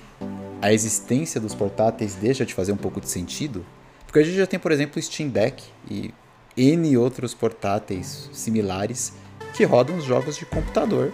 a 0.61 0.71
existência 0.71 1.41
dos 1.41 1.55
portáteis 1.55 2.15
deixa 2.15 2.45
de 2.45 2.53
fazer 2.53 2.71
um 2.71 2.77
pouco 2.77 3.01
de 3.01 3.09
sentido? 3.09 3.65
Porque 4.05 4.19
a 4.19 4.23
gente 4.23 4.37
já 4.37 4.45
tem, 4.45 4.59
por 4.59 4.71
exemplo, 4.71 4.99
o 4.99 5.01
Steam 5.01 5.29
Deck 5.29 5.63
e 5.89 6.13
N 6.59 6.97
outros 6.97 7.33
portáteis 7.33 8.29
similares 8.33 9.13
que 9.53 9.63
rodam 9.63 9.95
os 9.97 10.03
jogos 10.03 10.35
de 10.35 10.45
computador 10.45 11.13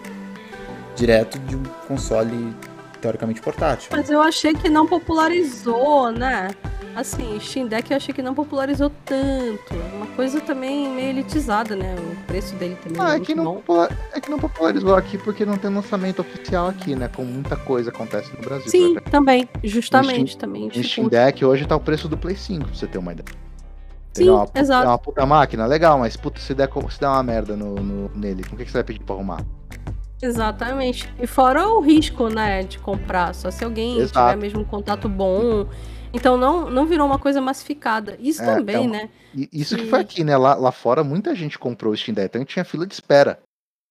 direto 0.95 1.37
de 1.39 1.55
um 1.55 1.63
console 1.87 2.51
teoricamente 2.99 3.41
portátil. 3.41 3.89
Mas 3.91 4.09
eu 4.09 4.21
achei 4.21 4.55
que 4.55 4.67
não 4.69 4.87
popularizou, 4.87 6.11
né? 6.11 6.49
Assim, 6.95 7.37
Steam 7.39 7.67
Deck 7.67 7.91
eu 7.91 7.97
achei 7.97 8.13
que 8.13 8.21
não 8.23 8.33
popularizou 8.33 8.89
tanto. 9.05 9.75
Uma 9.95 10.07
coisa 10.15 10.39
também 10.41 10.89
meio 10.89 11.09
elitizada, 11.09 11.75
né? 11.75 11.93
O 11.95 12.25
preço 12.25 12.55
dele 12.55 12.75
também 12.81 12.99
Ah, 12.99 13.09
é 13.09 13.11
é 13.11 13.17
muito 13.17 13.25
que, 13.27 13.35
não, 13.35 13.61
é 14.13 14.21
que 14.21 14.31
não 14.31 14.39
popularizou 14.39 14.95
aqui 14.95 15.17
porque 15.17 15.45
não 15.45 15.57
tem 15.57 15.69
lançamento 15.69 16.21
oficial 16.21 16.69
aqui, 16.69 16.95
né? 16.95 17.09
Como 17.13 17.29
muita 17.29 17.55
coisa 17.57 17.91
acontece 17.91 18.33
no 18.33 18.41
Brasil. 18.41 18.69
Sim, 18.71 18.91
exemplo. 18.91 19.11
também. 19.11 19.47
Justamente, 19.63 20.37
também. 20.37 20.71
No 20.73 20.83
Steam. 20.83 21.07
Deck 21.09 21.43
hoje 21.45 21.67
tá 21.67 21.75
o 21.75 21.81
preço 21.81 22.07
do 22.07 22.17
Play 22.17 22.35
5, 22.35 22.65
pra 22.65 22.73
você 22.73 22.87
ter 22.87 22.97
uma 22.97 23.11
ideia. 23.11 23.45
Sim, 24.15 24.29
uma, 24.29 24.45
puta- 24.45 24.59
exato. 24.59 24.85
é 24.85 24.89
uma 24.89 24.97
puta 24.97 25.25
máquina, 25.25 25.65
legal, 25.65 25.99
mas 25.99 26.15
puta, 26.15 26.39
se 26.39 26.53
der, 26.53 26.69
se 26.89 26.99
der 26.99 27.07
uma 27.07 27.23
merda 27.23 27.55
no, 27.55 27.75
no- 27.75 28.11
nele, 28.15 28.43
com 28.43 28.55
o 28.55 28.57
que, 28.57 28.65
que 28.65 28.71
você 28.71 28.77
vai 28.77 28.83
pedir 28.83 29.03
pra 29.03 29.15
arrumar? 29.15 29.43
Exatamente. 30.21 31.11
E 31.19 31.27
fora 31.27 31.67
o 31.67 31.81
risco, 31.81 32.29
né, 32.29 32.63
de 32.63 32.79
comprar. 32.79 33.33
Só 33.35 33.51
se 33.51 33.63
alguém 33.63 33.97
Exato. 33.99 34.27
tiver 34.31 34.41
mesmo 34.41 34.61
um 34.61 34.65
contato 34.65 35.07
bom. 35.09 35.67
Então 36.13 36.37
não, 36.37 36.69
não 36.69 36.85
virou 36.85 37.05
uma 37.05 37.19
coisa 37.19 37.41
massificada. 37.41 38.17
Isso 38.19 38.41
É, 38.41 38.45
também, 38.55 38.85
é 38.85 38.87
né? 38.87 39.09
Isso 39.51 39.75
que 39.75 39.83
Sim. 39.83 39.89
foi 39.89 39.99
aqui, 39.99 40.23
né? 40.23 40.37
Lá, 40.37 40.55
lá 40.55 40.71
fora 40.71 41.03
muita 41.03 41.35
gente 41.35 41.59
comprou 41.59 41.91
o 41.93 41.97
Steam 41.97 42.15
Deck, 42.15 42.27
então 42.27 42.45
tinha 42.45 42.63
fila 42.63 42.87
de 42.87 42.93
espera 42.93 43.39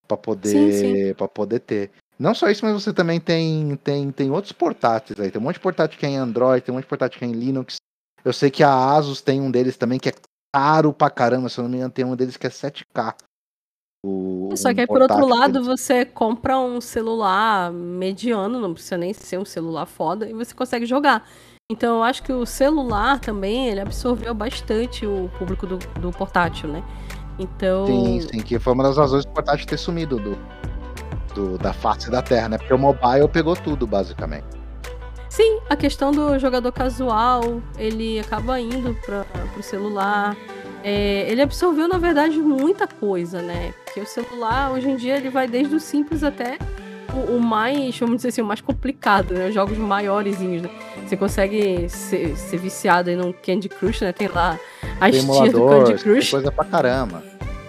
pra 0.08 0.16
poder, 0.16 0.48
Sim, 0.48 0.72
sim. 0.72 1.14
Pra 1.14 1.28
poder 1.28 1.60
ter. 1.60 1.90
Não 2.18 2.34
só 2.34 2.48
isso, 2.48 2.64
mas 2.64 2.72
você 2.82 2.92
também 2.92 3.20
tem, 3.20 3.76
tem, 3.84 4.10
tem 4.10 4.30
outros 4.30 4.52
portáteis 4.52 5.18
aí. 5.20 5.30
Tem 5.30 5.40
um 5.40 5.44
monte 5.44 5.54
de 5.56 5.60
portátil 5.60 5.98
que 5.98 6.06
é 6.06 6.08
em 6.08 6.16
Android, 6.16 6.62
tem 6.64 6.72
um 6.72 6.76
monte 6.76 6.84
de 6.84 6.88
portátil 6.88 7.18
que 7.18 7.24
é 7.24 7.28
em 7.28 7.32
Linux. 7.32 7.76
Eu 8.24 8.32
sei 8.32 8.50
que 8.50 8.62
a 8.62 8.94
Asus 8.96 9.20
tem 9.20 9.40
um 9.40 9.50
deles 9.50 9.76
também 9.76 9.98
que 9.98 10.08
é 10.08 10.12
caro 10.54 10.92
pra 10.92 11.10
caramba, 11.10 11.48
se 11.48 11.58
eu 11.58 11.64
não 11.64 11.70
me 11.70 11.76
engano, 11.76 11.92
tem 11.92 12.04
um 12.04 12.16
deles 12.16 12.36
que 12.36 12.46
é 12.46 12.50
7K. 12.50 13.14
O, 14.06 14.50
Só 14.56 14.70
um 14.70 14.74
que 14.74 14.80
aí, 14.80 14.86
por 14.86 15.02
outro 15.02 15.26
lado, 15.26 15.52
deles. 15.54 15.66
você 15.66 16.04
compra 16.04 16.58
um 16.58 16.80
celular 16.80 17.72
mediano, 17.72 18.60
não 18.60 18.72
precisa 18.72 18.96
nem 18.96 19.12
ser 19.12 19.38
um 19.38 19.44
celular 19.44 19.86
foda, 19.86 20.28
e 20.28 20.32
você 20.32 20.54
consegue 20.54 20.86
jogar. 20.86 21.28
Então, 21.70 21.96
eu 21.96 22.02
acho 22.02 22.22
que 22.22 22.32
o 22.32 22.44
celular 22.44 23.18
também, 23.20 23.68
ele 23.68 23.80
absorveu 23.80 24.34
bastante 24.34 25.06
o 25.06 25.30
público 25.38 25.66
do, 25.66 25.78
do 26.00 26.10
portátil, 26.12 26.68
né? 26.68 26.82
Então, 27.38 27.86
Sim, 27.86 28.20
sim, 28.20 28.38
que 28.42 28.58
foi 28.58 28.72
uma 28.74 28.84
das 28.84 28.96
razões 28.96 29.24
do 29.24 29.32
portátil 29.32 29.66
ter 29.66 29.78
sumido 29.78 30.18
do, 30.18 30.36
do- 31.34 31.58
da 31.58 31.72
face 31.72 32.10
da 32.10 32.22
Terra, 32.22 32.50
né? 32.50 32.58
Porque 32.58 32.72
o 32.74 32.78
mobile 32.78 33.28
pegou 33.28 33.56
tudo, 33.56 33.86
basicamente. 33.86 34.46
Sim, 35.34 35.58
a 35.68 35.74
questão 35.76 36.12
do 36.12 36.38
jogador 36.38 36.70
casual, 36.70 37.60
ele 37.76 38.20
acaba 38.20 38.60
indo 38.60 38.94
para 39.04 39.24
o 39.58 39.62
celular. 39.62 40.36
É, 40.82 41.26
ele 41.28 41.42
absorveu, 41.42 41.88
na 41.88 41.98
verdade, 41.98 42.38
muita 42.38 42.86
coisa, 42.86 43.42
né? 43.42 43.72
Porque 43.84 44.00
o 44.00 44.06
celular, 44.06 44.70
hoje 44.72 44.88
em 44.88 44.96
dia, 44.96 45.16
ele 45.16 45.30
vai 45.30 45.48
desde 45.48 45.74
o 45.74 45.80
simples 45.80 46.22
até 46.22 46.58
o, 47.12 47.36
o 47.36 47.40
mais, 47.40 47.98
vamos 47.98 48.16
dizer 48.16 48.28
assim, 48.28 48.42
o 48.42 48.44
mais 48.44 48.60
complicado, 48.60 49.34
né? 49.34 49.48
Os 49.48 49.54
jogos 49.54 49.76
maiorzinhos, 49.76 50.62
né? 50.62 50.70
Você 51.06 51.16
consegue 51.16 51.88
ser, 51.88 52.36
ser 52.36 52.58
viciado 52.58 53.10
aí 53.10 53.16
num 53.16 53.32
Candy 53.32 53.68
Crush, 53.68 54.02
né? 54.02 54.12
Tem 54.12 54.28
lá 54.28 54.58
as 55.00 55.16
Tem 55.16 55.26
tias 55.26 55.52
do 55.52 55.66
Candy 55.66 55.94
tem 55.94 55.96
Crush. 56.02 56.30
coisa 56.30 56.52
pra 56.52 56.64
caramba. 56.64 57.22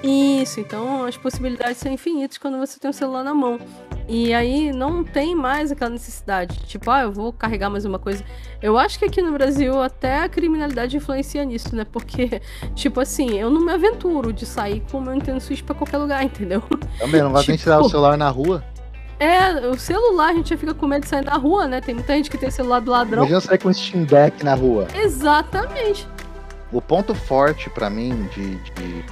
Isso, 0.03 0.59
então 0.59 1.03
as 1.05 1.17
possibilidades 1.17 1.77
são 1.77 1.91
infinitas 1.91 2.37
quando 2.37 2.59
você 2.59 2.79
tem 2.79 2.89
o 2.91 2.93
celular 2.93 3.23
na 3.23 3.33
mão. 3.33 3.59
E 4.07 4.33
aí 4.35 4.71
não 4.71 5.03
tem 5.03 5.35
mais 5.35 5.71
aquela 5.71 5.89
necessidade, 5.89 6.59
tipo, 6.67 6.91
ah, 6.91 7.01
eu 7.01 7.11
vou 7.11 7.33
carregar 7.33 7.71
mais 7.71 7.85
uma 7.85 7.97
coisa. 7.97 8.23
Eu 8.61 8.77
acho 8.77 8.99
que 8.99 9.05
aqui 9.05 9.19
no 9.19 9.31
Brasil 9.31 9.81
até 9.81 10.19
a 10.21 10.29
criminalidade 10.29 10.95
influencia 10.95 11.43
nisso, 11.43 11.75
né? 11.75 11.85
Porque, 11.91 12.39
tipo 12.75 12.99
assim, 12.99 13.37
eu 13.39 13.49
não 13.49 13.61
me 13.65 13.71
aventuro 13.71 14.31
de 14.31 14.45
sair 14.45 14.83
com 14.91 14.99
o 14.99 15.01
meu 15.01 15.13
Nintendo 15.13 15.39
Switch 15.41 15.63
pra 15.63 15.73
qualquer 15.73 15.97
lugar, 15.97 16.21
entendeu? 16.25 16.61
Também 16.99 17.21
não 17.23 17.31
vai 17.31 17.41
nem 17.47 17.57
Tipo- 17.57 17.63
tirar 17.63 17.79
o 17.81 17.89
celular 17.89 18.15
na 18.15 18.29
rua. 18.29 18.63
É, 19.17 19.67
o 19.69 19.77
celular 19.79 20.29
a 20.29 20.33
gente 20.33 20.49
já 20.49 20.57
fica 20.57 20.73
com 20.73 20.85
medo 20.85 21.03
de 21.03 21.07
sair 21.09 21.23
na 21.23 21.35
rua, 21.37 21.67
né? 21.67 21.79
Tem 21.81 21.95
muita 21.95 22.13
gente 22.13 22.29
que 22.29 22.37
tem 22.37 22.51
celular 22.51 22.81
do 22.81 22.91
ladrão. 22.91 23.19
Imagina 23.23 23.39
sair 23.41 23.57
com 23.57 23.69
um 23.69 23.73
Steam 23.73 24.03
Deck 24.03 24.43
na 24.43 24.53
rua. 24.55 24.87
Exatamente. 24.93 26.07
O 26.71 26.81
ponto 26.81 27.15
forte 27.15 27.69
pra 27.69 27.89
mim 27.89 28.27
de, 28.35 28.55
de- 28.55 29.05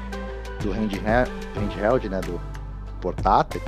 do 0.62 0.72
handheld, 0.72 1.32
handheld, 1.56 2.10
né, 2.10 2.20
do 2.22 2.40
portátil, 3.02 3.62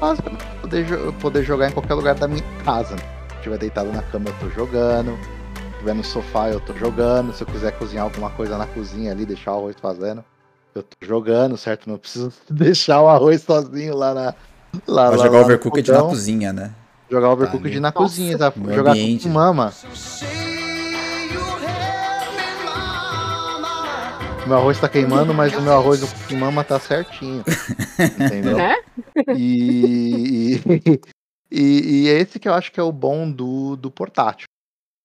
basicamente 0.00 0.44
poder, 0.60 0.86
poder 1.20 1.42
jogar 1.44 1.68
em 1.68 1.72
qualquer 1.72 1.94
lugar 1.94 2.14
da 2.14 2.28
minha 2.28 2.44
casa. 2.64 2.94
né? 2.96 3.02
estiver 3.36 3.58
deitado 3.58 3.90
na 3.92 4.02
cama, 4.02 4.26
eu 4.28 4.34
tô 4.38 4.50
jogando. 4.50 5.16
Se 5.18 5.68
estiver 5.72 5.94
no 5.94 6.04
sofá, 6.04 6.48
eu 6.48 6.60
tô 6.60 6.72
jogando. 6.74 7.32
Se 7.32 7.42
eu 7.42 7.46
quiser 7.46 7.72
cozinhar 7.72 8.04
alguma 8.04 8.30
coisa 8.30 8.56
na 8.56 8.66
cozinha 8.66 9.10
ali, 9.10 9.26
deixar 9.26 9.52
o 9.52 9.58
arroz 9.58 9.76
fazendo, 9.80 10.24
eu 10.74 10.82
tô 10.82 10.96
jogando, 11.04 11.56
certo? 11.56 11.88
Não 11.90 11.98
preciso 11.98 12.32
deixar 12.48 13.02
o 13.02 13.08
arroz 13.08 13.42
sozinho 13.42 13.96
lá 13.96 14.14
na. 14.14 14.34
Lá, 14.86 15.10
Vai 15.10 15.18
lá, 15.18 15.24
jogar 15.26 15.38
lá 15.38 15.44
Overcooked 15.44 15.90
na 15.92 16.02
cozinha, 16.02 16.52
né? 16.52 16.70
Jogar 17.10 17.28
Overcooked 17.30 17.68
ali. 17.72 17.80
na 17.80 17.88
Nossa. 17.88 17.98
cozinha, 17.98 18.38
tá? 18.38 18.52
Jogar 18.74 18.92
ambiente, 18.92 19.24
com 19.24 19.28
né? 19.28 19.34
Meu 24.46 24.56
arroz 24.56 24.80
tá 24.80 24.88
queimando, 24.88 25.32
mas 25.32 25.54
o 25.56 25.62
meu 25.62 25.72
arroz 25.72 26.00
com 26.28 26.34
mama 26.34 26.64
tá 26.64 26.78
certinho. 26.78 27.44
Entendeu? 28.26 28.56
Né? 28.56 28.74
E, 29.36 30.56
e, 31.50 32.04
e- 32.04 32.08
é 32.08 32.18
esse 32.20 32.38
que 32.40 32.48
eu 32.48 32.54
acho 32.54 32.72
que 32.72 32.80
é 32.80 32.82
o 32.82 32.90
bom 32.92 33.30
do, 33.30 33.76
do 33.76 33.90
portátil. 33.90 34.46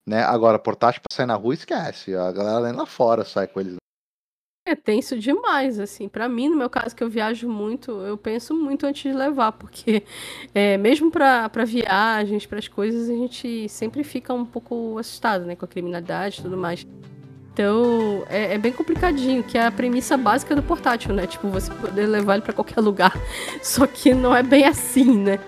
Né? 0.08 0.24
Agora, 0.24 0.58
portátil 0.58 1.02
pra 1.08 1.16
sair 1.16 1.26
na 1.28 1.36
rua, 1.36 1.54
esquece. 1.54 2.16
A 2.16 2.32
galera 2.32 2.76
lá 2.76 2.86
fora 2.86 3.24
sai 3.24 3.48
com 3.48 3.60
eles. 3.60 3.76
É 4.68 4.76
tenso 4.76 5.18
demais, 5.18 5.80
assim. 5.80 6.10
Pra 6.10 6.28
mim, 6.28 6.50
no 6.50 6.58
meu 6.58 6.70
caso, 6.70 6.96
que 6.96 7.04
eu 7.04 7.10
viajo 7.10 7.48
muito, 7.48 7.92
eu 8.02 8.18
penso 8.18 8.54
muito 8.54 8.86
antes 8.86 9.04
de 9.04 9.18
levar, 9.18 9.52
porque 9.54 10.04
é, 10.54 10.78
mesmo 10.78 11.10
pra 11.12 11.50
viagens, 11.66 12.46
pras 12.46 12.68
coisas, 12.68 13.10
a 13.10 13.14
gente 13.14 13.70
sempre 13.70 14.04
fica 14.04 14.34
um 14.34 14.46
pouco 14.46 14.98
assustado, 14.98 15.46
né, 15.46 15.56
com 15.56 15.64
a 15.64 15.68
criminalidade 15.70 16.40
e 16.40 16.44
tudo 16.44 16.58
mais. 16.58 16.86
Então, 17.60 18.24
é, 18.30 18.54
é 18.54 18.58
bem 18.60 18.72
complicadinho, 18.72 19.42
que 19.42 19.58
é 19.58 19.66
a 19.66 19.72
premissa 19.72 20.16
básica 20.16 20.56
do 20.56 20.62
portátil, 20.62 21.12
né? 21.12 21.26
Tipo, 21.26 21.48
você 21.50 21.74
poder 21.74 22.06
levar 22.06 22.36
ele 22.36 22.44
pra 22.44 22.54
qualquer 22.54 22.80
lugar. 22.80 23.20
Só 23.64 23.88
que 23.88 24.14
não 24.14 24.36
é 24.36 24.44
bem 24.44 24.64
assim, 24.66 25.18
né? 25.24 25.40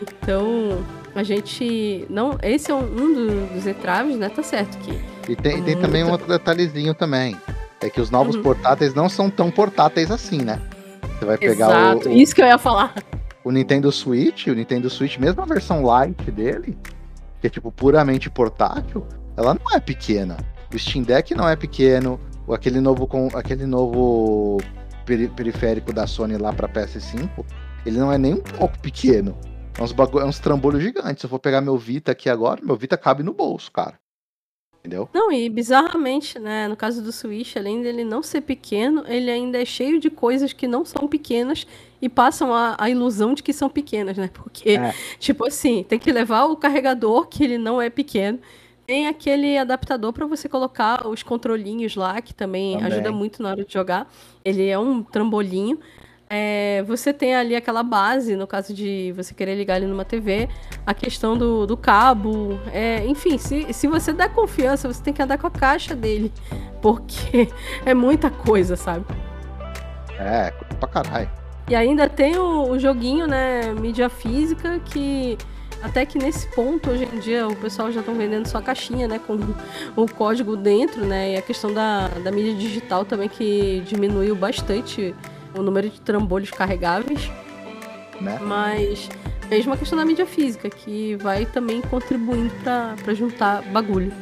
Então, 0.00 0.84
a 1.16 1.24
gente 1.24 2.06
não, 2.08 2.38
esse 2.44 2.70
é 2.70 2.74
um, 2.74 2.78
um 2.84 3.12
do- 3.12 3.46
dos 3.54 3.66
entraves, 3.66 4.16
né? 4.16 4.28
Tá 4.28 4.40
certo 4.40 4.78
que 4.78 4.92
E 5.28 5.34
tem, 5.34 5.58
e 5.58 5.62
tem 5.62 5.76
também 5.76 6.04
um 6.04 6.12
outro 6.12 6.28
detalhezinho 6.28 6.94
também. 6.94 7.36
É 7.80 7.90
que 7.90 8.00
os 8.00 8.08
novos 8.08 8.36
Uhum. 8.36 8.42
portáteis 8.44 8.94
não 8.94 9.08
são 9.08 9.28
tão 9.28 9.50
portáteis 9.50 10.12
assim, 10.12 10.38
né? 10.38 10.60
Você 11.18 11.24
vai 11.24 11.36
pegar 11.38 11.70
o, 11.70 11.72
Exato, 11.72 12.08
isso 12.10 12.36
que 12.36 12.40
eu 12.42 12.46
ia 12.46 12.58
falar. 12.58 12.94
o 13.42 13.50
Nintendo 13.50 13.90
Switch, 13.90 14.46
o 14.46 14.54
Nintendo 14.54 14.88
Switch, 14.88 15.18
mesmo 15.18 15.42
a 15.42 15.44
versão 15.44 15.82
light 15.82 16.30
dele, 16.30 16.78
que 17.40 17.48
é 17.48 17.50
tipo 17.50 17.72
puramente 17.72 18.30
portátil, 18.30 19.04
ela 19.36 19.54
não 19.54 19.74
é 19.76 19.80
pequena. 19.80 20.36
O 20.72 20.78
Steam 20.78 21.02
Deck 21.02 21.34
não 21.34 21.48
é 21.48 21.56
pequeno, 21.56 22.20
aquele 22.50 22.80
novo 22.80 23.06
com 23.06 23.28
aquele 23.34 23.64
novo 23.66 24.58
peri- 25.06 25.28
periférico 25.28 25.92
da 25.92 26.06
Sony 26.06 26.36
lá 26.36 26.52
para 26.52 26.68
PS5, 26.68 27.44
ele 27.86 27.98
não 27.98 28.12
é 28.12 28.18
nem 28.18 28.34
um 28.34 28.40
pouco 28.40 28.78
pequeno. 28.80 29.36
É 29.78 29.82
uns, 29.82 29.92
é 29.92 30.24
uns 30.24 30.38
trambolhos 30.38 30.82
gigantes. 30.82 31.20
Se 31.20 31.26
eu 31.26 31.30
for 31.30 31.38
pegar 31.38 31.60
meu 31.60 31.76
Vita 31.78 32.12
aqui 32.12 32.28
agora, 32.28 32.60
meu 32.62 32.76
Vita 32.76 32.96
cabe 32.98 33.22
no 33.22 33.32
bolso, 33.32 33.70
cara. 33.72 33.94
Entendeu? 34.80 35.08
Não, 35.12 35.32
e 35.32 35.48
bizarramente, 35.48 36.38
né, 36.38 36.68
no 36.68 36.76
caso 36.76 37.02
do 37.02 37.10
Switch, 37.12 37.56
além 37.56 37.82
dele 37.82 38.04
não 38.04 38.22
ser 38.22 38.42
pequeno, 38.42 39.04
ele 39.06 39.30
ainda 39.30 39.60
é 39.60 39.64
cheio 39.64 39.98
de 39.98 40.08
coisas 40.10 40.52
que 40.52 40.68
não 40.68 40.84
são 40.84 41.08
pequenas 41.08 41.66
e 42.00 42.08
passam 42.08 42.54
a, 42.54 42.76
a 42.78 42.88
ilusão 42.88 43.34
de 43.34 43.42
que 43.42 43.52
são 43.52 43.68
pequenas, 43.68 44.16
né? 44.16 44.30
Porque, 44.32 44.70
É. 44.72 44.94
tipo 45.18 45.46
assim, 45.46 45.82
tem 45.82 45.98
que 45.98 46.12
levar 46.12 46.44
o 46.44 46.56
carregador, 46.56 47.26
que 47.26 47.42
ele 47.42 47.58
não 47.58 47.80
é 47.82 47.90
pequeno. 47.90 48.38
Tem 48.88 49.06
aquele 49.06 49.58
adaptador 49.58 50.14
para 50.14 50.24
você 50.24 50.48
colocar 50.48 51.06
os 51.06 51.22
controlinhos 51.22 51.94
lá, 51.94 52.22
que 52.22 52.32
também, 52.32 52.78
Também. 52.78 52.90
ajuda 52.90 53.12
muito 53.12 53.42
na 53.42 53.50
hora 53.50 53.62
de 53.62 53.70
jogar. 53.70 54.10
Ele 54.42 54.66
é 54.66 54.78
um 54.78 55.02
trambolinho. 55.02 55.78
É, 56.26 56.82
você 56.84 57.12
tem 57.12 57.34
ali 57.36 57.54
aquela 57.54 57.82
base, 57.82 58.34
no 58.34 58.46
caso 58.46 58.72
de 58.72 59.12
você 59.14 59.34
querer 59.34 59.56
ligar 59.56 59.76
ele 59.76 59.84
numa 59.86 60.06
TV, 60.06 60.48
a 60.86 60.94
questão 60.94 61.36
do, 61.36 61.66
do 61.66 61.76
cabo, 61.76 62.58
é, 62.72 63.04
enfim, 63.04 63.36
se, 63.36 63.70
se 63.74 63.86
você 63.86 64.10
dá 64.10 64.26
confiança, 64.26 64.90
você 64.90 65.02
tem 65.02 65.12
que 65.12 65.20
andar 65.20 65.36
com 65.36 65.46
a 65.46 65.50
caixa 65.50 65.94
dele, 65.94 66.32
porque 66.80 67.46
é 67.84 67.92
muita 67.92 68.30
coisa, 68.30 68.74
sabe? 68.74 69.04
É, 70.18 70.50
pra 70.80 70.88
caralho. 70.88 71.30
E 71.68 71.74
ainda 71.74 72.08
tem 72.08 72.38
o, 72.38 72.70
o 72.70 72.78
joguinho, 72.78 73.26
né, 73.26 73.70
mídia 73.74 74.08
física, 74.08 74.80
que 74.80 75.36
até 75.82 76.04
que 76.04 76.18
nesse 76.18 76.46
ponto, 76.48 76.90
hoje 76.90 77.08
em 77.12 77.20
dia, 77.20 77.46
o 77.46 77.54
pessoal 77.56 77.90
já 77.92 78.00
estão 78.00 78.14
vendendo 78.14 78.46
só 78.46 78.58
a 78.58 78.62
caixinha, 78.62 79.06
né, 79.06 79.20
com 79.24 79.38
o 79.96 80.08
código 80.10 80.56
dentro, 80.56 81.04
né, 81.04 81.32
e 81.32 81.36
a 81.36 81.42
questão 81.42 81.72
da, 81.72 82.08
da 82.08 82.32
mídia 82.32 82.54
digital 82.54 83.04
também, 83.04 83.28
que 83.28 83.82
diminuiu 83.86 84.34
bastante 84.34 85.14
o 85.56 85.62
número 85.62 85.88
de 85.88 86.00
trambolhos 86.00 86.50
carregáveis. 86.50 87.30
Né? 88.20 88.38
Mas 88.42 89.08
mesmo 89.48 89.72
a 89.72 89.76
questão 89.76 89.96
da 89.98 90.04
mídia 90.04 90.26
física, 90.26 90.68
que 90.68 91.16
vai 91.16 91.46
também 91.46 91.80
contribuindo 91.80 92.52
pra 93.04 93.14
juntar 93.14 93.62
bagulho. 93.62 94.12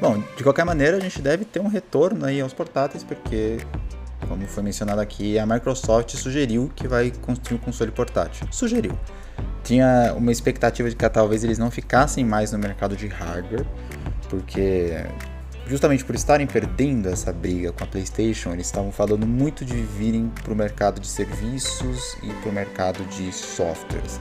Bom, 0.00 0.22
de 0.36 0.42
qualquer 0.42 0.64
maneira, 0.64 0.96
a 0.96 1.00
gente 1.00 1.22
deve 1.22 1.44
ter 1.44 1.60
um 1.60 1.68
retorno 1.68 2.26
aí 2.26 2.40
aos 2.40 2.52
portáteis, 2.52 3.02
porque, 3.02 3.58
como 4.28 4.46
foi 4.46 4.62
mencionado 4.62 5.00
aqui, 5.00 5.38
a 5.38 5.46
Microsoft 5.46 6.14
sugeriu 6.16 6.70
que 6.74 6.86
vai 6.86 7.12
construir 7.22 7.56
um 7.56 7.60
console 7.60 7.90
portátil. 7.90 8.46
Sugeriu. 8.50 8.92
Tinha 9.64 10.14
uma 10.16 10.30
expectativa 10.30 10.88
de 10.88 10.94
que 10.94 11.08
talvez 11.08 11.42
eles 11.42 11.58
não 11.58 11.70
ficassem 11.70 12.24
mais 12.24 12.52
no 12.52 12.58
mercado 12.58 12.96
de 12.96 13.06
hardware, 13.08 13.64
porque 14.28 14.94
justamente 15.66 16.04
por 16.04 16.14
estarem 16.14 16.46
perdendo 16.46 17.08
essa 17.08 17.32
briga 17.32 17.72
com 17.72 17.82
a 17.82 17.86
PlayStation, 17.86 18.52
eles 18.52 18.66
estavam 18.66 18.92
falando 18.92 19.26
muito 19.26 19.64
de 19.64 19.74
virem 19.74 20.30
para 20.42 20.52
o 20.52 20.56
mercado 20.56 21.00
de 21.00 21.06
serviços 21.06 22.16
e 22.22 22.28
para 22.28 22.50
o 22.50 22.52
mercado 22.52 23.04
de 23.06 23.32
softwares. 23.32 24.20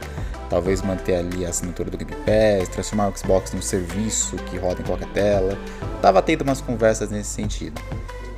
Talvez 0.49 0.81
manter 0.81 1.15
ali 1.15 1.45
a 1.45 1.49
assinatura 1.49 1.89
do 1.89 1.97
Game 1.97 2.15
Pass, 2.25 2.69
transformar 2.69 3.09
o 3.09 3.17
Xbox 3.17 3.51
num 3.51 3.61
serviço 3.61 4.37
que 4.37 4.57
roda 4.57 4.81
em 4.81 4.85
qualquer 4.85 5.09
tela. 5.09 5.57
Tava 6.01 6.21
tendo 6.21 6.43
umas 6.43 6.61
conversas 6.61 7.09
nesse 7.09 7.29
sentido. 7.29 7.81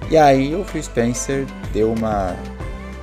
E 0.10 0.18
aí 0.18 0.56
o 0.56 0.64
Phil 0.64 0.82
Spencer 0.82 1.46
deu 1.74 1.92
uma, 1.92 2.36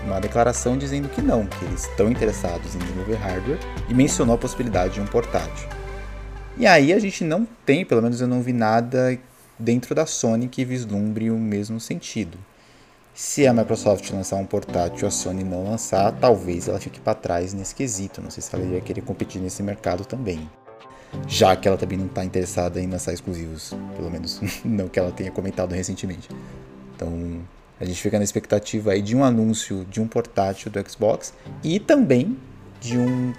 uma 0.04 0.20
declaração 0.20 0.76
dizendo 0.76 1.08
que 1.08 1.22
não, 1.22 1.46
que 1.46 1.64
eles 1.64 1.84
estão 1.84 2.10
interessados 2.10 2.74
em 2.74 2.78
desenvolver 2.78 3.14
hardware 3.14 3.58
e 3.88 3.94
mencionou 3.94 4.34
a 4.34 4.38
possibilidade 4.38 4.94
de 4.94 5.00
um 5.00 5.06
portátil. 5.06 5.68
E 6.56 6.66
aí 6.66 6.92
a 6.92 6.98
gente 6.98 7.24
não 7.24 7.46
tem, 7.64 7.84
pelo 7.84 8.02
menos 8.02 8.20
eu 8.20 8.28
não 8.28 8.42
vi 8.42 8.52
nada 8.52 9.18
dentro 9.58 9.94
da 9.94 10.04
Sony 10.04 10.48
que 10.48 10.64
vislumbre 10.64 11.30
o 11.30 11.38
mesmo 11.38 11.80
sentido. 11.80 12.38
Se 13.14 13.46
a 13.46 13.52
Microsoft 13.52 14.10
lançar 14.10 14.36
um 14.36 14.46
portátil 14.46 15.04
e 15.04 15.06
a 15.06 15.10
Sony 15.10 15.44
não 15.44 15.64
lançar, 15.64 16.12
talvez 16.12 16.68
ela 16.68 16.80
fique 16.80 17.00
para 17.00 17.14
trás 17.14 17.52
nesse 17.52 17.74
quesito. 17.74 18.22
Não 18.22 18.30
sei 18.30 18.42
se 18.42 18.54
ela 18.54 18.64
ia 18.64 18.80
querer 18.80 19.02
competir 19.02 19.40
nesse 19.40 19.62
mercado 19.62 20.04
também. 20.04 20.48
Já 21.28 21.54
que 21.54 21.68
ela 21.68 21.76
também 21.76 21.98
não 21.98 22.06
está 22.06 22.24
interessada 22.24 22.80
em 22.80 22.88
lançar 22.88 23.12
exclusivos, 23.12 23.74
pelo 23.96 24.10
menos 24.10 24.40
não 24.64 24.88
que 24.88 24.98
ela 24.98 25.12
tenha 25.12 25.30
comentado 25.30 25.72
recentemente. 25.72 26.28
Então 26.96 27.42
a 27.82 27.84
gente 27.84 28.00
fica 28.00 28.16
na 28.16 28.22
expectativa 28.22 28.92
aí 28.92 29.02
de 29.02 29.16
um 29.16 29.24
anúncio 29.24 29.84
de 29.90 30.00
um 30.00 30.06
portátil 30.06 30.70
do 30.70 30.88
Xbox 30.88 31.34
e 31.64 31.80
também 31.80 32.38
de 32.80 32.96
um 32.96 33.32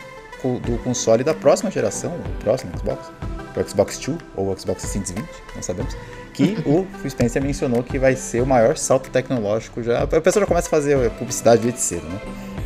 do 0.61 0.77
console 0.83 1.23
da 1.23 1.33
próxima 1.33 1.71
geração, 1.71 2.11
o 2.13 2.43
próximo 2.43 2.77
Xbox, 2.77 3.09
o 3.55 3.69
Xbox 3.69 3.97
2 3.97 4.19
ou 4.35 4.51
o 4.51 4.59
Xbox 4.59 4.81
620, 4.81 5.25
não 5.55 5.63
sabemos, 5.63 5.95
que 6.33 6.57
o 6.67 6.85
Spencer 7.09 7.41
mencionou 7.41 7.81
que 7.81 7.97
vai 7.97 8.17
ser 8.17 8.41
o 8.41 8.45
maior 8.45 8.75
salto 8.75 9.09
tecnológico 9.09 9.81
já. 9.81 10.03
A 10.03 10.07
pessoa 10.07 10.41
já 10.41 10.45
começa 10.45 10.67
a 10.67 10.69
fazer 10.69 11.09
publicidade 11.11 11.61
desde 11.61 11.79
cedo, 11.79 12.05
né? 12.09 12.19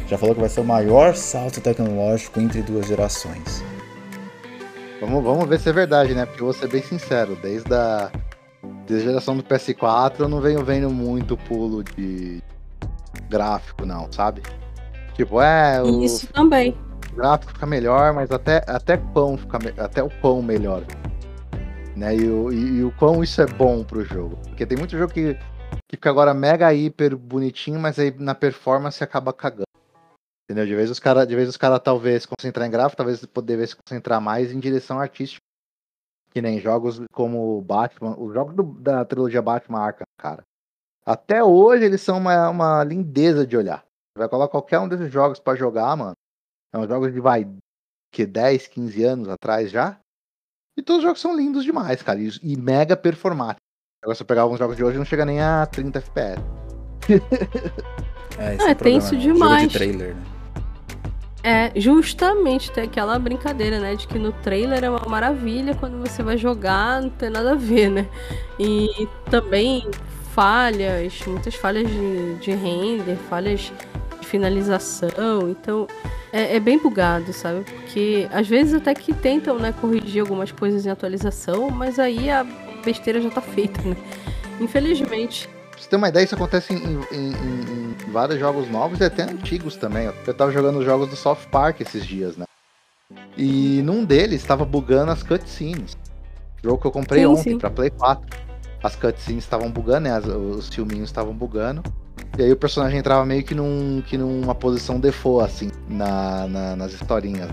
Já 0.07 0.17
falou 0.17 0.34
que 0.34 0.41
vai 0.41 0.49
ser 0.49 0.61
o 0.61 0.63
maior 0.63 1.15
salto 1.15 1.61
tecnológico 1.61 2.39
entre 2.39 2.63
duas 2.63 2.88
gerações. 2.88 3.63
Vamos, 4.99 5.23
vamos 5.23 5.47
ver 5.47 5.59
se 5.59 5.69
é 5.69 5.73
verdade, 5.73 6.15
né? 6.15 6.25
Porque 6.25 6.41
eu 6.41 6.45
vou 6.45 6.53
ser 6.55 6.67
bem 6.69 6.82
sincero, 6.82 7.38
desde 7.39 7.71
a, 7.71 8.09
desde 8.86 9.08
a 9.08 9.10
geração 9.12 9.38
do 9.38 9.43
PS4 9.43 10.20
eu 10.22 10.28
não 10.28 10.41
venho 10.41 10.64
vendo 10.64 10.89
muito 10.89 11.38
pulo 11.38 11.84
de 11.84 12.41
gráfico, 13.30 13.86
não, 13.86 14.12
sabe? 14.12 14.41
Tipo, 15.14 15.41
é, 15.41 15.82
o 15.82 16.03
Isso 16.03 16.28
também. 16.28 16.78
gráfico 17.16 17.51
fica 17.53 17.66
melhor, 17.66 18.14
mas 18.14 18.32
até, 18.32 18.64
até 18.68 18.97
quão 18.97 19.38
fica 19.38 19.58
me- 19.60 19.74
até 19.80 20.03
o 20.03 20.10
quão 20.22 20.41
melhor. 20.41 20.84
Né? 21.95 22.16
E, 22.16 22.30
o, 22.30 22.51
e, 22.51 22.78
e 22.78 22.84
o 22.84 22.91
quão 22.91 23.24
isso 23.24 23.41
é 23.41 23.45
bom 23.47 23.84
pro 23.84 24.05
jogo. 24.05 24.38
Porque 24.47 24.66
tem 24.66 24.78
muito 24.78 24.95
jogo 24.95 25.12
que, 25.12 25.34
que 25.34 25.95
fica 25.95 26.10
agora 26.10 26.34
mega 26.34 26.72
hiper 26.74 27.18
bonitinho, 27.18 27.80
mas 27.80 27.97
aí 27.97 28.14
na 28.20 28.36
performance 28.36 29.03
acaba 29.03 29.34
cagando. 29.34 29.64
Entendeu? 30.49 30.66
De 30.66 30.76
vez 30.76 30.89
os 30.91 30.99
caras, 30.99 31.28
de 31.28 31.36
vez 31.36 31.49
os 31.49 31.58
cara 31.58 31.80
talvez 31.80 32.26
concentrar 32.26 32.68
em 32.68 32.72
gráfico, 32.72 32.95
talvez 32.97 33.26
poder 33.26 33.68
se 33.68 33.76
concentrar 33.76 34.22
mais 34.22 34.51
em 34.51 34.60
direção 34.60 34.99
artística. 34.99 35.41
Que 36.32 36.41
nem 36.41 36.59
jogos 36.59 37.01
como 37.11 37.61
Batman, 37.61 38.15
os 38.19 38.34
jogos 38.34 38.53
do- 38.55 38.63
da 38.80 39.03
trilogia 39.05 39.41
Batman 39.41 39.80
Arkham, 39.80 40.05
cara. 40.19 40.43
Até 41.05 41.43
hoje 41.43 41.86
eles 41.86 42.01
são 42.01 42.17
uma, 42.17 42.49
uma 42.49 42.84
lindeza 42.84 43.45
de 43.47 43.55
olhar. 43.57 43.80
Você 43.80 44.19
vai 44.19 44.30
colocar 44.30 44.51
qualquer 44.51 44.80
um 44.80 44.88
desses 44.88 45.11
jogos 45.11 45.39
pra 45.39 45.55
jogar, 45.55 45.95
mano. 45.95 46.13
São 46.75 46.88
jogos 46.88 47.13
de 47.13 47.19
vai 47.19 47.47
que 48.13 48.25
10, 48.25 48.67
15 48.67 49.03
anos 49.03 49.30
atrás 49.30 49.71
já. 49.71 49.99
E 50.78 50.82
todos 50.84 50.99
os 50.99 51.03
jogos 51.03 51.21
são 51.21 51.36
lindos 51.36 51.63
demais, 51.63 52.01
cara. 52.03 52.19
E, 52.19 52.30
e 52.43 52.55
mega 52.57 52.95
performáticos. 52.97 53.61
Agora, 54.03 54.15
se 54.15 54.21
eu 54.21 54.28
pegar 54.28 54.41
alguns 54.43 54.59
jogos 54.59 54.75
de 54.78 54.84
hoje, 54.84 54.97
não 54.97 55.05
chega 55.05 55.25
nem 55.25 55.41
a 55.41 55.65
30 55.65 55.99
FPS. 55.99 56.41
É, 58.39 58.53
esse 58.53 58.63
Ah, 58.65 58.69
é 58.69 58.73
o 58.73 58.75
tem 58.75 58.75
problema, 58.75 58.97
isso 58.99 59.15
né? 59.15 59.21
Jogo 59.21 59.34
demais. 59.34 59.67
de 59.71 59.73
trailer, 59.78 60.15
né? 60.15 60.23
É, 61.44 61.72
justamente 61.80 62.72
tem 62.72 62.86
aquela 62.86 63.18
brincadeira, 63.20 63.80
né? 63.80 63.96
De 63.96 64.08
que 64.08 64.18
no 64.18 64.32
trailer 64.32 64.84
é 64.84 64.90
uma 64.90 65.08
maravilha, 65.08 65.76
quando 65.76 65.98
você 66.00 66.24
vai 66.24 66.38
jogar 66.38 67.02
não 67.02 67.10
tem 67.10 67.30
nada 67.30 67.52
a 67.52 67.56
ver, 67.56 67.90
né? 67.90 68.08
E 68.60 69.08
também 69.30 69.90
falhas, 70.34 71.20
muitas 71.26 71.56
falhas 71.56 71.90
de, 71.90 72.36
de 72.36 72.52
render, 72.52 73.16
falhas 73.30 73.72
de 74.20 74.28
finalização. 74.28 75.50
Então 75.50 75.88
é, 76.32 76.56
é, 76.56 76.60
bem 76.60 76.78
bugado, 76.78 77.32
sabe? 77.32 77.64
Porque 77.64 78.28
às 78.32 78.48
vezes 78.48 78.74
até 78.74 78.94
que 78.94 79.14
tentam 79.14 79.58
né, 79.58 79.74
corrigir 79.80 80.22
algumas 80.22 80.52
coisas 80.52 80.86
em 80.86 80.90
atualização, 80.90 81.70
mas 81.70 82.00
aí 82.00 82.30
a 82.30 82.46
besteira 82.84 83.22
já 83.22 83.30
tá 83.30 83.42
feita, 83.42 83.82
né? 83.82 83.96
Infelizmente. 84.60 85.50
Pra 85.78 85.84
você 85.84 85.89
ter 85.91 85.95
uma 85.95 86.09
ideia, 86.09 86.23
isso 86.23 86.34
acontece 86.34 86.73
em, 86.73 86.78
em, 86.78 86.97
em, 87.11 87.95
em 88.07 88.11
vários 88.11 88.39
jogos 88.39 88.67
novos 88.67 88.99
e 88.99 89.03
até 89.03 89.21
antigos 89.23 89.75
também. 89.75 90.11
Eu 90.25 90.34
tava 90.34 90.51
jogando 90.51 90.80
os 90.80 90.86
jogos 90.86 91.07
do 91.07 91.15
South 91.15 91.38
Park 91.51 91.82
esses 91.82 92.03
dias, 92.03 92.36
né? 92.36 92.45
E 93.38 93.84
num 93.84 94.03
deles 94.03 94.41
estava 94.41 94.65
bugando 94.65 95.11
as 95.11 95.21
cutscenes. 95.21 95.95
Jogo 96.63 96.80
que 96.80 96.88
eu 96.88 96.91
comprei 96.91 97.21
sim, 97.21 97.28
ontem 97.28 97.57
pra 97.59 97.69
Play 97.69 97.91
4. 97.91 98.25
As 98.82 98.95
cutscenes 98.95 99.43
estavam 99.43 99.69
bugando, 99.69 100.09
né? 100.09 100.17
As, 100.17 100.25
os 100.25 100.67
filminhos 100.67 101.09
estavam 101.09 101.32
bugando. 101.32 101.84
E 102.39 102.41
aí 102.41 102.51
o 102.51 102.57
personagem 102.57 102.97
entrava 102.97 103.23
meio 103.23 103.43
que, 103.43 103.53
num, 103.53 104.01
que 104.01 104.17
numa 104.17 104.55
posição 104.55 104.99
default, 104.99 105.45
assim, 105.45 105.69
na, 105.88 106.47
na 106.47 106.75
nas 106.75 106.91
historinhas. 106.91 107.51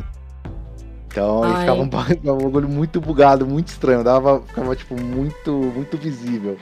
Então 1.08 1.44
ele 1.44 1.58
ficava 1.58 1.78
um, 1.78 1.84
um 1.84 2.40
bagulho 2.40 2.70
muito 2.70 3.02
bugado, 3.02 3.46
muito 3.46 3.68
estranho. 3.68 4.02
Dava, 4.02 4.40
ficava, 4.40 4.74
tipo, 4.74 4.98
muito, 4.98 5.52
muito 5.52 5.98
visível. 5.98 6.56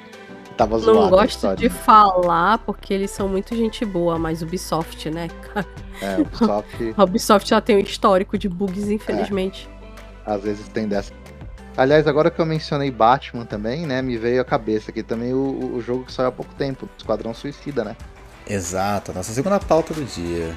Tava 0.63 0.79
zoado. 0.79 1.01
Não 1.01 1.11
gosto 1.11 1.57
de 1.57 1.69
falar 1.69 2.59
porque 2.59 2.95
eles 2.95 3.11
são 3.11 3.29
muito 3.29 3.57
gente 3.57 3.85
boa, 3.85 4.17
mas 4.17 4.43
Ubisoft, 4.43 5.11
né, 5.11 5.29
cara? 5.43 5.67
É, 6.01 6.21
Ubisoft. 6.21 6.95
A 6.97 7.05
Ubisoft 7.05 7.51
já 7.51 7.61
tem 7.61 7.77
um 7.77 7.81
histórico 7.81 8.39
de 8.39 8.49
bugs, 8.49 8.89
infelizmente. 8.89 9.69
É. 10.25 10.33
Às 10.33 10.43
vezes 10.43 10.69
tem 10.69 10.87
dessa. 10.87 11.13
Aliás, 11.77 12.07
agora 12.07 12.31
que 12.31 12.41
eu 12.41 12.47
mencionei 12.47 12.91
Batman 12.91 13.45
também, 13.45 13.87
né, 13.87 14.03
me 14.03 14.17
veio 14.17 14.41
a 14.41 14.45
cabeça 14.45 14.91
aqui 14.91 15.03
também 15.03 15.33
o, 15.33 15.75
o 15.75 15.81
jogo 15.81 16.05
que 16.05 16.13
saiu 16.13 16.29
há 16.29 16.33
pouco 16.33 16.55
tempo, 16.55 16.89
Esquadrão 16.97 17.35
Suicida, 17.35 17.83
né? 17.83 17.97
Exato, 18.47 19.13
nossa 19.13 19.33
segunda 19.33 19.59
pauta 19.59 19.95
do 19.95 20.05
dia. 20.05 20.55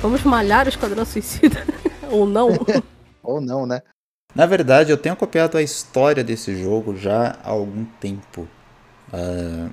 Vamos 0.00 0.22
malhar 0.24 0.66
o 0.66 0.68
Esquadrão 0.68 1.04
Suicida? 1.04 1.64
Ou 2.10 2.26
não? 2.26 2.50
Ou 3.22 3.40
não, 3.40 3.66
né? 3.66 3.82
Na 4.34 4.46
verdade, 4.46 4.90
eu 4.90 4.96
tenho 4.96 5.16
copiado 5.16 5.56
a 5.56 5.62
história 5.62 6.22
desse 6.22 6.60
jogo 6.60 6.96
já 6.96 7.36
há 7.42 7.50
algum 7.50 7.84
tempo. 8.00 8.46
Uh, 9.12 9.70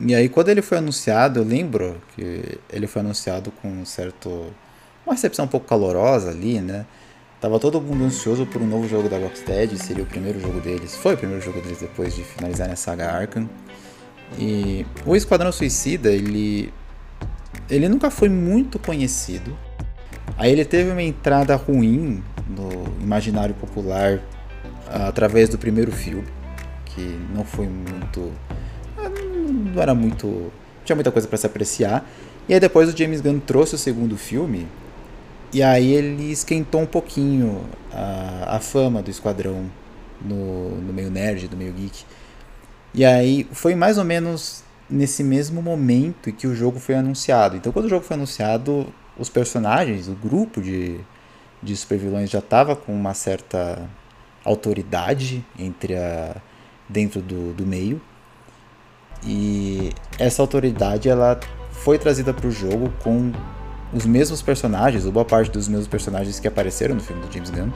e 0.00 0.14
aí, 0.14 0.28
quando 0.28 0.48
ele 0.48 0.62
foi 0.62 0.78
anunciado, 0.78 1.40
eu 1.40 1.44
lembro 1.44 2.00
que 2.14 2.58
ele 2.70 2.86
foi 2.86 3.00
anunciado 3.00 3.50
com 3.50 3.68
um 3.68 3.84
certo. 3.84 4.52
uma 5.06 5.14
recepção 5.14 5.44
um 5.44 5.48
pouco 5.48 5.66
calorosa 5.66 6.30
ali, 6.30 6.60
né? 6.60 6.84
Tava 7.40 7.60
todo 7.60 7.80
mundo 7.80 8.04
ansioso 8.04 8.46
por 8.46 8.60
um 8.62 8.66
novo 8.66 8.88
jogo 8.88 9.08
da 9.08 9.18
Rocksteady, 9.18 9.78
seria 9.78 10.02
o 10.02 10.06
primeiro 10.06 10.40
jogo 10.40 10.60
deles. 10.60 10.96
Foi 10.96 11.14
o 11.14 11.16
primeiro 11.16 11.42
jogo 11.42 11.60
deles 11.60 11.78
depois 11.78 12.14
de 12.14 12.24
finalizar 12.24 12.70
a 12.70 12.76
saga 12.76 13.10
Arkham. 13.10 13.48
E 14.38 14.84
o 15.04 15.14
Esquadrão 15.14 15.52
Suicida, 15.52 16.10
ele 16.10 16.72
ele 17.68 17.88
nunca 17.88 18.10
foi 18.10 18.28
muito 18.28 18.78
conhecido. 18.78 19.56
Aí 20.36 20.50
ele 20.50 20.64
teve 20.64 20.90
uma 20.90 21.02
entrada 21.02 21.54
ruim 21.56 22.22
no 22.48 22.84
imaginário 23.02 23.54
popular 23.54 24.20
através 24.88 25.48
do 25.48 25.58
primeiro 25.58 25.92
filme, 25.92 26.26
que 26.86 27.18
não 27.34 27.44
foi 27.44 27.66
muito. 27.66 28.32
não 29.74 29.80
era 29.80 29.94
muito. 29.94 30.52
tinha 30.84 30.96
muita 30.96 31.10
coisa 31.10 31.28
para 31.28 31.38
se 31.38 31.46
apreciar. 31.46 32.04
E 32.48 32.54
aí 32.54 32.60
depois 32.60 32.92
o 32.92 32.96
James 32.96 33.20
Gunn 33.20 33.38
trouxe 33.38 33.74
o 33.74 33.78
segundo 33.78 34.16
filme, 34.16 34.68
e 35.52 35.62
aí 35.62 35.92
ele 35.92 36.32
esquentou 36.32 36.82
um 36.82 36.86
pouquinho 36.86 37.62
a, 37.92 38.56
a 38.56 38.60
fama 38.60 39.00
do 39.00 39.10
Esquadrão 39.10 39.70
no, 40.20 40.76
no 40.80 40.92
meio 40.92 41.10
nerd, 41.10 41.48
do 41.48 41.56
meio 41.56 41.72
geek. 41.72 42.04
E 42.92 43.04
aí 43.04 43.46
foi 43.52 43.74
mais 43.74 43.96
ou 43.96 44.04
menos 44.04 44.63
nesse 44.94 45.24
mesmo 45.24 45.60
momento 45.60 46.30
em 46.30 46.32
que 46.32 46.46
o 46.46 46.54
jogo 46.54 46.78
foi 46.78 46.94
anunciado. 46.94 47.56
Então, 47.56 47.72
quando 47.72 47.86
o 47.86 47.88
jogo 47.88 48.04
foi 48.04 48.14
anunciado, 48.16 48.86
os 49.18 49.28
personagens, 49.28 50.08
o 50.08 50.14
grupo 50.14 50.62
de, 50.62 51.00
de 51.60 51.76
supervilões 51.76 52.30
já 52.30 52.38
estava 52.38 52.76
com 52.76 52.94
uma 52.94 53.12
certa 53.12 53.90
autoridade 54.44 55.44
entre 55.58 55.96
a, 55.96 56.36
dentro 56.88 57.20
do, 57.20 57.52
do 57.52 57.66
meio. 57.66 58.00
E 59.26 59.90
essa 60.18 60.40
autoridade 60.40 61.08
ela 61.08 61.40
foi 61.72 61.98
trazida 61.98 62.32
para 62.32 62.46
o 62.46 62.50
jogo 62.50 62.92
com 63.02 63.32
os 63.92 64.06
mesmos 64.06 64.42
personagens, 64.42 65.04
ou 65.04 65.12
boa 65.12 65.24
parte 65.24 65.50
dos 65.50 65.66
mesmos 65.66 65.88
personagens 65.88 66.38
que 66.38 66.46
apareceram 66.46 66.94
no 66.94 67.00
filme 67.00 67.20
do 67.26 67.32
James 67.32 67.50
Gunn. 67.50 67.70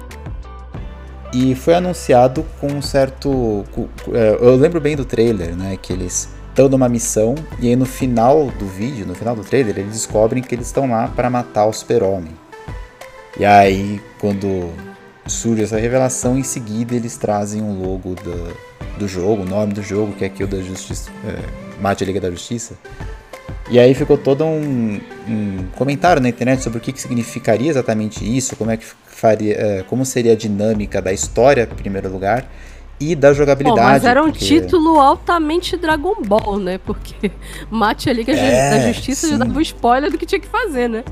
E 1.32 1.54
foi 1.54 1.74
anunciado 1.74 2.44
com 2.60 2.68
um 2.68 2.82
certo. 2.82 3.64
É, 4.12 4.38
eu 4.40 4.56
lembro 4.56 4.80
bem 4.80 4.96
do 4.96 5.04
trailer, 5.04 5.54
né? 5.54 5.76
Que 5.76 5.92
eles 5.92 6.37
estão 6.58 6.68
numa 6.68 6.88
missão 6.88 7.36
e 7.60 7.68
aí 7.68 7.76
no 7.76 7.86
final 7.86 8.46
do 8.58 8.66
vídeo, 8.66 9.06
no 9.06 9.14
final 9.14 9.36
do 9.36 9.44
trailer, 9.44 9.78
eles 9.78 9.92
descobrem 9.92 10.42
que 10.42 10.52
eles 10.52 10.66
estão 10.66 10.90
lá 10.90 11.06
para 11.06 11.30
matar 11.30 11.66
o 11.66 11.72
Super-Homem. 11.72 12.32
E 13.38 13.44
aí, 13.44 14.00
quando 14.18 14.72
surge 15.28 15.62
essa 15.62 15.78
revelação, 15.78 16.36
em 16.36 16.42
seguida 16.42 16.96
eles 16.96 17.16
trazem 17.16 17.62
um 17.62 17.80
logo 17.80 18.16
do, 18.16 18.56
do 18.98 19.06
jogo, 19.06 19.42
o 19.42 19.44
nome 19.44 19.72
do 19.72 19.84
jogo, 19.84 20.12
que 20.14 20.24
é 20.24 20.26
aqui 20.26 20.42
o 20.42 20.48
da 20.48 20.60
Justiça, 20.60 21.12
é, 21.24 21.80
Mate 21.80 22.02
a 22.02 22.06
Liga 22.08 22.20
da 22.20 22.28
Justiça. 22.28 22.74
E 23.70 23.78
aí 23.78 23.94
ficou 23.94 24.18
todo 24.18 24.44
um, 24.44 25.00
um, 25.28 25.64
comentário 25.76 26.20
na 26.20 26.28
internet 26.28 26.60
sobre 26.60 26.78
o 26.78 26.80
que, 26.80 26.90
que 26.90 27.00
significaria 27.00 27.70
exatamente 27.70 28.24
isso, 28.24 28.56
como 28.56 28.72
é 28.72 28.76
que 28.76 28.86
faria, 29.06 29.54
é, 29.54 29.84
como 29.84 30.04
seria 30.04 30.32
a 30.32 30.36
dinâmica 30.36 31.00
da 31.00 31.12
história, 31.12 31.68
em 31.70 31.76
primeiro 31.76 32.10
lugar, 32.10 32.50
e 33.00 33.14
da 33.14 33.32
jogabilidade. 33.32 33.80
Pô, 33.80 33.92
mas 33.92 34.04
era 34.04 34.22
um 34.22 34.30
porque... 34.30 34.44
título 34.44 34.98
altamente 34.98 35.76
Dragon 35.76 36.16
Ball, 36.22 36.58
né? 36.58 36.78
Porque 36.78 37.30
Mate 37.70 38.10
ali 38.10 38.24
que 38.24 38.30
é, 38.30 38.70
da 38.70 38.92
Justiça 38.92 39.26
sim. 39.26 39.32
já 39.32 39.38
dava 39.38 39.56
um 39.56 39.60
spoiler 39.60 40.10
do 40.10 40.18
que 40.18 40.26
tinha 40.26 40.40
que 40.40 40.48
fazer, 40.48 40.88
né? 40.88 41.04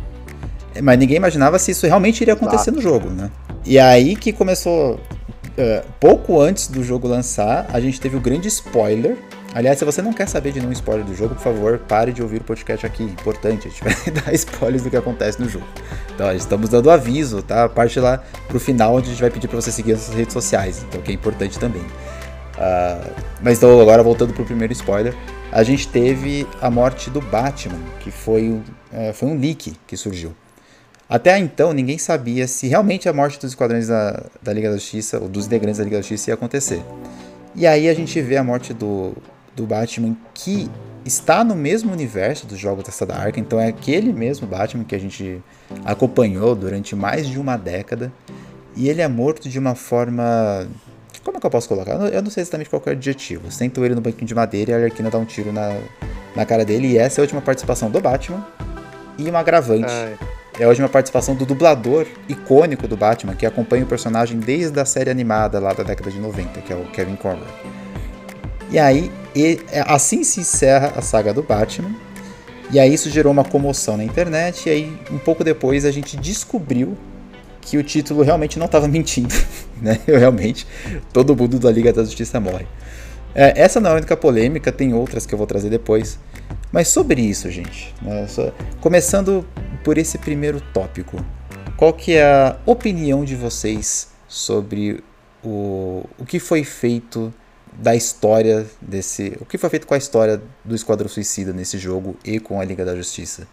É, 0.75 0.83
mas 0.83 0.99
ninguém 0.99 1.17
imaginava 1.17 1.59
se 1.59 1.71
isso 1.71 1.87
realmente 1.87 2.21
iria 2.21 2.35
acontecer 2.35 2.71
no 2.71 2.81
jogo, 2.81 3.09
né? 3.11 3.31
E 3.65 3.79
aí 3.79 4.17
que 4.17 4.33
começou. 4.33 5.01
Uh, 5.59 5.83
pouco 5.99 6.39
antes 6.39 6.69
do 6.69 6.85
jogo 6.85 7.09
lançar, 7.09 7.67
a 7.73 7.81
gente 7.81 7.99
teve 7.99 8.15
o 8.15 8.21
grande 8.21 8.47
spoiler 8.47 9.17
Aliás, 9.57 9.79
se 9.79 9.87
você 9.87 10.03
não 10.03 10.13
quer 10.13 10.29
saber 10.29 10.53
de 10.53 10.61
nenhum 10.61 10.73
spoiler 10.73 11.03
do 11.03 11.15
jogo, 11.15 11.35
por 11.35 11.43
favor, 11.43 11.79
pare 11.79 12.13
de 12.13 12.21
ouvir 12.21 12.43
o 12.43 12.45
podcast 12.45 12.85
aqui. 12.85 13.03
Importante, 13.03 13.67
a 13.67 13.71
gente 13.71 13.81
vai 14.13 14.13
dar 14.13 14.35
spoilers 14.35 14.83
do 14.83 14.91
que 14.91 14.97
acontece 14.99 15.41
no 15.41 15.49
jogo. 15.49 15.65
Então, 16.17 16.33
estamos 16.33 16.71
dando 16.71 16.91
aviso, 16.91 17.43
tá? 17.43 17.69
Parte 17.69 18.01
lá 18.01 18.25
pro 18.49 18.59
final, 18.59 18.97
onde 18.97 19.09
a 19.09 19.11
gente 19.11 19.21
vai 19.21 19.31
pedir 19.31 19.49
para 19.49 19.61
você 19.61 19.71
seguir 19.71 19.93
as 19.93 20.09
redes 20.09 20.33
sociais, 20.33 20.83
então 20.89 21.03
que 21.03 21.11
é 21.11 21.15
importante 21.15 21.59
também. 21.59 21.83
Uh, 21.83 23.13
mas 23.43 23.59
então, 23.59 23.79
agora 23.79 24.03
voltando 24.03 24.33
pro 24.33 24.43
primeiro 24.43 24.73
spoiler, 24.73 25.15
a 25.53 25.63
gente 25.63 25.87
teve 25.87 26.47
a 26.59 26.71
morte 26.71 27.11
do 27.11 27.21
Batman, 27.21 27.79
que 28.01 28.11
foi, 28.11 28.49
uh, 28.49 29.13
foi 29.13 29.29
um 29.29 29.39
leak 29.39 29.75
que 29.87 29.95
surgiu. 29.95 30.35
Até 31.07 31.39
então, 31.39 31.75
ninguém 31.75 31.99
sabia 31.99 32.49
se 32.49 32.67
realmente 32.67 33.11
a 33.11 33.13
morte 33.13 33.39
dos 33.39 33.51
esquadrões 33.51 33.89
da, 33.89 34.25
da 34.43 34.55
Liga 34.55 34.71
da 34.71 34.77
Justiça, 34.77 35.21
ou 35.21 35.29
dos 35.29 35.45
integrantes 35.45 35.77
da 35.77 35.85
Liga 35.85 35.97
da 35.97 36.03
Justiça, 36.03 36.31
ia 36.31 36.35
acontecer. 36.35 36.83
E 37.55 37.67
aí 37.67 37.91
a 37.91 37.95
gente 37.95 38.19
vê 38.23 38.39
a 38.39 38.43
morte 38.43 38.73
do, 38.73 39.13
do 39.55 39.67
Batman 39.67 40.17
que 40.33 40.71
está 41.07 41.45
no 41.45 41.55
mesmo 41.55 41.93
universo 41.93 42.47
dos 42.47 42.59
jogos 42.59 42.85
da 42.85 42.91
Saga 42.91 43.15
Arca, 43.15 43.39
então 43.39 43.61
é 43.61 43.69
aquele 43.69 44.13
mesmo 44.13 44.47
Batman 44.47 44.85
que 44.85 44.95
a 44.95 44.99
gente 44.99 45.41
acompanhou 45.85 46.55
durante 46.55 46.97
mais 46.97 47.27
de 47.27 47.39
uma 47.39 47.57
década, 47.57 48.13
e 48.75 48.89
ele 48.89 49.01
é 49.01 49.09
morto 49.09 49.49
de 49.49 49.59
uma 49.59 49.75
forma. 49.75 50.69
Como 51.25 51.39
é 51.39 51.41
que 51.41 51.47
eu 51.47 51.51
posso 51.51 51.69
colocar? 51.69 51.93
Eu 51.93 52.23
não 52.23 52.31
sei 52.31 52.43
exatamente 52.43 52.71
qual 52.71 52.83
é 52.87 52.91
o 52.91 52.93
adjetivo. 52.93 53.51
Sentou 53.51 53.85
ele 53.85 53.95
no 53.95 54.01
banquinho 54.01 54.27
de 54.27 54.35
madeira 54.35 54.71
e 54.71 54.75
a 54.75 54.77
Arlequina 54.77 55.11
dá 55.11 55.19
um 55.19 55.25
tiro 55.25 55.53
na, 55.53 55.77
na 56.37 56.45
cara 56.45 56.65
dele, 56.65 56.89
e 56.89 56.99
essa 56.99 57.21
é 57.21 57.23
a 57.23 57.25
última 57.25 57.41
participação 57.41 57.91
do 57.91 58.01
Batman. 58.01 58.47
E 59.19 59.29
uma 59.29 59.41
agravante. 59.41 59.91
Ai. 59.91 60.19
É 60.59 60.65
a 60.65 60.69
última 60.69 60.89
participação 60.89 61.35
do 61.35 61.45
dublador 61.45 62.07
icônico 62.29 62.89
do 62.89 62.97
Batman, 62.97 63.35
que 63.35 63.45
acompanha 63.45 63.85
o 63.85 63.87
personagem 63.87 64.39
desde 64.39 64.79
a 64.81 64.85
série 64.85 65.11
animada 65.11 65.59
lá 65.59 65.73
da 65.73 65.83
década 65.83 66.11
de 66.11 66.19
90, 66.19 66.61
que 66.63 66.73
é 66.73 66.77
o 66.77 66.85
Kevin 66.93 67.17
Conroy. 67.17 67.47
E 68.71 68.79
aí, 68.79 69.11
e, 69.35 69.61
é, 69.71 69.85
assim 69.87 70.25
se 70.25 70.41
encerra 70.41 70.93
a 70.97 71.03
saga 71.03 71.33
do 71.33 71.43
Batman. 71.43 71.95
E 72.71 72.81
aí 72.81 72.93
isso 72.93 73.09
gerou 73.11 73.33
uma 73.33 73.45
comoção 73.45 73.97
na 73.97 74.05
internet. 74.05 74.69
E 74.69 74.71
aí, 74.71 74.99
um 75.11 75.19
pouco 75.19 75.45
depois, 75.45 75.85
a 75.85 75.91
gente 75.91 76.17
descobriu 76.17 76.97
que 77.61 77.77
o 77.77 77.83
título 77.83 78.23
realmente 78.23 78.59
não 78.59 78.67
estava 78.67 78.89
mentindo. 78.89 79.35
Né? 79.77 80.01
Eu, 80.07 80.19
realmente, 80.19 80.67
todo 81.13 81.37
mundo 81.37 81.59
da 81.59 81.71
Liga 81.71 81.93
da 81.93 82.03
Justiça 82.03 82.41
morre. 82.41 82.67
É, 83.35 83.53
essa 83.61 83.79
não 83.79 83.91
é 83.91 83.93
a 83.93 83.97
única 83.97 84.17
polêmica, 84.17 84.73
tem 84.73 84.95
outras 84.95 85.27
que 85.27 85.35
eu 85.35 85.37
vou 85.37 85.47
trazer 85.47 85.69
depois. 85.69 86.19
Mas 86.73 86.89
sobre 86.89 87.21
isso, 87.21 87.51
gente, 87.51 87.95
né, 88.01 88.27
começando 88.81 89.47
por 89.85 89.99
esse 89.99 90.17
primeiro 90.17 90.63
tópico, 90.73 91.23
qual 91.77 91.93
que 91.93 92.15
é 92.15 92.25
a 92.25 92.57
opinião 92.65 93.23
de 93.23 93.37
vocês 93.37 94.09
sobre 94.27 95.05
o, 95.45 96.05
o 96.19 96.25
que 96.25 96.41
foi 96.41 96.65
feito 96.65 97.33
da 97.79 97.95
história 97.95 98.67
desse. 98.81 99.37
O 99.41 99.45
que 99.45 99.59
foi 99.59 99.71
feito 99.71 99.87
com 99.87 99.95
a 99.95 99.99
história 99.99 100.43
do 100.65 100.75
Esquadrão 100.75 101.09
Suicida 101.09 101.53
nesse 101.53 101.79
jogo 101.79 102.17
e 102.25 102.41
com 102.41 102.61
a 102.61 102.65
Liga 102.65 102.85
da 102.85 102.97
Justiça? 102.97 103.47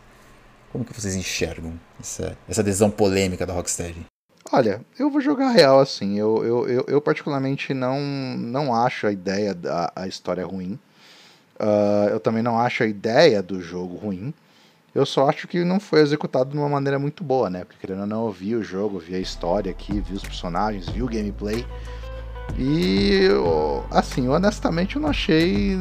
Como 0.72 0.84
que 0.84 0.94
vocês 0.94 1.16
enxergam 1.16 1.80
essa, 2.00 2.36
essa 2.50 2.64
decisão 2.64 2.90
polêmica 2.90 3.46
da 3.46 3.54
Rocksteady? 3.54 4.06
Olha, 4.52 4.82
eu 4.98 5.10
vou 5.10 5.22
jogar 5.22 5.52
real 5.52 5.80
assim. 5.80 6.18
Eu, 6.18 6.44
eu, 6.44 6.68
eu, 6.68 6.86
eu 6.88 7.02
particularmente 7.02 7.74
não, 7.74 8.00
não 8.38 8.74
acho 8.74 9.08
a 9.08 9.12
ideia 9.12 9.54
da 9.54 9.92
a 9.96 10.08
história 10.08 10.46
ruim. 10.46 10.80
Uh, 11.60 12.10
eu 12.12 12.20
também 12.20 12.42
não 12.42 12.60
acho 12.60 12.84
a 12.84 12.88
ideia 12.88 13.42
do 13.42 13.62
jogo 13.62 13.96
ruim. 13.96 14.34
Eu 14.94 15.06
só 15.06 15.28
acho 15.28 15.48
que 15.48 15.64
não 15.64 15.80
foi 15.80 16.02
executado 16.02 16.52
de 16.52 16.58
uma 16.58 16.70
maneira 16.70 17.00
muito 17.00 17.24
boa, 17.24 17.50
né? 17.50 17.64
Porque 17.66 17.80
querendo 17.80 18.02
ou 18.02 18.08
não, 18.08 18.26
eu 18.28 18.32
vi 18.32 18.56
o 18.56 18.64
jogo, 18.64 19.00
vi 19.00 19.16
a 19.16 19.20
história 19.20 19.72
aqui, 19.72 20.00
vi 20.00 20.14
os 20.14 20.22
personagens, 20.22 20.88
vi 20.88 21.02
o 21.02 21.08
gameplay. 21.08 21.66
E, 22.58 23.28
assim, 23.92 24.28
honestamente, 24.28 24.96
eu 24.96 25.02
não 25.02 25.10
achei 25.10 25.78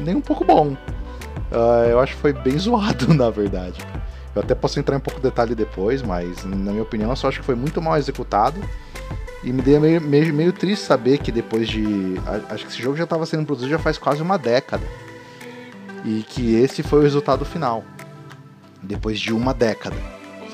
nem 0.00 0.14
um 0.16 0.20
pouco 0.20 0.44
bom. 0.44 0.76
Uh, 1.52 1.88
eu 1.90 2.00
acho 2.00 2.14
que 2.14 2.20
foi 2.20 2.32
bem 2.32 2.56
zoado, 2.58 3.12
na 3.12 3.30
verdade. 3.30 3.80
Eu 4.34 4.42
até 4.42 4.54
posso 4.54 4.78
entrar 4.78 4.94
em 4.94 4.98
um 4.98 5.00
pouco 5.00 5.18
de 5.20 5.24
detalhe 5.24 5.54
depois, 5.54 6.02
mas 6.02 6.44
na 6.44 6.70
minha 6.72 6.82
opinião, 6.82 7.10
eu 7.10 7.16
só 7.16 7.28
acho 7.28 7.40
que 7.40 7.46
foi 7.46 7.54
muito 7.54 7.80
mal 7.80 7.96
executado. 7.96 8.60
E 9.42 9.52
me 9.52 9.62
deu 9.62 9.80
meio, 9.80 10.00
meio, 10.00 10.34
meio 10.34 10.52
triste 10.52 10.84
saber 10.84 11.18
que 11.18 11.30
depois 11.30 11.68
de. 11.68 12.16
Acho 12.50 12.66
que 12.66 12.72
esse 12.72 12.82
jogo 12.82 12.96
já 12.96 13.04
estava 13.04 13.24
sendo 13.24 13.46
produzido 13.46 13.70
já 13.70 13.78
faz 13.78 13.96
quase 13.96 14.20
uma 14.20 14.36
década. 14.36 14.84
E 16.04 16.22
que 16.28 16.56
esse 16.56 16.82
foi 16.82 17.00
o 17.00 17.02
resultado 17.02 17.44
final. 17.44 17.84
Depois 18.82 19.18
de 19.18 19.32
uma 19.32 19.54
década, 19.54 19.96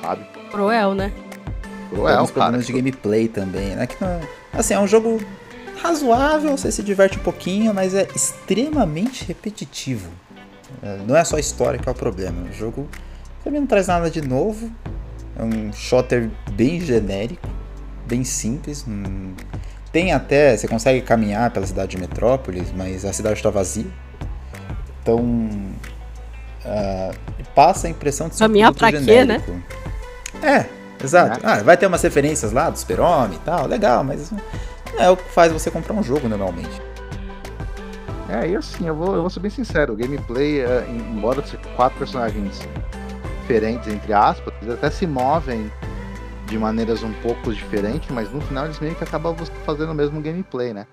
sabe? 0.00 0.24
Cruel, 0.50 0.94
né? 0.94 1.12
Cruel, 1.90 2.14
Alguns 2.14 2.30
cara. 2.30 2.44
problemas 2.44 2.66
de 2.66 2.72
gameplay 2.72 3.28
também, 3.28 3.74
né? 3.74 3.86
Que 3.86 3.96
não, 4.02 4.20
assim, 4.52 4.74
é 4.74 4.80
um 4.80 4.86
jogo 4.86 5.20
razoável, 5.82 6.56
você 6.56 6.70
se 6.70 6.82
diverte 6.82 7.18
um 7.18 7.22
pouquinho, 7.22 7.74
mas 7.74 7.94
é 7.94 8.06
extremamente 8.14 9.24
repetitivo. 9.24 10.10
É, 10.82 10.98
não 11.06 11.16
é 11.16 11.24
só 11.24 11.36
a 11.36 11.40
história 11.40 11.78
que 11.78 11.88
é 11.88 11.92
o 11.92 11.94
problema. 11.94 12.48
O 12.48 12.52
jogo 12.52 12.88
também 13.42 13.60
não 13.60 13.66
traz 13.66 13.88
nada 13.88 14.10
de 14.10 14.20
novo. 14.20 14.70
É 15.36 15.42
um 15.42 15.72
shooter 15.72 16.30
bem 16.52 16.80
genérico, 16.80 17.48
bem 18.06 18.22
simples. 18.24 18.84
Tem 19.90 20.12
até. 20.12 20.56
Você 20.56 20.68
consegue 20.68 21.00
caminhar 21.02 21.50
pela 21.50 21.66
cidade 21.66 21.92
de 21.92 21.98
Metrópolis, 21.98 22.72
mas 22.76 23.04
a 23.04 23.12
cidade 23.12 23.36
está 23.36 23.50
vazia. 23.50 23.86
Então. 25.02 25.20
Uh, 26.64 27.12
passa 27.54 27.88
a 27.88 27.90
impressão 27.90 28.28
de 28.28 28.36
ser 28.36 28.44
Caminhar 28.44 28.70
um 28.70 28.74
pra 28.74 28.90
genérico. 28.90 29.44
quê, 29.44 29.52
né? 29.52 30.58
É, 30.60 30.81
exato. 31.02 31.44
É. 31.44 31.50
Ah, 31.50 31.62
vai 31.62 31.76
ter 31.76 31.86
umas 31.86 32.02
referências 32.02 32.52
lá 32.52 32.70
do 32.70 32.78
Super-Homem 32.78 33.36
e 33.36 33.40
tal, 33.40 33.66
legal, 33.66 34.02
mas 34.04 34.30
não 34.30 34.40
é 34.98 35.10
o 35.10 35.16
que 35.16 35.24
faz 35.24 35.52
você 35.52 35.70
comprar 35.70 35.94
um 35.94 36.02
jogo 36.02 36.28
normalmente. 36.28 36.80
É, 38.28 38.48
e 38.48 38.56
assim, 38.56 38.86
eu 38.86 38.94
vou, 38.94 39.14
eu 39.14 39.20
vou 39.20 39.30
ser 39.30 39.40
bem 39.40 39.50
sincero, 39.50 39.92
o 39.92 39.96
gameplay, 39.96 40.60
é, 40.60 40.86
embora 40.88 41.44
seja 41.44 41.58
quatro 41.76 41.98
personagens 41.98 42.60
diferentes, 43.42 43.88
entre 43.88 44.12
aspas, 44.12 44.54
eles 44.62 44.74
até 44.74 44.90
se 44.90 45.06
movem 45.06 45.70
de 46.46 46.58
maneiras 46.58 47.02
um 47.02 47.12
pouco 47.20 47.52
diferentes, 47.52 48.08
mas 48.10 48.30
no 48.32 48.40
final 48.40 48.64
eles 48.64 48.78
meio 48.78 48.94
que 48.94 49.04
acabam 49.04 49.36
fazendo 49.64 49.92
o 49.92 49.94
mesmo 49.94 50.20
gameplay, 50.20 50.72
né? 50.72 50.86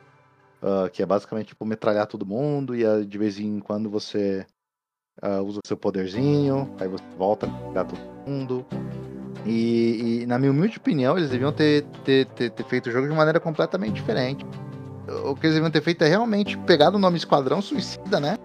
Uh, 0.62 0.90
que 0.90 1.02
é 1.02 1.06
basicamente 1.06 1.48
tipo 1.48 1.66
metralhar 1.66 2.06
todo 2.08 2.26
mundo 2.26 2.76
e 2.76 2.86
uh, 2.86 3.06
de 3.06 3.18
vez 3.18 3.40
em 3.40 3.60
quando 3.60 3.90
você 3.90 4.46
uh, 5.24 5.42
usa 5.42 5.60
o 5.64 5.68
seu 5.68 5.78
poderzinho, 5.78 6.76
aí 6.80 6.88
você 6.88 7.04
volta 7.18 7.46
a 7.46 7.50
pegar 7.50 7.86
todo 7.86 8.00
mundo. 8.28 8.66
E, 9.50 10.22
e, 10.22 10.26
na 10.28 10.38
minha 10.38 10.52
humilde 10.52 10.78
opinião, 10.78 11.18
eles 11.18 11.32
deviam 11.32 11.52
ter, 11.52 11.84
ter, 12.06 12.28
ter, 12.28 12.52
ter, 12.52 12.64
feito 12.66 12.88
o 12.88 12.92
jogo 12.92 13.08
de 13.08 13.16
maneira 13.16 13.40
completamente 13.40 13.94
diferente. 13.94 14.46
O 15.26 15.34
que 15.34 15.48
eles 15.48 15.56
deviam 15.56 15.72
ter 15.72 15.82
feito 15.82 16.04
é 16.04 16.08
realmente 16.08 16.56
pegar 16.60 16.94
o 16.94 17.00
nome 17.00 17.18
Esquadrão 17.18 17.60
Suicida, 17.60 18.20
né? 18.20 18.38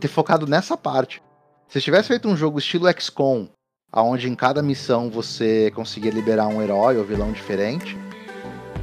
Ter 0.00 0.08
focado 0.08 0.44
nessa 0.44 0.76
parte. 0.76 1.22
Se 1.68 1.80
tivesse 1.80 2.08
feito 2.08 2.28
um 2.28 2.36
jogo 2.36 2.58
estilo 2.58 2.90
XCOM, 3.00 3.48
aonde 3.92 4.28
em 4.28 4.34
cada 4.34 4.60
missão 4.60 5.08
você 5.08 5.70
conseguia 5.72 6.10
liberar 6.10 6.48
um 6.48 6.60
herói 6.60 6.98
ou 6.98 7.04
vilão 7.04 7.30
diferente, 7.30 7.96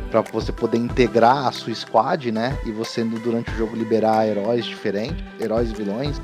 para 0.09 0.21
você 0.21 0.53
poder 0.53 0.77
integrar 0.77 1.47
a 1.47 1.51
sua 1.51 1.75
squad, 1.75 2.31
né? 2.31 2.57
E 2.65 2.71
você 2.71 3.03
durante 3.03 3.51
o 3.51 3.57
jogo 3.57 3.75
liberar 3.75 4.25
heróis 4.25 4.63
diferentes, 4.63 5.21
heróis 5.37 5.69
e 5.69 5.73
vilões 5.73 6.21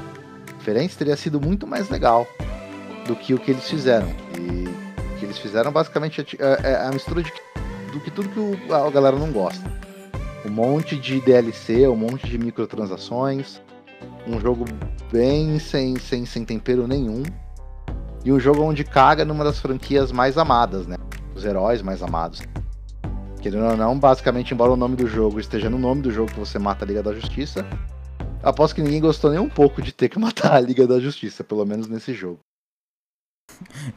diferentes, 0.57 0.95
teria 0.95 1.17
sido 1.17 1.41
muito 1.41 1.67
mais 1.67 1.89
legal 1.89 2.25
do 3.05 3.13
que 3.13 3.33
o 3.33 3.39
que 3.39 3.51
eles 3.51 3.69
fizeram. 3.69 4.28
E 4.39 5.15
o 5.15 5.19
que 5.19 5.25
eles 5.25 5.37
fizeram 5.37 5.71
basicamente 5.71 6.37
é, 6.39 6.71
é 6.71 6.75
a 6.87 6.91
mistura 6.91 7.21
de, 7.21 7.31
do 7.91 7.99
que 7.99 8.09
tudo 8.09 8.29
que 8.29 8.73
a 8.73 8.89
galera 8.89 9.17
não 9.17 9.31
gosta. 9.31 9.69
Um 10.45 10.49
monte 10.49 10.95
de 10.95 11.19
DLC, 11.19 11.87
um 11.87 11.95
monte 11.95 12.27
de 12.27 12.37
microtransações, 12.37 13.61
um 14.25 14.39
jogo 14.39 14.65
bem 15.11 15.59
sem, 15.59 15.97
sem, 15.99 16.25
sem 16.25 16.45
tempero 16.45 16.87
nenhum. 16.87 17.23
E 18.23 18.31
um 18.31 18.39
jogo 18.39 18.63
onde 18.63 18.83
caga 18.83 19.23
numa 19.23 19.43
das 19.43 19.59
franquias 19.59 20.11
mais 20.11 20.37
amadas, 20.37 20.87
né? 20.87 20.97
Os 21.35 21.45
heróis 21.45 21.81
mais 21.81 22.01
amados. 22.03 22.41
Querendo 23.41 23.65
ou 23.65 23.77
não, 23.77 23.97
basicamente, 23.97 24.53
embora 24.53 24.71
o 24.71 24.75
nome 24.75 24.97
do 24.97 25.07
jogo 25.07 25.39
esteja 25.39 25.69
no 25.69 25.77
nome 25.77 26.01
do 26.01 26.11
jogo 26.11 26.31
que 26.31 26.39
você 26.39 26.59
mata 26.59 26.83
a 26.83 26.87
Liga 26.87 27.01
da 27.01 27.13
Justiça, 27.13 27.65
aposto 28.43 28.75
que 28.75 28.81
ninguém 28.81 28.99
gostou 28.99 29.31
nem 29.31 29.39
um 29.39 29.49
pouco 29.49 29.81
de 29.81 29.93
ter 29.93 30.09
que 30.09 30.19
matar 30.19 30.55
a 30.55 30.59
Liga 30.59 30.85
da 30.85 30.99
Justiça, 30.99 31.43
pelo 31.43 31.65
menos 31.65 31.87
nesse 31.87 32.13
jogo. 32.13 32.39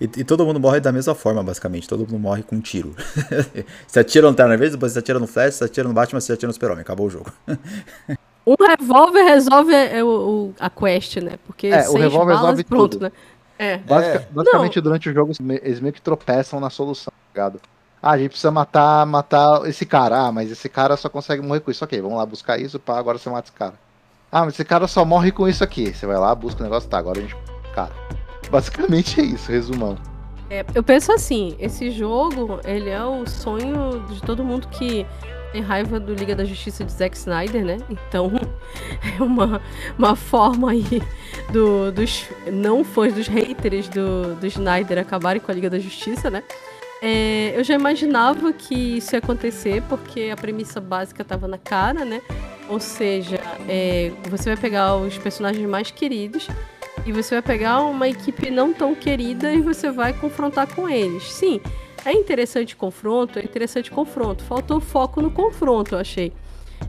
E, 0.00 0.04
e, 0.04 0.24
todo 0.24 0.44
mundo 0.44 0.58
morre 0.58 0.80
da 0.80 0.90
mesma 0.90 1.14
forma, 1.14 1.42
basicamente. 1.42 1.88
Todo 1.88 2.00
mundo 2.00 2.18
morre 2.18 2.42
com 2.42 2.56
um 2.56 2.60
tiro. 2.60 2.94
você 3.86 4.00
atira 4.00 4.28
no 4.28 4.34
Terra 4.34 4.56
vez, 4.56 4.72
depois 4.72 4.92
você 4.92 4.98
atira 4.98 5.18
no 5.18 5.26
Flash, 5.26 5.54
você 5.54 5.64
atira 5.64 5.88
no 5.88 5.94
Batman, 5.94 6.20
você 6.20 6.32
atira 6.32 6.48
no 6.48 6.52
Super-Homem. 6.52 6.82
Acabou 6.82 7.06
o 7.06 7.10
jogo. 7.10 7.32
Um 8.44 8.56
revólver 8.58 9.22
resolve 9.22 9.72
é, 9.72 10.02
o, 10.02 10.08
o, 10.08 10.54
a 10.58 10.68
quest, 10.68 11.16
né? 11.18 11.38
Porque 11.46 11.68
é, 11.68 11.88
o 11.88 11.96
revólver 11.96 12.34
resolve 12.34 12.64
pronto, 12.64 12.92
tudo. 12.92 13.02
né? 13.02 13.12
É. 13.56 13.78
Basic, 13.78 14.16
é. 14.16 14.28
Basicamente, 14.32 14.76
Não. 14.76 14.82
durante 14.82 15.08
o 15.08 15.12
jogo, 15.12 15.32
eles 15.62 15.78
meio 15.78 15.92
que 15.92 16.02
tropeçam 16.02 16.58
na 16.58 16.68
solução, 16.68 17.12
tá 17.12 17.28
ligado? 17.32 17.60
Ah, 18.02 18.10
a 18.10 18.18
gente 18.18 18.30
precisa 18.30 18.50
matar, 18.50 19.06
matar 19.06 19.64
esse 19.68 19.86
cara. 19.86 20.26
Ah, 20.26 20.32
mas 20.32 20.50
esse 20.50 20.68
cara 20.68 20.96
só 20.96 21.08
consegue 21.08 21.40
morrer 21.40 21.60
com 21.60 21.70
isso. 21.70 21.84
Ok, 21.84 22.00
vamos 22.00 22.18
lá 22.18 22.26
buscar 22.26 22.60
isso, 22.60 22.80
pá, 22.80 22.98
agora 22.98 23.16
você 23.16 23.30
mata 23.30 23.48
esse 23.48 23.56
cara. 23.56 23.74
Ah, 24.30 24.44
mas 24.44 24.54
esse 24.54 24.64
cara 24.64 24.88
só 24.88 25.04
morre 25.04 25.30
com 25.30 25.46
isso 25.46 25.62
aqui. 25.62 25.94
Você 25.94 26.04
vai 26.04 26.18
lá, 26.18 26.34
busca 26.34 26.60
o 26.60 26.64
negócio, 26.64 26.88
tá, 26.88 26.98
agora 26.98 27.20
a 27.20 27.22
gente... 27.22 27.36
Cara, 27.72 27.92
basicamente 28.52 29.18
é 29.18 29.24
isso, 29.24 29.50
resumão. 29.50 29.96
É, 30.50 30.62
eu 30.74 30.82
penso 30.82 31.10
assim, 31.10 31.56
esse 31.58 31.90
jogo, 31.90 32.60
ele 32.62 32.90
é 32.90 33.02
o 33.02 33.26
sonho 33.26 34.04
de 34.10 34.20
todo 34.20 34.44
mundo 34.44 34.68
que 34.68 35.06
tem 35.50 35.62
raiva 35.62 35.98
do 35.98 36.12
Liga 36.12 36.36
da 36.36 36.44
Justiça 36.44 36.84
de 36.84 36.92
Zack 36.92 37.16
Snyder, 37.16 37.64
né? 37.64 37.78
Então 37.88 38.30
é 39.18 39.22
uma, 39.22 39.62
uma 39.98 40.14
forma 40.14 40.70
aí 40.70 41.02
do, 41.50 41.90
dos 41.90 42.26
não 42.52 42.84
fãs, 42.84 43.14
dos 43.14 43.26
haters 43.26 43.88
do, 43.88 44.34
do 44.34 44.46
Snyder 44.46 44.98
acabarem 44.98 45.40
com 45.40 45.50
a 45.50 45.54
Liga 45.54 45.70
da 45.70 45.78
Justiça, 45.78 46.28
né? 46.28 46.42
É, 47.00 47.54
eu 47.56 47.64
já 47.64 47.74
imaginava 47.74 48.52
que 48.52 48.98
isso 48.98 49.14
ia 49.14 49.18
acontecer 49.18 49.82
porque 49.88 50.30
a 50.30 50.36
premissa 50.36 50.80
básica 50.80 51.22
estava 51.22 51.48
na 51.48 51.58
cara, 51.58 52.04
né? 52.04 52.20
Ou 52.68 52.78
seja, 52.78 53.40
é, 53.66 54.12
você 54.28 54.50
vai 54.50 54.56
pegar 54.56 54.96
os 54.96 55.16
personagens 55.16 55.66
mais 55.68 55.90
queridos 55.90 56.46
e 57.04 57.12
você 57.12 57.34
vai 57.34 57.42
pegar 57.42 57.82
uma 57.82 58.08
equipe 58.08 58.50
não 58.50 58.72
tão 58.72 58.94
querida 58.94 59.52
e 59.52 59.60
você 59.60 59.90
vai 59.90 60.12
confrontar 60.12 60.72
com 60.74 60.88
eles. 60.88 61.24
Sim, 61.32 61.60
é 62.04 62.12
interessante 62.12 62.76
confronto, 62.76 63.38
é 63.38 63.44
interessante 63.44 63.90
confronto. 63.90 64.44
Faltou 64.44 64.80
foco 64.80 65.20
no 65.20 65.30
confronto, 65.30 65.94
eu 65.94 65.98
achei. 65.98 66.32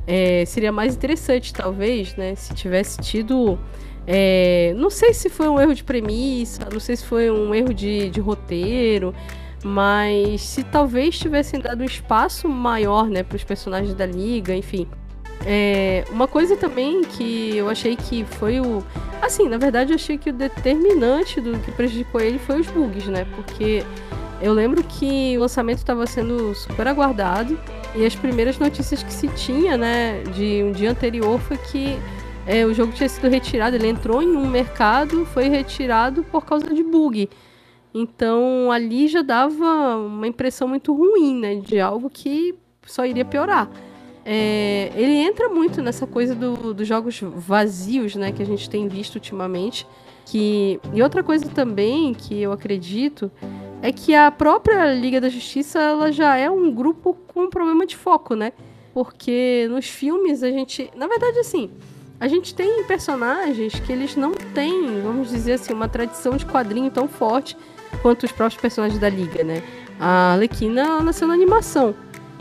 É, 0.08 0.44
seria 0.46 0.72
mais 0.72 0.96
interessante, 0.96 1.54
talvez, 1.54 2.16
né? 2.16 2.36
Se 2.36 2.54
tivesse 2.54 3.00
tido. 3.00 3.58
É, 4.06 4.74
não 4.76 4.90
sei 4.90 5.14
se 5.14 5.30
foi 5.30 5.48
um 5.48 5.60
erro 5.60 5.74
de 5.74 5.84
premissa, 5.84 6.68
não 6.72 6.80
sei 6.80 6.96
se 6.96 7.06
foi 7.06 7.32
um 7.32 7.56
erro 7.56 7.74
de, 7.74 8.10
de 8.10 8.20
roteiro, 8.20 9.16
mas 9.64 10.42
se 10.42 10.62
talvez 10.64 11.18
tivessem 11.18 11.60
dado 11.60 11.82
um 11.82 11.86
espaço 11.86 12.50
maior, 12.50 13.08
né, 13.08 13.24
para 13.24 13.38
os 13.38 13.46
personagens 13.46 13.96
da 13.96 14.06
liga, 14.06 14.54
enfim. 14.54 14.90
É, 15.46 16.06
uma 16.10 16.28
coisa 16.28 16.56
também 16.56 17.02
que 17.02 17.58
eu 17.58 17.70
achei 17.70 17.96
que 17.96 18.24
foi 18.24 18.60
o. 18.60 18.84
Assim, 19.22 19.50
na 19.50 19.58
verdade, 19.58 19.92
eu 19.92 19.96
achei 19.96 20.18
que 20.18 20.30
o 20.30 20.34
determinante 20.34 21.42
do 21.42 21.58
que 21.60 21.72
prejudicou 21.72 22.22
ele 22.22 22.40
foi 22.40 22.62
os 22.62 22.68
bugs, 22.68 23.08
né? 23.08 23.26
Porque 23.36 23.84
eu 24.42 24.54
lembro 24.54 24.84
que 24.84 25.38
o 25.38 25.42
lançamento 25.42 25.78
estava 25.78 26.06
sendo 26.06 26.54
super 26.54 26.88
aguardado 26.88 27.58
e 27.96 28.06
as 28.06 28.16
primeiras 28.16 28.58
notícias 28.58 29.04
que 29.04 29.14
se 29.14 29.28
tinha, 29.30 29.78
né, 29.78 30.24
de 30.36 30.64
um 30.64 30.72
dia 30.72 30.92
anterior 30.92 31.40
foi 31.40 31.58
que 31.58 31.98
é, 32.46 32.66
o 32.66 32.74
jogo 32.74 32.92
tinha 32.92 33.08
sido 33.08 33.30
retirado. 33.30 33.76
Ele 33.76 33.88
entrou 33.88 34.22
em 34.22 34.36
um 34.36 34.46
mercado, 34.48 35.26
foi 35.28 35.48
retirado 35.48 36.24
por 36.24 36.46
causa 36.46 36.74
de 36.74 36.84
bug. 36.84 37.30
Então 37.94 38.72
ali 38.72 39.08
já 39.08 39.22
dava 39.22 39.96
uma 39.98 40.28
impressão 40.28 40.68
muito 40.68 40.94
ruim, 40.94 41.40
né, 41.40 41.56
de 41.56 41.80
algo 41.80 42.10
que 42.10 42.56
só 42.86 43.06
iria 43.06 43.24
piorar. 43.24 43.70
É, 44.26 44.92
ele 44.96 45.16
entra 45.16 45.50
muito 45.50 45.82
nessa 45.82 46.08
coisa 46.08 46.34
do, 46.34 46.74
dos 46.74 46.88
jogos 46.88 47.20
vazios, 47.22 48.16
né, 48.16 48.32
que 48.32 48.42
a 48.42 48.46
gente 48.46 48.70
tem 48.70 48.88
visto 48.88 49.16
ultimamente. 49.16 49.86
Que, 50.26 50.80
e 50.94 51.04
outra 51.04 51.22
coisa 51.22 51.50
também 51.50 52.14
que 52.14 52.42
eu 52.42 52.54
acredito 52.54 53.30
é 53.82 53.92
que 53.92 54.16
a 54.16 54.32
própria 54.32 54.94
Liga 54.94 55.20
da 55.20 55.28
Justiça 55.28 55.80
ela 55.80 56.12
já 56.12 56.38
é 56.38 56.50
um 56.50 56.74
grupo 56.74 57.18
com 57.34 57.50
problema 57.50 57.86
de 57.86 57.98
foco, 57.98 58.34
né? 58.34 58.54
Porque 58.94 59.68
nos 59.70 59.88
filmes 59.88 60.42
a 60.42 60.50
gente. 60.50 60.90
Na 60.96 61.08
verdade, 61.08 61.40
assim, 61.40 61.70
a 62.22 62.28
gente 62.30 62.56
tem 62.56 62.86
personagens 62.86 63.78
que 63.82 63.92
eles 63.92 64.16
não 64.16 64.32
têm, 64.32 65.02
vamos 65.02 65.30
dizer 65.30 65.54
assim, 65.54 65.74
uma 65.74 65.90
tradição 65.90 66.38
de 66.38 66.46
quadrinho 66.46 66.90
tão 66.90 67.06
forte 67.06 67.58
quanto 68.02 68.24
os 68.24 68.32
próprios 68.32 68.62
personagens 68.62 69.00
da 69.00 69.10
Liga, 69.10 69.44
né? 69.44 69.62
A 70.00 70.32
Alequina 70.34 71.02
nasceu 71.02 71.28
na 71.28 71.34
animação. 71.34 71.94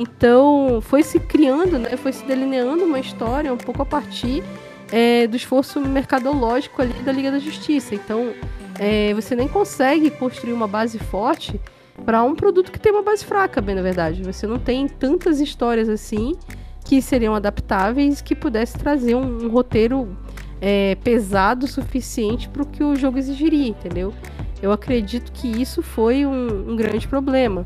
Então, 0.03 0.81
foi 0.81 1.05
se 1.05 1.21
criando, 1.21 1.79
né? 1.79 1.97
Foi 1.97 2.13
se 2.13 2.25
delineando 2.25 2.85
uma 2.85 2.99
história 2.99 3.53
um 3.53 3.57
pouco 3.57 3.83
a 3.83 3.87
partir 3.87 4.43
é, 4.91 5.29
do 5.29 5.37
esforço 5.37 5.81
mercadológico 5.81 6.83
ali 6.83 6.93
da 7.05 7.13
Liga 7.13 7.31
da 7.31 7.39
Justiça. 7.39 7.95
Então, 7.95 8.33
é, 8.81 9.15
você 9.15 9.37
nem 9.37 9.47
consegue 9.47 10.11
construir 10.11 10.53
uma 10.53 10.67
base 10.67 10.99
forte 10.99 11.61
para 12.05 12.21
um 12.25 12.35
produto 12.35 12.73
que 12.73 12.81
tem 12.81 12.91
uma 12.91 13.03
base 13.03 13.25
fraca, 13.25 13.61
bem 13.61 13.77
na 13.77 13.83
verdade. 13.83 14.25
Você 14.25 14.45
não 14.45 14.59
tem 14.59 14.89
tantas 14.89 15.41
histórias 15.41 15.89
assim 15.89 16.35
que 16.85 17.01
seriam 17.01 17.33
adaptáveis 17.33 18.21
que 18.21 18.35
pudesse 18.35 18.77
trazer 18.77 19.15
um, 19.15 19.45
um 19.45 19.49
roteiro 19.51 20.17
é, 20.61 20.97
pesado 20.97 21.67
o 21.67 21.69
suficiente 21.69 22.49
para 22.49 22.63
o 22.63 22.67
que 22.67 22.83
o 22.83 22.97
jogo 22.97 23.19
exigiria, 23.19 23.69
entendeu? 23.69 24.13
Eu 24.61 24.73
acredito 24.73 25.31
que 25.31 25.47
isso 25.47 25.81
foi 25.81 26.27
um, 26.27 26.73
um 26.73 26.77
grande 26.77 27.07
problema. 27.07 27.65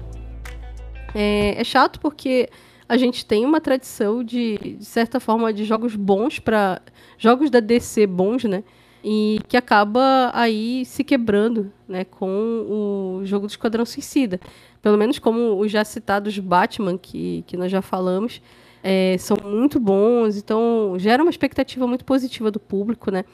É, 1.14 1.60
é, 1.60 1.64
chato 1.64 2.00
porque 2.00 2.48
a 2.88 2.96
gente 2.96 3.24
tem 3.24 3.44
uma 3.44 3.60
tradição 3.60 4.22
de, 4.22 4.76
de 4.78 4.84
certa 4.84 5.18
forma, 5.18 5.52
de 5.52 5.64
jogos 5.64 5.96
bons 5.96 6.38
para 6.38 6.80
jogos 7.18 7.50
da 7.50 7.60
DC 7.60 8.06
bons, 8.06 8.44
né? 8.44 8.62
E 9.02 9.38
que 9.48 9.56
acaba 9.56 10.30
aí 10.34 10.84
se 10.84 11.04
quebrando, 11.04 11.72
né, 11.88 12.04
com 12.04 12.26
o 12.28 13.20
jogo 13.24 13.46
do 13.46 13.50
Esquadrão 13.50 13.84
Suicida. 13.84 14.40
Pelo 14.82 14.98
menos 14.98 15.18
como 15.18 15.58
os 15.60 15.70
já 15.70 15.84
citados 15.84 16.36
Batman, 16.38 16.98
que, 16.98 17.44
que 17.46 17.56
nós 17.56 17.70
já 17.70 17.80
falamos, 17.80 18.40
é, 18.82 19.16
são 19.18 19.36
muito 19.44 19.78
bons, 19.78 20.36
então 20.36 20.94
gera 20.98 21.22
uma 21.22 21.30
expectativa 21.30 21.86
muito 21.86 22.04
positiva 22.04 22.50
do 22.50 22.60
público, 22.60 23.10
né? 23.10 23.24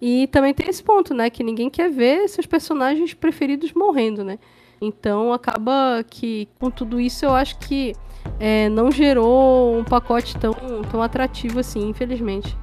E 0.00 0.26
também 0.28 0.52
tem 0.52 0.68
esse 0.68 0.82
ponto, 0.82 1.14
né, 1.14 1.30
que 1.30 1.42
ninguém 1.42 1.70
quer 1.70 1.90
ver 1.90 2.28
seus 2.28 2.46
personagens 2.46 3.14
preferidos 3.14 3.72
morrendo, 3.72 4.22
né? 4.22 4.38
Então 4.80 5.32
acaba 5.32 6.04
que 6.08 6.48
com 6.58 6.70
tudo 6.70 7.00
isso 7.00 7.24
eu 7.24 7.34
acho 7.34 7.58
que 7.58 7.94
é, 8.38 8.68
não 8.68 8.90
gerou 8.90 9.78
um 9.78 9.84
pacote 9.84 10.36
tão, 10.36 10.52
tão 10.90 11.02
atrativo 11.02 11.60
assim, 11.60 11.88
infelizmente. 11.88 12.56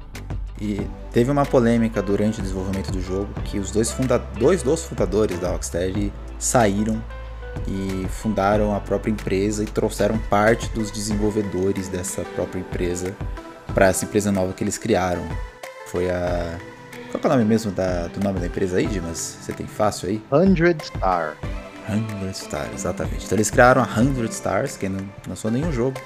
E 0.62 0.80
teve 1.12 1.32
uma 1.32 1.46
polêmica 1.46 2.02
durante 2.02 2.40
o 2.40 2.42
desenvolvimento 2.42 2.92
do 2.92 3.02
jogo 3.02 3.28
que 3.46 3.60
os 3.60 3.72
dois, 3.72 3.92
funda 3.92 4.18
dois 4.18 4.64
dos 4.64 4.86
fundadores 4.86 5.40
da 5.40 5.50
Rocksteady 5.50 6.14
saíram 6.38 7.04
e 7.68 8.08
fundaram 8.10 8.76
a 8.76 8.80
própria 8.80 9.12
empresa 9.12 9.64
e 9.64 9.66
trouxeram 9.66 10.18
parte 10.30 10.70
dos 10.70 10.92
desenvolvedores 10.92 11.88
dessa 11.88 12.24
própria 12.36 12.60
empresa 12.60 13.16
para 13.74 13.88
essa 13.88 14.06
empresa 14.06 14.32
nova 14.32 14.54
que 14.54 14.64
eles 14.64 14.78
criaram. 14.78 15.24
Foi 15.88 16.10
a. 16.10 16.58
Qual 17.12 17.22
é 17.24 17.28
o 17.28 17.30
nome 17.30 17.46
mesmo 17.46 17.72
da, 17.72 18.08
do 18.08 18.20
nome 18.24 18.40
da 18.40 18.48
empresa 18.48 18.78
aí, 18.78 18.88
Dimas? 18.88 19.38
Você 19.42 19.54
tem 19.54 19.68
fácil 19.68 20.10
aí? 20.10 20.24
Hundred 20.32 20.84
Star. 20.84 21.38
Hundred 21.90 22.32
Stars, 22.32 22.74
exatamente. 22.74 23.26
Então 23.26 23.36
eles 23.36 23.50
criaram 23.50 23.82
a 23.82 24.00
Hundred 24.00 24.32
Stars, 24.32 24.78
que 24.78 24.88
não 24.88 25.00
lançou 25.28 25.52
nenhum 25.52 25.72
jogo. 25.72 26.00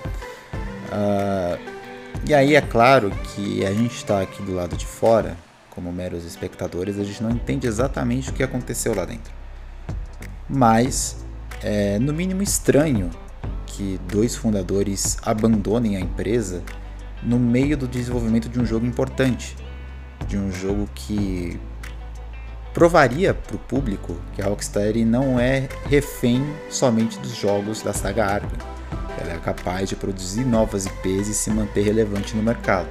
Uh, 0.91 1.59
e 2.25 2.33
aí 2.33 2.55
é 2.55 2.61
claro 2.61 3.11
que 3.35 3.65
a 3.65 3.73
gente 3.73 3.95
está 3.95 4.21
aqui 4.21 4.41
do 4.41 4.53
lado 4.53 4.75
de 4.75 4.85
fora, 4.85 5.37
como 5.69 5.91
meros 5.91 6.25
espectadores, 6.25 6.99
a 6.99 7.03
gente 7.03 7.21
não 7.21 7.29
entende 7.29 7.67
exatamente 7.67 8.31
o 8.31 8.33
que 8.33 8.43
aconteceu 8.43 8.95
lá 8.95 9.05
dentro. 9.05 9.31
Mas 10.49 11.23
é 11.61 11.99
no 11.99 12.13
mínimo 12.13 12.41
estranho 12.41 13.09
que 13.65 13.99
dois 14.07 14.35
fundadores 14.35 15.17
abandonem 15.21 15.95
a 15.95 15.99
empresa 15.99 16.63
no 17.21 17.37
meio 17.37 17.77
do 17.77 17.87
desenvolvimento 17.87 18.49
de 18.49 18.59
um 18.59 18.65
jogo 18.65 18.85
importante, 18.85 19.55
de 20.27 20.37
um 20.37 20.51
jogo 20.51 20.89
que 20.95 21.59
provaria 22.77 23.33
para 23.33 23.55
o 23.55 23.59
público 23.59 24.15
que 24.35 24.41
a 24.43 24.45
Rocksteady 24.45 25.03
não 25.03 25.39
é 25.39 25.67
refém 25.85 26.45
somente 26.69 27.17
dos 27.17 27.35
jogos 27.35 27.81
da 27.81 27.91
saga 27.91 28.23
Arkham. 28.23 28.59
Ela 29.19 29.33
é 29.33 29.37
capaz 29.39 29.89
de 29.89 29.95
produzir 29.95 30.45
novas 30.45 30.85
IPs 30.85 31.27
e 31.27 31.33
se 31.33 31.49
manter 31.49 31.81
relevante 31.81 32.37
no 32.37 32.43
mercado. 32.43 32.87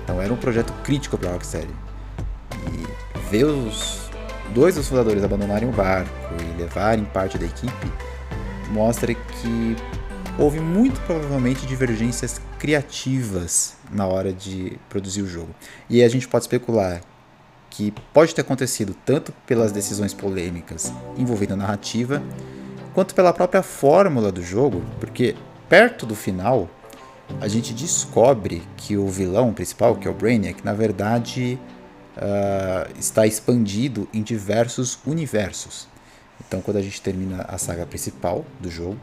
Então 0.00 0.22
era 0.22 0.32
um 0.32 0.36
projeto 0.36 0.72
crítico 0.84 1.18
para 1.18 1.30
a 1.30 1.32
Rocksteady. 1.32 1.74
E 2.70 3.28
ver 3.28 3.46
os 3.46 4.08
dois 4.54 4.76
dos 4.76 4.86
fundadores 4.86 5.24
abandonarem 5.24 5.68
o 5.68 5.72
barco 5.72 6.08
e 6.40 6.62
levarem 6.62 7.04
parte 7.06 7.36
da 7.36 7.46
equipe 7.46 7.92
mostra 8.70 9.12
que 9.12 9.76
houve 10.38 10.60
muito 10.60 11.00
provavelmente 11.00 11.66
divergências 11.66 12.40
criativas 12.60 13.74
na 13.90 14.06
hora 14.06 14.32
de 14.32 14.78
produzir 14.88 15.22
o 15.22 15.26
jogo. 15.26 15.52
E 15.90 16.04
a 16.04 16.08
gente 16.08 16.28
pode 16.28 16.44
especular 16.44 17.00
que 17.76 17.92
pode 18.10 18.34
ter 18.34 18.40
acontecido 18.40 18.96
tanto 19.04 19.32
pelas 19.46 19.70
decisões 19.70 20.14
polêmicas 20.14 20.90
envolvendo 21.18 21.52
a 21.52 21.56
narrativa, 21.56 22.22
quanto 22.94 23.14
pela 23.14 23.34
própria 23.34 23.62
fórmula 23.62 24.32
do 24.32 24.42
jogo, 24.42 24.82
porque 24.98 25.36
perto 25.68 26.06
do 26.06 26.16
final 26.16 26.70
a 27.38 27.46
gente 27.48 27.74
descobre 27.74 28.62
que 28.78 28.96
o 28.96 29.06
vilão 29.08 29.52
principal, 29.52 29.94
que 29.96 30.08
é 30.08 30.10
o 30.10 30.14
Brainiac, 30.14 30.64
na 30.64 30.72
verdade 30.72 31.58
uh, 32.16 32.98
está 32.98 33.26
expandido 33.26 34.08
em 34.14 34.22
diversos 34.22 34.98
universos. 35.06 35.86
Então, 36.46 36.62
quando 36.62 36.78
a 36.78 36.82
gente 36.82 37.02
termina 37.02 37.42
a 37.42 37.58
saga 37.58 37.84
principal 37.84 38.42
do 38.58 38.70
jogo, 38.70 38.96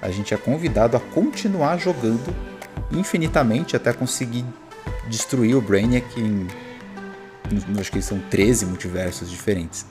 a 0.00 0.10
gente 0.10 0.32
é 0.32 0.36
convidado 0.38 0.96
a 0.96 1.00
continuar 1.00 1.76
jogando 1.76 2.34
infinitamente 2.90 3.76
até 3.76 3.92
conseguir 3.92 4.46
destruir 5.10 5.56
o 5.56 5.60
Brainiac 5.60 6.18
em 6.18 6.46
acho 7.78 7.92
que 7.92 8.00
são 8.00 8.18
13 8.30 8.66
multiversos 8.66 9.30
diferentes. 9.30 9.86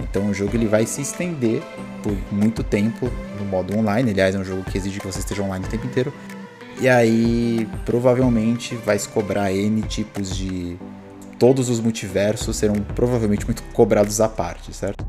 Então 0.00 0.28
o 0.28 0.34
jogo 0.34 0.56
ele 0.56 0.66
vai 0.66 0.86
se 0.86 1.00
estender 1.00 1.62
por 2.02 2.16
muito 2.30 2.62
tempo 2.62 3.10
no 3.38 3.44
modo 3.44 3.76
online. 3.76 4.10
Aliás, 4.10 4.34
é 4.34 4.38
um 4.38 4.44
jogo 4.44 4.64
que 4.64 4.76
exige 4.76 5.00
que 5.00 5.06
você 5.06 5.20
esteja 5.20 5.42
online 5.42 5.64
o 5.64 5.68
tempo 5.68 5.86
inteiro. 5.86 6.12
E 6.80 6.88
aí, 6.88 7.68
provavelmente, 7.84 8.74
vai 8.74 8.98
se 8.98 9.08
cobrar 9.08 9.52
N 9.52 9.82
tipos 9.82 10.36
de. 10.36 10.78
Todos 11.38 11.68
os 11.68 11.80
multiversos 11.80 12.56
serão 12.56 12.74
provavelmente 12.94 13.44
muito 13.44 13.62
cobrados 13.72 14.20
à 14.20 14.28
parte, 14.28 14.72
certo? 14.72 15.04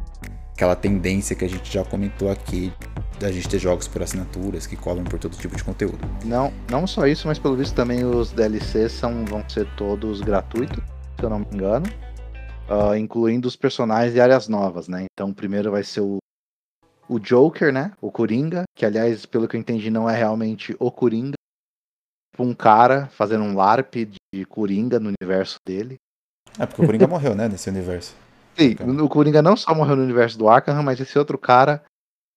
Aquela 0.54 0.76
tendência 0.76 1.36
que 1.36 1.46
a 1.46 1.48
gente 1.48 1.72
já 1.72 1.84
comentou 1.84 2.30
aqui 2.30 2.74
da 3.20 3.32
gente 3.32 3.48
ter 3.48 3.60
jogos 3.60 3.88
por 3.88 4.02
assinaturas 4.02 4.66
que 4.66 4.76
cobram 4.76 5.04
por 5.04 5.20
todo 5.20 5.38
tipo 5.38 5.56
de 5.56 5.64
conteúdo. 5.64 6.00
Não, 6.26 6.52
não 6.70 6.88
só 6.88 7.06
isso, 7.06 7.28
mas 7.28 7.38
pelo 7.38 7.56
visto 7.56 7.76
também 7.76 8.04
os 8.04 8.32
DLCs 8.32 8.92
são, 8.92 9.24
vão 9.26 9.44
ser 9.48 9.68
todos 9.78 10.22
gratuitos 10.22 10.84
se 11.24 11.26
eu 11.26 11.30
não 11.30 11.40
me 11.40 11.46
engano, 11.54 11.86
uh, 12.70 12.94
incluindo 12.96 13.48
os 13.48 13.56
personagens 13.56 14.14
de 14.14 14.20
áreas 14.20 14.50
novas, 14.50 14.90
né? 14.90 15.06
Então, 15.14 15.30
o 15.30 15.34
primeiro 15.34 15.72
vai 15.72 15.82
ser 15.82 16.02
o, 16.02 16.18
o 17.08 17.18
Joker, 17.18 17.72
né? 17.72 17.94
O 18.02 18.12
Coringa, 18.12 18.64
que 18.76 18.86
aliás, 18.86 19.26
pelo 19.26 19.48
que 19.48 19.56
eu 19.56 19.60
entendi, 19.62 19.90
não 19.90 20.10
é 20.10 20.18
realmente 20.18 20.76
o 20.78 20.92
Coringa. 20.92 21.36
Tipo, 22.32 22.44
um 22.44 22.54
cara 22.54 23.08
fazendo 23.08 23.46
um 23.46 23.56
LARP 23.56 24.10
de 24.34 24.46
Coringa 24.46 25.00
no 25.00 25.14
universo 25.18 25.60
dele. 25.66 25.96
É, 26.60 26.66
porque 26.66 26.82
o 26.82 26.86
Coringa 26.86 27.08
morreu, 27.08 27.34
né, 27.34 27.48
nesse 27.48 27.70
universo. 27.70 28.14
Sim, 28.58 28.76
o 29.02 29.08
Coringa 29.08 29.42
não 29.42 29.56
só 29.56 29.74
morreu 29.74 29.96
no 29.96 30.04
universo 30.04 30.38
do 30.38 30.50
Arkham, 30.50 30.84
mas 30.84 31.00
esse 31.00 31.18
outro 31.18 31.38
cara 31.38 31.84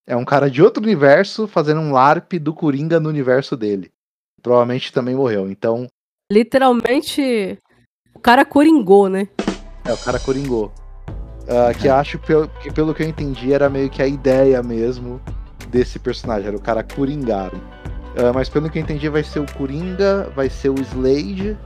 é 0.07 0.15
um 0.15 0.25
cara 0.25 0.49
de 0.49 0.63
outro 0.63 0.81
universo 0.81 1.49
fazendo 1.49 1.81
um 1.81 1.91
LARP 1.91 2.35
do 2.35 2.55
Coringa 2.55 3.01
no 3.01 3.09
universo 3.09 3.57
dele. 3.57 3.91
Provavelmente 4.41 4.93
também 4.93 5.17
morreu. 5.17 5.51
Então. 5.51 5.89
Literalmente 6.31 7.59
o 8.17 8.19
cara 8.19 8.47
coringou, 8.47 9.11
né? 9.11 9.29
É, 9.85 9.93
o 9.93 9.99
cara 9.99 10.19
coringou. 10.19 10.73
Uh, 11.43 11.79
que 11.79 11.87
acho 11.87 12.19
que, 12.19 12.73
pelo 12.73 12.95
que 12.95 13.03
eu 13.03 13.09
entendi, 13.09 13.53
era 13.53 13.69
meio 13.69 13.91
que 13.91 14.03
a 14.03 14.07
ideia 14.07 14.63
mesmo 14.63 15.21
desse 15.69 15.99
personagem, 15.99 16.49
era 16.49 16.57
o 16.57 16.61
cara 16.61 16.83
coringar. 16.83 17.55
Uh, 17.55 18.33
mas 18.35 18.49
pelo 18.49 18.71
que 18.71 18.79
eu 18.79 18.83
entendi, 18.83 19.07
vai 19.11 19.23
ser 19.23 19.41
o 19.41 19.47
Coringa, 19.53 20.33
vai 20.35 20.49
ser 20.49 20.71
o 20.71 20.81
Slade, 20.81 21.59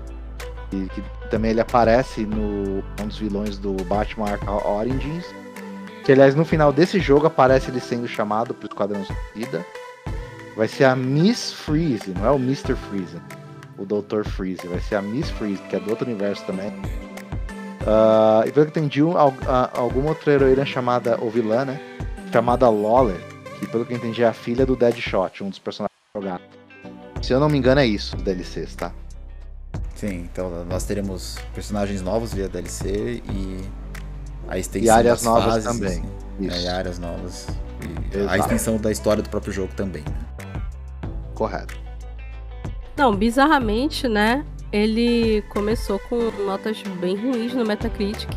que, 0.71 0.89
que 0.89 1.03
também 1.31 1.53
ele 1.53 1.61
aparece 1.61 2.27
no 2.27 2.83
um 3.01 3.07
dos 3.07 3.17
vilões 3.17 3.57
do 3.57 3.73
Batman 3.85 4.31
Arkham 4.31 4.61
Origins. 4.67 5.27
Que 6.05 6.11
aliás 6.11 6.35
no 6.35 6.45
final 6.45 6.73
desse 6.73 6.99
jogo 6.99 7.29
aparece 7.29 7.71
ele 7.71 7.79
sendo 7.79 8.09
chamado 8.09 8.53
pro 8.53 8.67
Esquadrão 8.67 9.05
Suicida. 9.05 9.65
Vai 10.57 10.67
ser 10.67 10.85
a 10.85 10.97
Miss 10.97 11.53
Freeze, 11.53 12.11
não 12.11 12.27
é 12.27 12.31
o 12.33 12.37
Mr. 12.37 12.75
Freeze 12.75 13.17
o 13.81 13.85
Dr. 13.87 14.23
Freeze. 14.29 14.67
Vai 14.67 14.81
ser 14.81 14.97
a 14.97 15.03
Miss 15.03 15.31
Freeze, 15.31 15.61
que 15.63 15.77
é 15.77 15.81
do 15.81 15.91
outro 15.91 16.07
universo 16.07 16.45
também. 16.45 16.69
Uh, 17.83 18.47
e 18.47 18.53
pelo 18.53 18.67
que 18.67 18.79
entendi, 18.79 19.03
um, 19.03 19.15
alguma 19.75 20.11
outra 20.11 20.33
heroína 20.33 20.67
chamada, 20.67 21.19
ou 21.21 21.31
vilã, 21.31 21.65
né? 21.65 21.81
Chamada 22.33 22.69
Lawler, 22.69 23.19
que 23.59 23.67
pelo 23.67 23.87
que 23.87 23.95
entendi 23.95 24.23
é 24.23 24.29
a 24.29 24.33
filha 24.33 24.67
do 24.67 24.77
Deadshot, 24.77 25.43
um 25.43 25.49
dos 25.49 25.59
personagens 25.59 25.97
jogados. 26.15 26.47
Se 27.23 27.33
eu 27.33 27.41
não 27.41 27.49
me 27.49 27.57
engano, 27.59 27.81
é 27.81 27.87
isso, 27.87 28.17
os 28.17 28.23
DLCs, 28.23 28.75
tá? 28.77 28.93
Sim, 29.95 30.29
então 30.33 30.65
nós 30.67 30.85
teremos 30.85 31.39
personagens 31.55 32.01
novos 32.03 32.33
via 32.33 32.49
DLC 32.49 33.23
e 33.27 33.61
a 34.49 34.59
extensão 34.59 34.87
E 34.87 34.91
áreas 34.91 35.23
novas 35.23 35.45
fases, 35.45 35.65
também. 35.65 35.89
assim. 35.99 36.09
Isso, 36.41 36.57
É, 36.57 36.63
e 36.63 36.69
áreas 36.69 36.99
novas. 36.99 37.47
E 38.15 38.27
a 38.29 38.37
extensão 38.39 38.77
da 38.79 38.91
história 38.93 39.23
do 39.23 39.29
próprio 39.31 39.53
jogo 39.53 39.73
também. 39.75 40.03
né? 40.03 40.15
correto. 41.35 41.80
Não, 43.01 43.17
bizarramente, 43.17 44.07
né? 44.07 44.45
Ele 44.71 45.43
começou 45.49 45.99
com 46.01 46.17
notas 46.45 46.83
bem 47.01 47.17
ruins 47.17 47.55
no 47.55 47.65
Metacritic. 47.65 48.29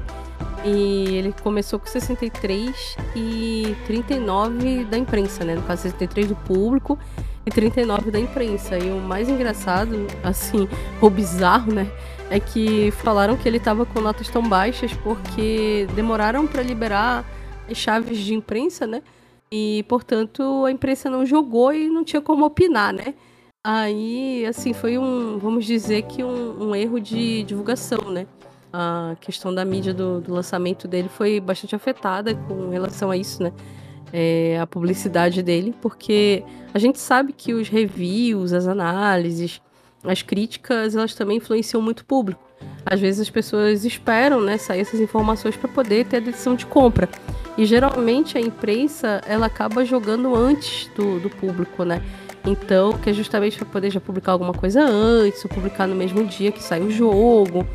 E 0.64 1.18
ele 1.18 1.36
começou 1.44 1.78
com 1.78 1.86
63 1.86 2.96
e 3.14 3.76
39 3.86 4.86
da 4.86 4.98
imprensa, 4.98 5.44
né? 5.44 5.56
No 5.56 5.64
caso, 5.64 5.82
63 5.82 6.30
do 6.30 6.36
público 6.38 6.98
e 7.46 7.52
39 7.52 8.10
da 8.10 8.18
imprensa. 8.18 8.78
E 8.78 8.90
o 8.90 9.02
mais 9.02 9.28
engraçado, 9.28 10.08
assim, 10.24 10.66
ou 11.02 11.10
bizarro, 11.10 11.74
né? 11.74 11.92
É 12.30 12.40
que 12.40 12.90
falaram 12.92 13.36
que 13.36 13.46
ele 13.46 13.60
tava 13.60 13.86
com 13.86 14.00
notas 14.00 14.30
tão 14.30 14.48
baixas 14.48 14.94
porque 14.94 15.90
demoraram 15.94 16.48
para 16.48 16.64
liberar 16.64 17.26
as 17.70 17.76
chaves 17.76 18.18
de 18.18 18.34
imprensa, 18.34 18.88
né? 18.88 19.04
E, 19.52 19.84
portanto, 19.90 20.64
a 20.64 20.72
imprensa 20.72 21.10
não 21.10 21.26
jogou 21.26 21.74
e 21.74 21.90
não 21.90 22.06
tinha 22.06 22.22
como 22.22 22.46
opinar, 22.46 22.94
né? 22.94 23.14
Aí, 23.66 24.46
assim, 24.46 24.74
foi 24.74 24.98
um, 24.98 25.38
vamos 25.38 25.64
dizer 25.64 26.02
que 26.02 26.22
um, 26.22 26.70
um 26.70 26.76
erro 26.76 27.00
de 27.00 27.44
divulgação, 27.44 28.12
né? 28.12 28.28
A 28.74 29.16
questão 29.22 29.56
da 29.56 29.64
mídia 29.64 29.94
do, 29.94 30.20
do 30.20 30.34
lançamento 30.34 30.86
dele 30.86 31.08
foi 31.08 31.40
bastante 31.40 31.74
afetada 31.74 32.36
com 32.36 32.72
relação 32.72 33.10
a 33.10 33.16
isso, 33.16 33.42
né? 33.42 33.54
É, 34.12 34.60
a 34.60 34.68
publicidade 34.68 35.42
dele, 35.42 35.74
porque 35.82 36.44
a 36.74 36.78
gente 36.78 37.00
sabe 37.00 37.32
que 37.32 37.54
os 37.54 37.70
reviews, 37.70 38.52
as 38.52 38.68
análises, 38.68 39.62
as 40.04 40.22
críticas, 40.22 40.94
elas 40.94 41.16
também 41.16 41.38
influenciam 41.38 41.82
muito 41.82 42.02
o 42.02 42.06
público. 42.06 42.44
Às 42.86 43.00
vezes 43.00 43.22
as 43.22 43.30
pessoas 43.30 43.86
esperam, 43.86 44.42
né, 44.42 44.58
sair 44.58 44.82
essas 44.82 45.00
informações 45.00 45.56
para 45.56 45.70
poder 45.70 46.06
ter 46.06 46.18
a 46.18 46.20
decisão 46.20 46.54
de 46.54 46.66
compra. 46.66 47.08
E 47.58 47.66
geralmente 47.66 48.38
a 48.38 48.42
imprensa, 48.42 49.22
ela 49.26 49.46
acaba 49.46 49.86
jogando 49.86 50.36
antes 50.36 50.90
do, 50.96 51.20
do 51.20 51.30
público, 51.30 51.86
né? 51.86 52.04
Então, 52.46 52.94
que 52.94 53.10
é 53.10 53.14
justamente 53.14 53.58
para 53.58 53.66
poder 53.66 53.90
já 53.90 54.00
publicar 54.02 54.34
alguma 54.34 54.54
coisa 54.54 54.82
antes, 54.84 55.44
ou 55.46 55.50
publicar 55.50 55.88
no 55.88 55.96
mesmo 55.96 56.26
dia 56.26 56.52
que 56.52 56.62
sai 56.62 56.82
o 56.82 56.92
jogo, 56.92 57.66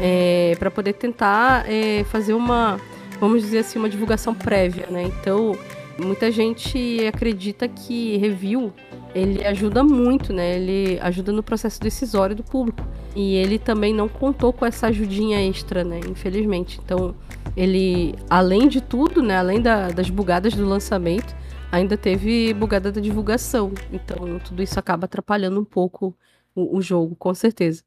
é, 0.00 0.54
para 0.58 0.70
poder 0.70 0.92
tentar 0.94 1.64
é, 1.68 2.04
fazer 2.04 2.32
uma, 2.32 2.78
vamos 3.20 3.42
dizer 3.42 3.58
assim, 3.58 3.78
uma 3.78 3.88
divulgação 3.88 4.32
prévia, 4.34 4.86
né? 4.90 5.02
Então, 5.04 5.56
muita 5.98 6.30
gente 6.30 7.04
acredita 7.06 7.66
que 7.66 8.16
review 8.18 8.72
ele 9.14 9.44
ajuda 9.44 9.82
muito, 9.84 10.32
né? 10.32 10.56
Ele 10.56 10.98
ajuda 11.02 11.32
no 11.32 11.42
processo 11.42 11.78
decisório 11.80 12.34
do 12.34 12.42
público. 12.42 12.82
E 13.14 13.34
ele 13.34 13.58
também 13.58 13.92
não 13.92 14.08
contou 14.08 14.54
com 14.54 14.64
essa 14.64 14.86
ajudinha 14.86 15.38
extra, 15.46 15.84
né? 15.84 16.00
Infelizmente. 16.08 16.80
Então, 16.82 17.14
ele, 17.54 18.14
além 18.30 18.68
de 18.68 18.80
tudo, 18.80 19.22
né? 19.22 19.36
Além 19.36 19.60
da- 19.60 19.88
das 19.88 20.08
bugadas 20.08 20.54
do 20.54 20.64
lançamento, 20.66 21.36
ainda 21.72 21.96
teve 21.96 22.54
bugada 22.54 22.92
da 22.92 23.00
divulgação. 23.00 23.72
Então, 23.92 24.38
tudo 24.40 24.62
isso 24.62 24.78
acaba 24.78 25.06
atrapalhando 25.06 25.60
um 25.60 25.64
pouco 25.64 26.16
o, 26.54 26.76
o 26.78 26.82
jogo, 26.82 27.16
com 27.16 27.34
certeza. 27.34 27.82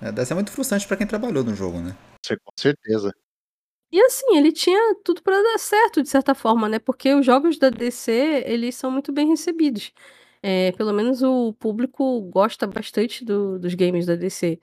É, 0.00 0.10
deve 0.10 0.26
ser 0.26 0.34
muito 0.34 0.50
frustrante 0.50 0.86
pra 0.86 0.96
quem 0.96 1.06
trabalhou 1.06 1.44
no 1.44 1.54
jogo, 1.54 1.78
né? 1.80 1.96
Com 2.44 2.52
certeza. 2.58 3.14
E 3.90 4.00
assim, 4.02 4.36
ele 4.36 4.52
tinha 4.52 4.94
tudo 5.04 5.22
pra 5.22 5.34
dar 5.42 5.58
certo, 5.58 6.02
de 6.02 6.08
certa 6.08 6.34
forma, 6.34 6.68
né? 6.68 6.78
Porque 6.78 7.14
os 7.14 7.26
jogos 7.26 7.58
da 7.58 7.68
DC, 7.70 8.42
eles 8.46 8.74
são 8.74 8.90
muito 8.90 9.12
bem 9.12 9.28
recebidos. 9.28 9.92
É, 10.42 10.72
pelo 10.72 10.92
menos 10.92 11.22
o 11.22 11.52
público 11.54 12.20
gosta 12.22 12.66
bastante 12.66 13.24
do- 13.24 13.58
dos 13.58 13.74
games 13.74 14.06
da 14.06 14.16
DC. 14.16 14.58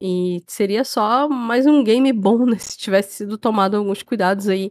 E 0.00 0.42
seria 0.48 0.84
só 0.84 1.28
mais 1.28 1.64
um 1.66 1.84
game 1.84 2.12
bom, 2.12 2.44
né? 2.46 2.58
Se 2.60 2.76
tivesse 2.76 3.14
sido 3.14 3.38
tomado 3.38 3.76
alguns 3.76 4.02
cuidados 4.02 4.48
aí. 4.48 4.70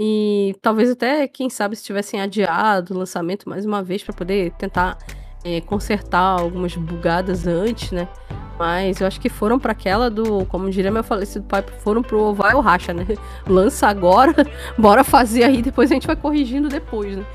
E 0.00 0.54
talvez 0.62 0.88
até, 0.90 1.26
quem 1.26 1.50
sabe, 1.50 1.74
se 1.74 1.82
tivessem 1.82 2.20
adiado 2.20 2.94
o 2.94 2.98
lançamento 2.98 3.48
mais 3.48 3.66
uma 3.66 3.82
vez 3.82 4.00
pra 4.00 4.14
poder 4.14 4.52
tentar 4.52 4.96
é, 5.44 5.60
consertar 5.60 6.38
algumas 6.38 6.76
bugadas 6.76 7.48
antes, 7.48 7.90
né? 7.90 8.08
Mas 8.56 9.00
eu 9.00 9.08
acho 9.08 9.20
que 9.20 9.28
foram 9.28 9.58
pra 9.58 9.72
aquela 9.72 10.08
do, 10.08 10.46
como 10.46 10.70
diria 10.70 10.92
meu 10.92 11.02
falecido 11.02 11.44
pai, 11.46 11.64
foram 11.80 12.00
pro 12.00 12.32
vai 12.32 12.54
ou 12.54 12.60
racha, 12.60 12.94
né? 12.94 13.04
Lança 13.44 13.88
agora, 13.88 14.46
bora 14.78 15.02
fazer 15.02 15.42
aí, 15.42 15.62
depois 15.62 15.90
a 15.90 15.94
gente 15.94 16.06
vai 16.06 16.14
corrigindo 16.14 16.68
depois, 16.68 17.16
né? 17.16 17.26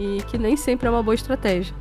E 0.00 0.20
que 0.26 0.36
nem 0.36 0.56
sempre 0.56 0.88
é 0.88 0.90
uma 0.90 1.04
boa 1.04 1.14
estratégia. 1.14 1.72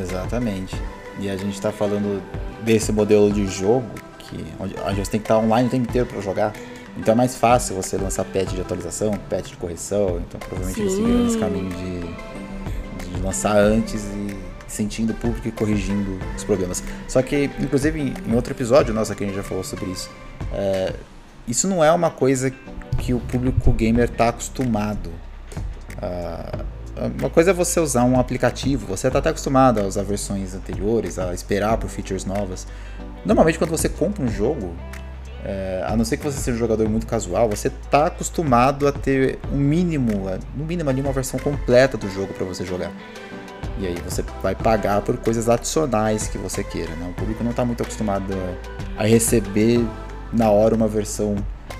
Exatamente. 0.00 0.76
E 1.18 1.28
a 1.28 1.36
gente 1.36 1.60
tá 1.60 1.72
falando 1.72 2.22
desse 2.62 2.92
modelo 2.92 3.32
de 3.32 3.48
jogo, 3.48 3.84
que 4.16 4.44
onde 4.60 4.74
você 4.74 5.10
tem 5.10 5.20
que 5.20 5.24
estar 5.24 5.38
online 5.38 5.66
o 5.66 5.70
tempo 5.70 5.88
inteiro 5.88 6.06
pra 6.06 6.20
jogar. 6.20 6.52
Então 6.96 7.12
é 7.12 7.16
mais 7.16 7.36
fácil 7.36 7.74
você 7.76 7.96
lançar 7.96 8.24
patch 8.24 8.50
de 8.52 8.60
atualização, 8.60 9.12
patch 9.30 9.48
de 9.50 9.56
correção. 9.56 10.20
Então 10.28 10.38
provavelmente 10.40 10.80
eles 10.80 10.92
Sim. 10.92 11.02
seguiram 11.04 11.26
esse 11.26 11.38
caminho 11.38 11.70
de, 11.70 13.10
de 13.14 13.20
lançar 13.22 13.56
antes 13.56 14.02
e 14.04 14.36
sentindo 14.68 15.12
o 15.12 15.16
público 15.16 15.48
e 15.48 15.50
corrigindo 15.52 16.18
os 16.36 16.44
problemas. 16.44 16.82
Só 17.08 17.20
que, 17.22 17.50
inclusive, 17.58 18.00
em, 18.00 18.14
em 18.30 18.34
outro 18.34 18.52
episódio 18.52 18.94
nosso 18.94 19.12
aqui 19.12 19.24
a 19.24 19.26
gente 19.26 19.36
já 19.36 19.42
falou 19.42 19.64
sobre 19.64 19.86
isso. 19.86 20.10
é, 20.52 20.92
isso 21.48 21.66
não 21.66 21.82
é 21.82 21.90
uma 21.90 22.10
coisa 22.10 22.52
que 22.98 23.12
o 23.14 23.18
público 23.20 23.72
gamer 23.72 24.08
tá 24.08 24.28
acostumado. 24.28 25.10
a- 26.00 26.64
uma 27.18 27.30
coisa 27.30 27.50
é 27.50 27.54
você 27.54 27.80
usar 27.80 28.04
um 28.04 28.20
aplicativo, 28.20 28.86
você 28.86 29.06
está 29.06 29.20
até 29.20 29.30
acostumado 29.30 29.80
a 29.80 29.84
usar 29.84 30.02
versões 30.02 30.54
anteriores, 30.54 31.18
a 31.18 31.32
esperar 31.32 31.78
por 31.78 31.88
features 31.88 32.24
novas. 32.26 32.66
Normalmente, 33.24 33.58
quando 33.58 33.70
você 33.70 33.88
compra 33.88 34.22
um 34.22 34.28
jogo, 34.28 34.74
é, 35.44 35.84
a 35.86 35.96
não 35.96 36.04
ser 36.04 36.16
que 36.18 36.24
você 36.24 36.38
seja 36.38 36.56
um 36.56 36.58
jogador 36.58 36.88
muito 36.88 37.06
casual, 37.06 37.48
você 37.48 37.68
está 37.68 38.06
acostumado 38.06 38.86
a 38.86 38.92
ter 38.92 39.38
um 39.52 39.56
mínimo, 39.56 40.28
é, 40.28 40.38
no 40.54 40.64
mínimo 40.64 40.90
ali, 40.90 41.00
uma 41.00 41.12
versão 41.12 41.38
completa 41.40 41.96
do 41.96 42.08
jogo 42.10 42.32
para 42.34 42.44
você 42.44 42.64
jogar. 42.64 42.92
E 43.78 43.86
aí 43.86 43.96
você 44.04 44.22
vai 44.42 44.54
pagar 44.54 45.00
por 45.00 45.16
coisas 45.16 45.48
adicionais 45.48 46.28
que 46.28 46.36
você 46.36 46.62
queira. 46.62 46.94
Né? 46.96 47.08
O 47.10 47.14
público 47.14 47.42
não 47.42 47.50
está 47.50 47.64
muito 47.64 47.82
acostumado 47.82 48.34
a, 48.98 49.04
receber 49.04 49.84
na 50.32 50.50
hora 50.50 50.74
uma 50.74 50.86
versão 50.86 51.34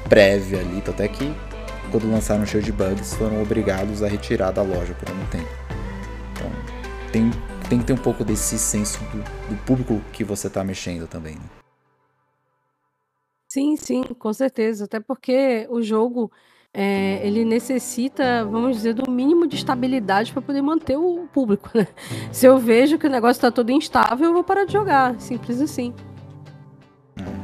prévia 0.08 0.60
ali, 0.60 0.82
até 0.86 1.06
que 1.06 1.34
quando 1.90 2.10
lançaram 2.10 2.46
cheio 2.46 2.62
de 2.62 2.72
bugs, 2.72 3.14
foram 3.14 3.42
obrigados 3.42 4.02
a 4.02 4.08
retirar 4.08 4.52
da 4.52 4.62
loja 4.62 4.94
por 4.94 5.08
algum 5.10 5.26
tempo. 5.26 5.48
Então, 6.32 6.50
tem, 7.12 7.30
tem 7.68 7.78
que 7.80 7.84
ter 7.84 7.92
um 7.92 7.98
pouco 7.98 8.24
desse 8.24 8.58
senso 8.58 9.00
do, 9.12 9.18
do 9.50 9.56
público 9.64 10.00
que 10.12 10.24
você 10.24 10.46
está 10.46 10.64
mexendo 10.64 11.06
também. 11.06 11.34
Né? 11.34 11.59
Sim, 13.52 13.76
sim, 13.76 14.04
com 14.04 14.32
certeza. 14.32 14.84
Até 14.84 15.00
porque 15.00 15.66
o 15.70 15.82
jogo 15.82 16.30
é, 16.72 17.20
ele 17.26 17.44
necessita, 17.44 18.44
vamos 18.44 18.76
dizer, 18.76 18.94
do 18.94 19.10
mínimo 19.10 19.44
de 19.44 19.56
estabilidade 19.56 20.32
para 20.32 20.40
poder 20.40 20.62
manter 20.62 20.96
o 20.96 21.26
público. 21.32 21.68
Né? 21.74 21.88
Se 22.30 22.46
eu 22.46 22.58
vejo 22.58 22.96
que 22.96 23.08
o 23.08 23.10
negócio 23.10 23.38
está 23.38 23.50
todo 23.50 23.72
instável, 23.72 24.28
eu 24.28 24.32
vou 24.32 24.44
parar 24.44 24.64
de 24.64 24.72
jogar. 24.72 25.20
Simples 25.20 25.60
assim. 25.60 25.92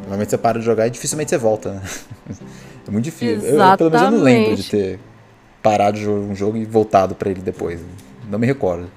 Normalmente 0.03 0.31
você 0.31 0.39
para 0.39 0.61
de 0.61 0.65
jogar 0.65 0.87
e 0.87 0.91
dificilmente 0.91 1.31
você 1.31 1.39
volta, 1.39 1.73
né? 1.75 1.83
É 2.87 2.91
muito 2.93 3.07
difícil. 3.07 3.49
Eu, 3.49 3.59
eu, 3.59 3.77
pelo 3.77 3.91
menos 3.91 4.07
eu 4.07 4.11
não 4.13 4.23
lembro 4.23 4.55
de 4.55 4.71
ter 4.71 5.01
parado 5.61 5.99
de 5.99 6.05
jogar 6.05 6.21
um 6.21 6.37
jogo 6.37 6.57
e 6.57 6.65
voltado 6.65 7.17
pra 7.17 7.29
ele 7.29 7.41
depois. 7.41 7.85
Não 8.31 8.39
me 8.39 8.47
recordo. 8.47 8.89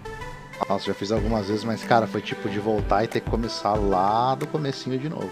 Nossa, 0.70 0.86
já 0.86 0.94
fiz 0.94 1.12
algumas 1.12 1.48
vezes, 1.48 1.64
mas 1.64 1.84
cara, 1.84 2.06
foi 2.06 2.22
tipo 2.22 2.48
de 2.48 2.60
voltar 2.60 3.04
e 3.04 3.08
ter 3.08 3.20
que 3.20 3.32
começar 3.32 3.74
lá 3.74 4.36
do 4.36 4.46
comecinho 4.46 5.00
de 5.00 5.10
novo. 5.10 5.32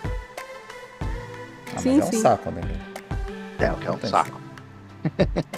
Ah, 1.77 1.79
Sim, 1.79 1.97
mas 1.97 2.05
é 2.05 2.07
um 2.07 2.11
sim. 2.11 2.21
saco, 2.21 2.49
né? 2.49 2.61
É, 3.59 3.71
o 3.71 3.75
que 3.75 3.87
é 3.87 3.91
um 3.91 3.99
saco. 3.99 4.41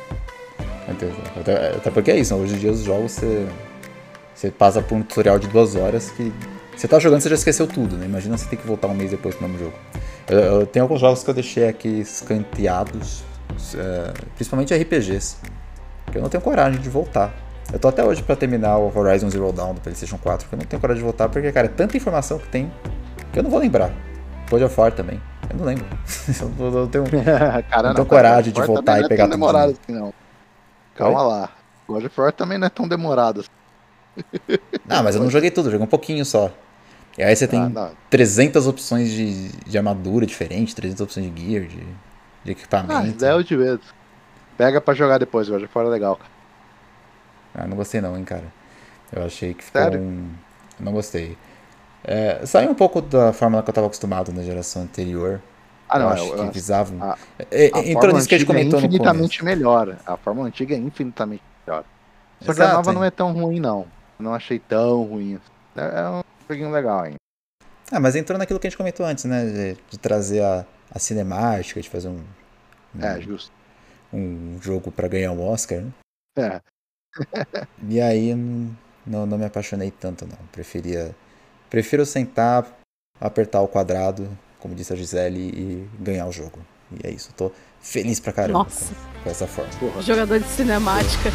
Até, 1.39 1.75
até 1.75 1.91
porque 1.91 2.09
é 2.09 2.17
isso, 2.17 2.33
hoje 2.35 2.55
em 2.55 2.57
dia 2.57 2.71
os 2.71 2.81
jogos 2.81 3.11
você, 3.11 3.47
você 4.33 4.49
passa 4.49 4.81
por 4.81 4.95
um 4.95 5.03
tutorial 5.03 5.37
de 5.37 5.47
duas 5.47 5.75
horas 5.75 6.09
que 6.09 6.33
você 6.75 6.87
tá 6.87 6.97
jogando 6.97 7.21
você 7.21 7.29
já 7.29 7.35
esqueceu 7.35 7.67
tudo, 7.67 7.95
né? 7.95 8.05
Imagina 8.07 8.35
você 8.35 8.49
ter 8.49 8.55
que 8.55 8.65
voltar 8.65 8.87
um 8.87 8.95
mês 8.95 9.11
depois 9.11 9.35
pro 9.35 9.47
mesmo 9.47 9.65
jogo. 9.65 9.77
Eu, 10.27 10.39
eu 10.39 10.65
tenho 10.65 10.85
alguns 10.85 10.99
jogos 10.99 11.23
que 11.23 11.29
eu 11.29 11.33
deixei 11.35 11.67
aqui 11.67 11.87
escanteados, 11.99 13.23
é, 13.75 14.13
principalmente 14.35 14.73
RPGs, 14.73 15.37
que 16.11 16.17
eu 16.17 16.21
não 16.23 16.29
tenho 16.29 16.41
coragem 16.41 16.81
de 16.81 16.89
voltar. 16.89 17.31
Eu 17.71 17.77
tô 17.77 17.87
até 17.87 18.03
hoje 18.03 18.23
pra 18.23 18.35
terminar 18.35 18.77
o 18.77 18.91
Horizon 18.97 19.29
Zero 19.29 19.51
Dawn 19.51 19.75
do 19.75 19.81
PlayStation 19.81 20.17
4, 20.17 20.49
que 20.49 20.55
eu 20.55 20.57
não 20.57 20.65
tenho 20.65 20.79
coragem 20.79 21.01
de 21.01 21.05
voltar 21.05 21.29
porque, 21.29 21.51
cara, 21.51 21.67
é 21.67 21.69
tanta 21.69 21.95
informação 21.95 22.39
que 22.39 22.47
tem 22.47 22.71
que 23.31 23.37
eu 23.37 23.43
não 23.43 23.51
vou 23.51 23.59
lembrar. 23.59 23.91
God 24.49 24.63
of 24.63 24.79
War 24.79 24.91
também, 24.91 25.21
eu 25.49 25.57
não 25.57 25.65
lembro. 25.65 25.85
eu, 26.59 26.87
tenho, 26.87 27.05
cara, 27.69 27.87
Não 27.89 27.95
tenho 27.95 28.05
cara, 28.05 28.05
coragem 28.05 28.53
de 28.53 28.59
God 28.59 28.69
of 28.69 28.71
War 28.71 28.75
voltar 28.75 28.83
também 28.83 28.97
e 28.97 29.01
não 29.01 29.05
é 29.05 29.09
pegar 29.09 29.27
tão 29.27 29.29
tudo 29.39 29.39
demorado 29.39 29.73
de 29.73 29.79
assim, 29.83 29.93
não. 29.93 30.13
Calma 30.95 31.21
lá. 31.23 31.49
God 31.87 32.05
of 32.05 32.21
War 32.21 32.31
também 32.33 32.57
não 32.57 32.67
é 32.67 32.69
tão 32.69 32.87
demorado 32.87 33.41
assim. 33.41 33.49
Não, 34.85 35.03
mas 35.03 35.15
eu 35.15 35.21
não 35.23 35.29
joguei 35.31 35.51
tudo, 35.51 35.69
joguei 35.71 35.85
um 35.85 35.89
pouquinho 35.89 36.25
só. 36.25 36.51
E 37.17 37.23
aí 37.23 37.35
você 37.35 37.47
tem 37.47 37.59
Ah, 37.63 37.69
não. 37.69 37.91
300 38.09 38.67
opções 38.67 39.09
de, 39.11 39.49
de 39.49 39.77
armadura 39.77 40.25
diferente, 40.25 40.75
300 40.75 41.01
opções 41.01 41.33
de 41.33 41.41
gear, 41.51 41.65
de, 41.65 41.77
de 41.77 41.85
Ah, 42.45 42.51
equipamento. 42.51 43.17
daí 43.19 43.31
é 43.31 43.35
o 43.35 43.43
de 43.43 43.57
medo. 43.57 43.81
Pega 44.57 44.79
pra 44.81 44.93
jogar 44.93 45.17
depois, 45.17 45.49
God 45.49 45.63
of 45.63 45.71
War 45.77 45.87
é 45.87 45.89
legal. 45.89 46.19
Ah, 47.53 47.65
não 47.67 47.75
gostei 47.75 47.99
não, 48.01 48.15
hein, 48.17 48.23
cara. 48.23 48.43
Eu 49.11 49.25
achei 49.25 49.53
que 49.53 49.63
ficou 49.63 49.81
Sério? 49.81 49.99
um... 49.99 50.29
Não 50.79 50.91
gostei. 50.93 51.37
É, 52.03 52.45
saiu 52.45 52.71
um 52.71 52.75
pouco 52.75 53.01
da 53.01 53.33
fórmula 53.33 53.61
que 53.61 53.69
eu 53.69 53.71
estava 53.71 53.87
acostumado 53.87 54.31
na 54.31 54.41
geração 54.43 54.83
anterior. 54.83 55.41
Ah, 55.87 55.97
não, 55.99 56.05
eu 56.07 56.11
acho 56.13 56.33
eu- 56.33 56.45
que 56.47 56.53
visavam. 56.53 57.01
a- 57.01 57.17
É, 57.51 57.71
A 57.73 57.79
entrou 57.79 58.13
nisso 58.13 58.27
que 58.29 58.35
a 58.35 58.37
gente 58.37 58.47
antiga 58.47 58.59
é 58.59 58.63
comentou 58.63 58.79
começo. 58.79 58.85
infinitamente 58.85 59.43
melhor. 59.45 59.97
A 60.05 60.17
fórmula 60.17 60.47
antiga 60.47 60.75
é 60.75 60.77
infinitamente 60.77 61.43
melhor. 61.65 61.83
Só 62.41 62.45
que 62.53 62.61
a 62.61 62.63
Exato, 62.65 62.75
nova 62.77 62.91
hein? 62.91 62.95
não 62.95 63.03
é 63.03 63.11
tão 63.11 63.33
ruim, 63.33 63.59
não. 63.59 63.79
Eu 64.17 64.23
não 64.25 64.33
achei 64.33 64.59
tão 64.59 65.03
ruim. 65.03 65.39
É 65.75 65.81
é 65.81 66.09
um 66.09 66.21
joguinho 66.49 66.71
legal, 66.71 67.05
hein? 67.05 67.15
Ah, 67.91 67.99
mas 67.99 68.15
entrou 68.15 68.37
naquilo 68.37 68.59
que 68.59 68.67
a 68.67 68.69
gente 68.69 68.77
comentou 68.77 69.05
antes, 69.05 69.25
né? 69.25 69.45
De, 69.45 69.77
de 69.89 69.97
trazer 69.97 70.41
a, 70.43 70.65
a 70.93 70.99
cinemática, 70.99 71.81
de 71.81 71.89
fazer 71.89 72.07
um, 72.07 72.23
um, 72.95 73.03
É, 73.03 73.19
justo. 73.19 73.51
um 74.13 74.57
jogo 74.61 74.91
pra 74.91 75.07
ganhar 75.07 75.31
um 75.31 75.41
Oscar, 75.49 75.81
né? 75.81 75.91
É. 76.37 76.61
E 77.89 77.99
aí 77.99 78.35
não, 79.05 79.25
não 79.25 79.37
me 79.37 79.45
apaixonei 79.45 79.89
tanto, 79.89 80.25
não. 80.25 80.37
Preferia. 80.51 81.15
Prefiro 81.69 82.05
sentar, 82.05 82.65
apertar 83.19 83.61
o 83.61 83.67
quadrado, 83.67 84.27
como 84.59 84.75
disse 84.75 84.93
a 84.93 84.95
Gisele, 84.95 85.39
e 85.39 85.89
ganhar 85.99 86.27
o 86.27 86.31
jogo. 86.31 86.59
E 86.91 87.07
é 87.07 87.11
isso. 87.11 87.31
Tô 87.35 87.51
feliz 87.81 88.19
pra 88.19 88.33
caramba 88.33 88.59
Nossa. 88.59 88.93
com, 88.93 89.23
com 89.23 89.29
essa 89.29 89.47
forma. 89.47 89.71
Porra. 89.79 90.01
Jogador 90.01 90.39
de 90.39 90.47
cinemática. 90.47 91.29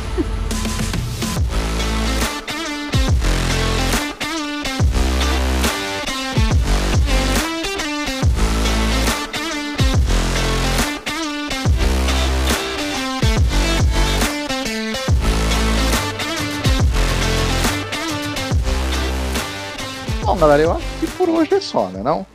Galera, 20.46 20.62
eu 20.62 20.72
acho 20.72 21.00
que 21.00 21.06
por 21.16 21.30
hoje 21.30 21.54
é 21.54 21.60
só, 21.60 21.88
né? 21.88 22.02
Não? 22.02 22.26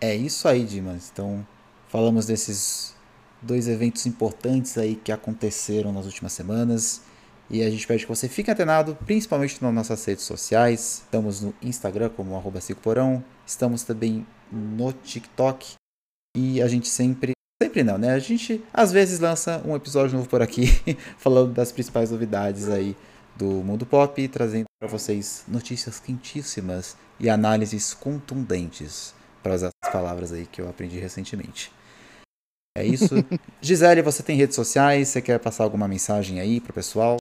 É 0.00 0.16
isso 0.16 0.48
aí, 0.48 0.64
Dimas. 0.64 1.10
Então, 1.12 1.46
falamos 1.88 2.24
desses 2.24 2.94
dois 3.42 3.68
eventos 3.68 4.06
importantes 4.06 4.78
aí 4.78 4.94
que 4.94 5.12
aconteceram 5.12 5.92
nas 5.92 6.06
últimas 6.06 6.32
semanas. 6.32 7.02
E 7.50 7.62
a 7.62 7.68
gente 7.68 7.86
pede 7.86 8.04
que 8.04 8.08
você 8.08 8.30
fique 8.30 8.50
antenado, 8.50 8.96
principalmente 9.04 9.62
nas 9.62 9.74
nossas 9.74 10.02
redes 10.06 10.24
sociais. 10.24 11.02
Estamos 11.04 11.42
no 11.42 11.52
Instagram 11.60 12.08
como 12.08 12.34
arroba 12.34 12.60
Porão. 12.80 13.22
Estamos 13.46 13.82
também 13.82 14.26
no 14.50 14.90
TikTok. 14.94 15.74
E 16.34 16.62
a 16.62 16.68
gente 16.68 16.88
sempre. 16.88 17.32
Sempre 17.62 17.84
não, 17.84 17.98
né? 17.98 18.12
A 18.12 18.18
gente 18.18 18.64
às 18.72 18.90
vezes 18.90 19.20
lança 19.20 19.62
um 19.66 19.76
episódio 19.76 20.16
novo 20.16 20.30
por 20.30 20.40
aqui, 20.40 20.64
falando 21.18 21.52
das 21.52 21.70
principais 21.70 22.10
novidades 22.10 22.70
aí 22.70 22.96
do 23.36 23.44
mundo 23.44 23.84
pop, 23.84 24.26
trazendo 24.28 24.64
para 24.80 24.88
vocês 24.88 25.44
notícias 25.46 26.00
quentíssimas 26.00 26.96
e 27.20 27.28
análises 27.28 27.94
contundentes 27.94 29.14
para 29.42 29.54
usar 29.54 29.70
as 29.84 29.92
palavras 29.92 30.32
aí 30.32 30.46
que 30.46 30.60
eu 30.60 30.68
aprendi 30.68 30.98
recentemente. 30.98 31.70
É 32.76 32.84
isso. 32.84 33.14
Gisele, 33.60 34.02
você 34.02 34.22
tem 34.22 34.36
redes 34.36 34.56
sociais? 34.56 35.08
Você 35.08 35.20
quer 35.20 35.38
passar 35.38 35.64
alguma 35.64 35.86
mensagem 35.86 36.40
aí 36.40 36.60
pro 36.60 36.72
pessoal? 36.72 37.16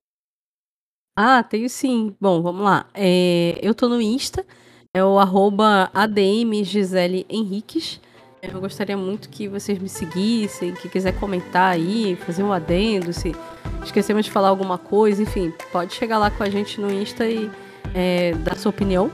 Ah, 1.18 1.44
tenho 1.44 1.70
sim. 1.70 2.16
Bom, 2.20 2.42
vamos 2.42 2.64
lá. 2.64 2.88
É, 2.94 3.60
eu 3.62 3.76
tô 3.76 3.90
no 3.90 4.02
Insta, 4.02 4.46
é 4.94 5.04
o 5.04 5.20
arroba 5.20 5.90
ADM 5.94 6.64
Gisele 6.64 7.26
Henriques. 7.30 8.00
Eu 8.42 8.62
gostaria 8.62 8.96
muito 8.96 9.28
que 9.30 9.50
vocês 9.50 9.78
me 9.80 9.90
seguissem, 9.90 10.74
que 10.74 10.88
quiser 10.88 11.20
comentar 11.20 11.74
aí, 11.74 12.16
fazer 12.26 12.42
um 12.42 12.54
adendo, 12.54 13.12
se 13.12 13.36
esquecemos 13.84 14.26
de 14.26 14.32
falar 14.32 14.48
alguma 14.48 14.78
coisa, 14.78 15.22
enfim, 15.22 15.52
pode 15.74 15.94
chegar 15.94 16.18
lá 16.18 16.32
com 16.32 16.42
a 16.42 16.50
gente 16.50 16.80
no 16.80 16.90
Insta 16.90 17.28
e 17.28 17.52
é, 17.94 18.34
dar 18.36 18.56
sua 18.56 18.70
opinião. 18.70 19.12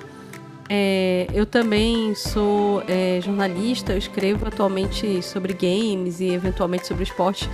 É, 0.68 1.28
eu 1.34 1.46
também 1.46 2.16
sou 2.16 2.82
é, 2.88 3.22
jornalista, 3.22 3.94
eu 3.94 3.98
escrevo 3.98 4.48
atualmente 4.48 5.22
sobre 5.22 5.54
games 5.54 6.20
e 6.20 6.30
eventualmente 6.30 6.88
sobre 6.88 7.04
esporte 7.04 7.48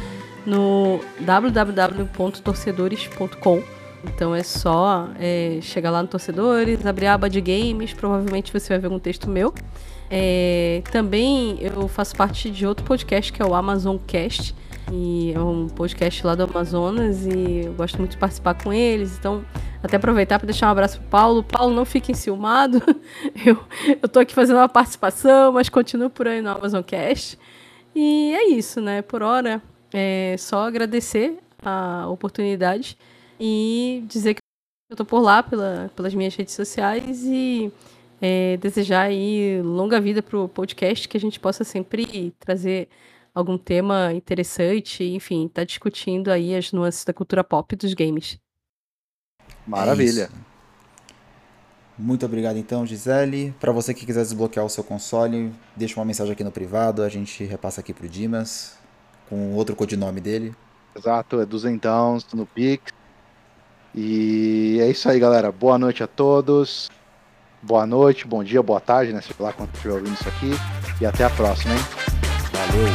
no 0.45 0.99
www.torcedores.com. 1.20 3.62
Então 4.03 4.34
é 4.34 4.41
só 4.41 5.09
é, 5.20 5.59
chegar 5.62 5.91
lá 5.91 6.01
no 6.01 6.07
Torcedores, 6.07 6.84
abrir 6.86 7.05
a 7.07 7.14
aba 7.14 7.30
de 7.30 7.39
games, 7.39 7.93
provavelmente 7.93 8.51
você 8.51 8.70
vai 8.70 8.80
ver 8.80 8.88
um 8.88 8.97
texto 8.97 9.30
meu. 9.30 9.53
É, 10.09 10.82
também 10.91 11.59
eu 11.62 11.88
faço 11.88 12.16
parte 12.16 12.49
de 12.49 12.66
outro 12.66 12.84
podcast 12.84 13.32
que 13.32 13.39
é 13.41 13.45
o 13.45 13.53
Amazon 13.53 13.97
Cast. 14.07 14.55
E 14.91 15.32
é 15.34 15.39
um 15.39 15.68
podcast 15.68 16.26
lá 16.26 16.36
do 16.36 16.43
Amazonas 16.43 17.26
e 17.26 17.62
eu 17.66 17.74
gosto 17.74 17.97
muito 17.97 18.12
de 18.12 18.18
participar 18.18 18.55
com 18.55 18.74
eles. 18.74 19.18
Então, 19.18 19.43
até 19.84 19.97
aproveitar 19.97 20.39
para 20.39 20.45
deixar 20.45 20.67
um 20.67 20.71
abraço 20.71 20.99
pro 20.99 21.09
Paulo. 21.09 21.43
Paulo, 21.43 21.73
não 21.73 21.86
fique 21.86 22.11
enciumado. 22.11 22.82
Eu, 23.45 23.57
eu 24.01 24.09
tô 24.09 24.19
aqui 24.19 24.34
fazendo 24.34 24.57
uma 24.57 24.69
participação, 24.69 25.53
mas 25.53 25.69
continuo 25.69 26.09
por 26.09 26.27
aí 26.27 26.41
no 26.41 26.49
Amazon 26.49 26.82
Cast. 26.84 27.39
E 27.95 28.34
é 28.34 28.49
isso, 28.49 28.79
né? 28.79 29.01
Por 29.01 29.23
hora, 29.23 29.61
é 29.93 30.36
só 30.38 30.67
agradecer 30.67 31.39
a 31.63 32.07
oportunidade 32.07 32.97
e 33.39 34.03
dizer 34.07 34.36
que 34.36 34.39
eu 34.89 34.97
tô 34.97 35.05
por 35.05 35.19
lá 35.19 35.41
pela, 35.41 35.91
pelas 35.95 36.13
minhas 36.13 36.36
redes 36.36 36.53
sociais 36.53 37.23
e 37.23 37.71
é, 38.21 38.57
desejar 38.57 39.03
aí 39.03 39.61
longa 39.63 39.99
vida 39.99 40.21
pro 40.21 40.47
podcast, 40.47 41.07
que 41.07 41.17
a 41.17 41.19
gente 41.19 41.39
possa 41.39 41.63
sempre 41.63 42.32
trazer 42.39 42.88
algum 43.34 43.57
tema 43.57 44.13
interessante, 44.13 45.03
enfim, 45.03 45.47
tá 45.47 45.63
discutindo 45.63 46.29
aí 46.29 46.55
as 46.55 46.71
nuances 46.71 47.03
da 47.03 47.13
cultura 47.13 47.43
pop 47.43 47.75
dos 47.75 47.93
games. 47.93 48.38
Maravilha. 49.72 50.30
É. 50.34 50.51
Muito 51.97 52.26
obrigado 52.26 52.57
então, 52.57 52.86
Gisele. 52.86 53.53
Para 53.59 53.72
você 53.72 53.93
que 53.93 54.05
quiser 54.05 54.22
desbloquear 54.22 54.65
o 54.65 54.69
seu 54.69 54.84
console, 54.84 55.53
deixa 55.76 55.99
uma 55.99 56.05
mensagem 56.05 56.34
aqui 56.34 56.43
no 56.43 56.51
privado, 56.51 57.03
a 57.03 57.09
gente 57.09 57.43
repassa 57.43 57.80
aqui 57.80 57.93
pro 57.93 58.09
Dimas 58.09 58.78
com 59.30 59.53
outro 59.53 59.76
codinome 59.76 60.19
dele. 60.19 60.53
Exato, 60.95 61.39
é 61.39 61.45
duzentão 61.45 62.17
no 62.34 62.45
Pix. 62.45 62.91
E 63.95 64.78
é 64.82 64.89
isso 64.89 65.07
aí, 65.09 65.19
galera. 65.19 65.51
Boa 65.51 65.78
noite 65.78 66.03
a 66.03 66.07
todos. 66.07 66.89
Boa 67.61 67.86
noite, 67.86 68.28
bom 68.28 68.43
dia, 68.43 68.61
boa 68.61 68.80
tarde, 68.80 69.13
né? 69.13 69.22
Sei 69.22 69.36
lá 69.39 69.53
quando 69.53 69.74
estiver 69.74 69.93
ouvindo 69.93 70.13
isso 70.13 70.28
aqui. 70.28 70.51
E 70.99 71.05
até 71.05 71.24
a 71.24 71.30
próxima, 71.30 71.74
hein? 71.74 71.82
Valeu! 72.51 72.88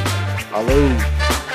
Falou! 0.51 1.46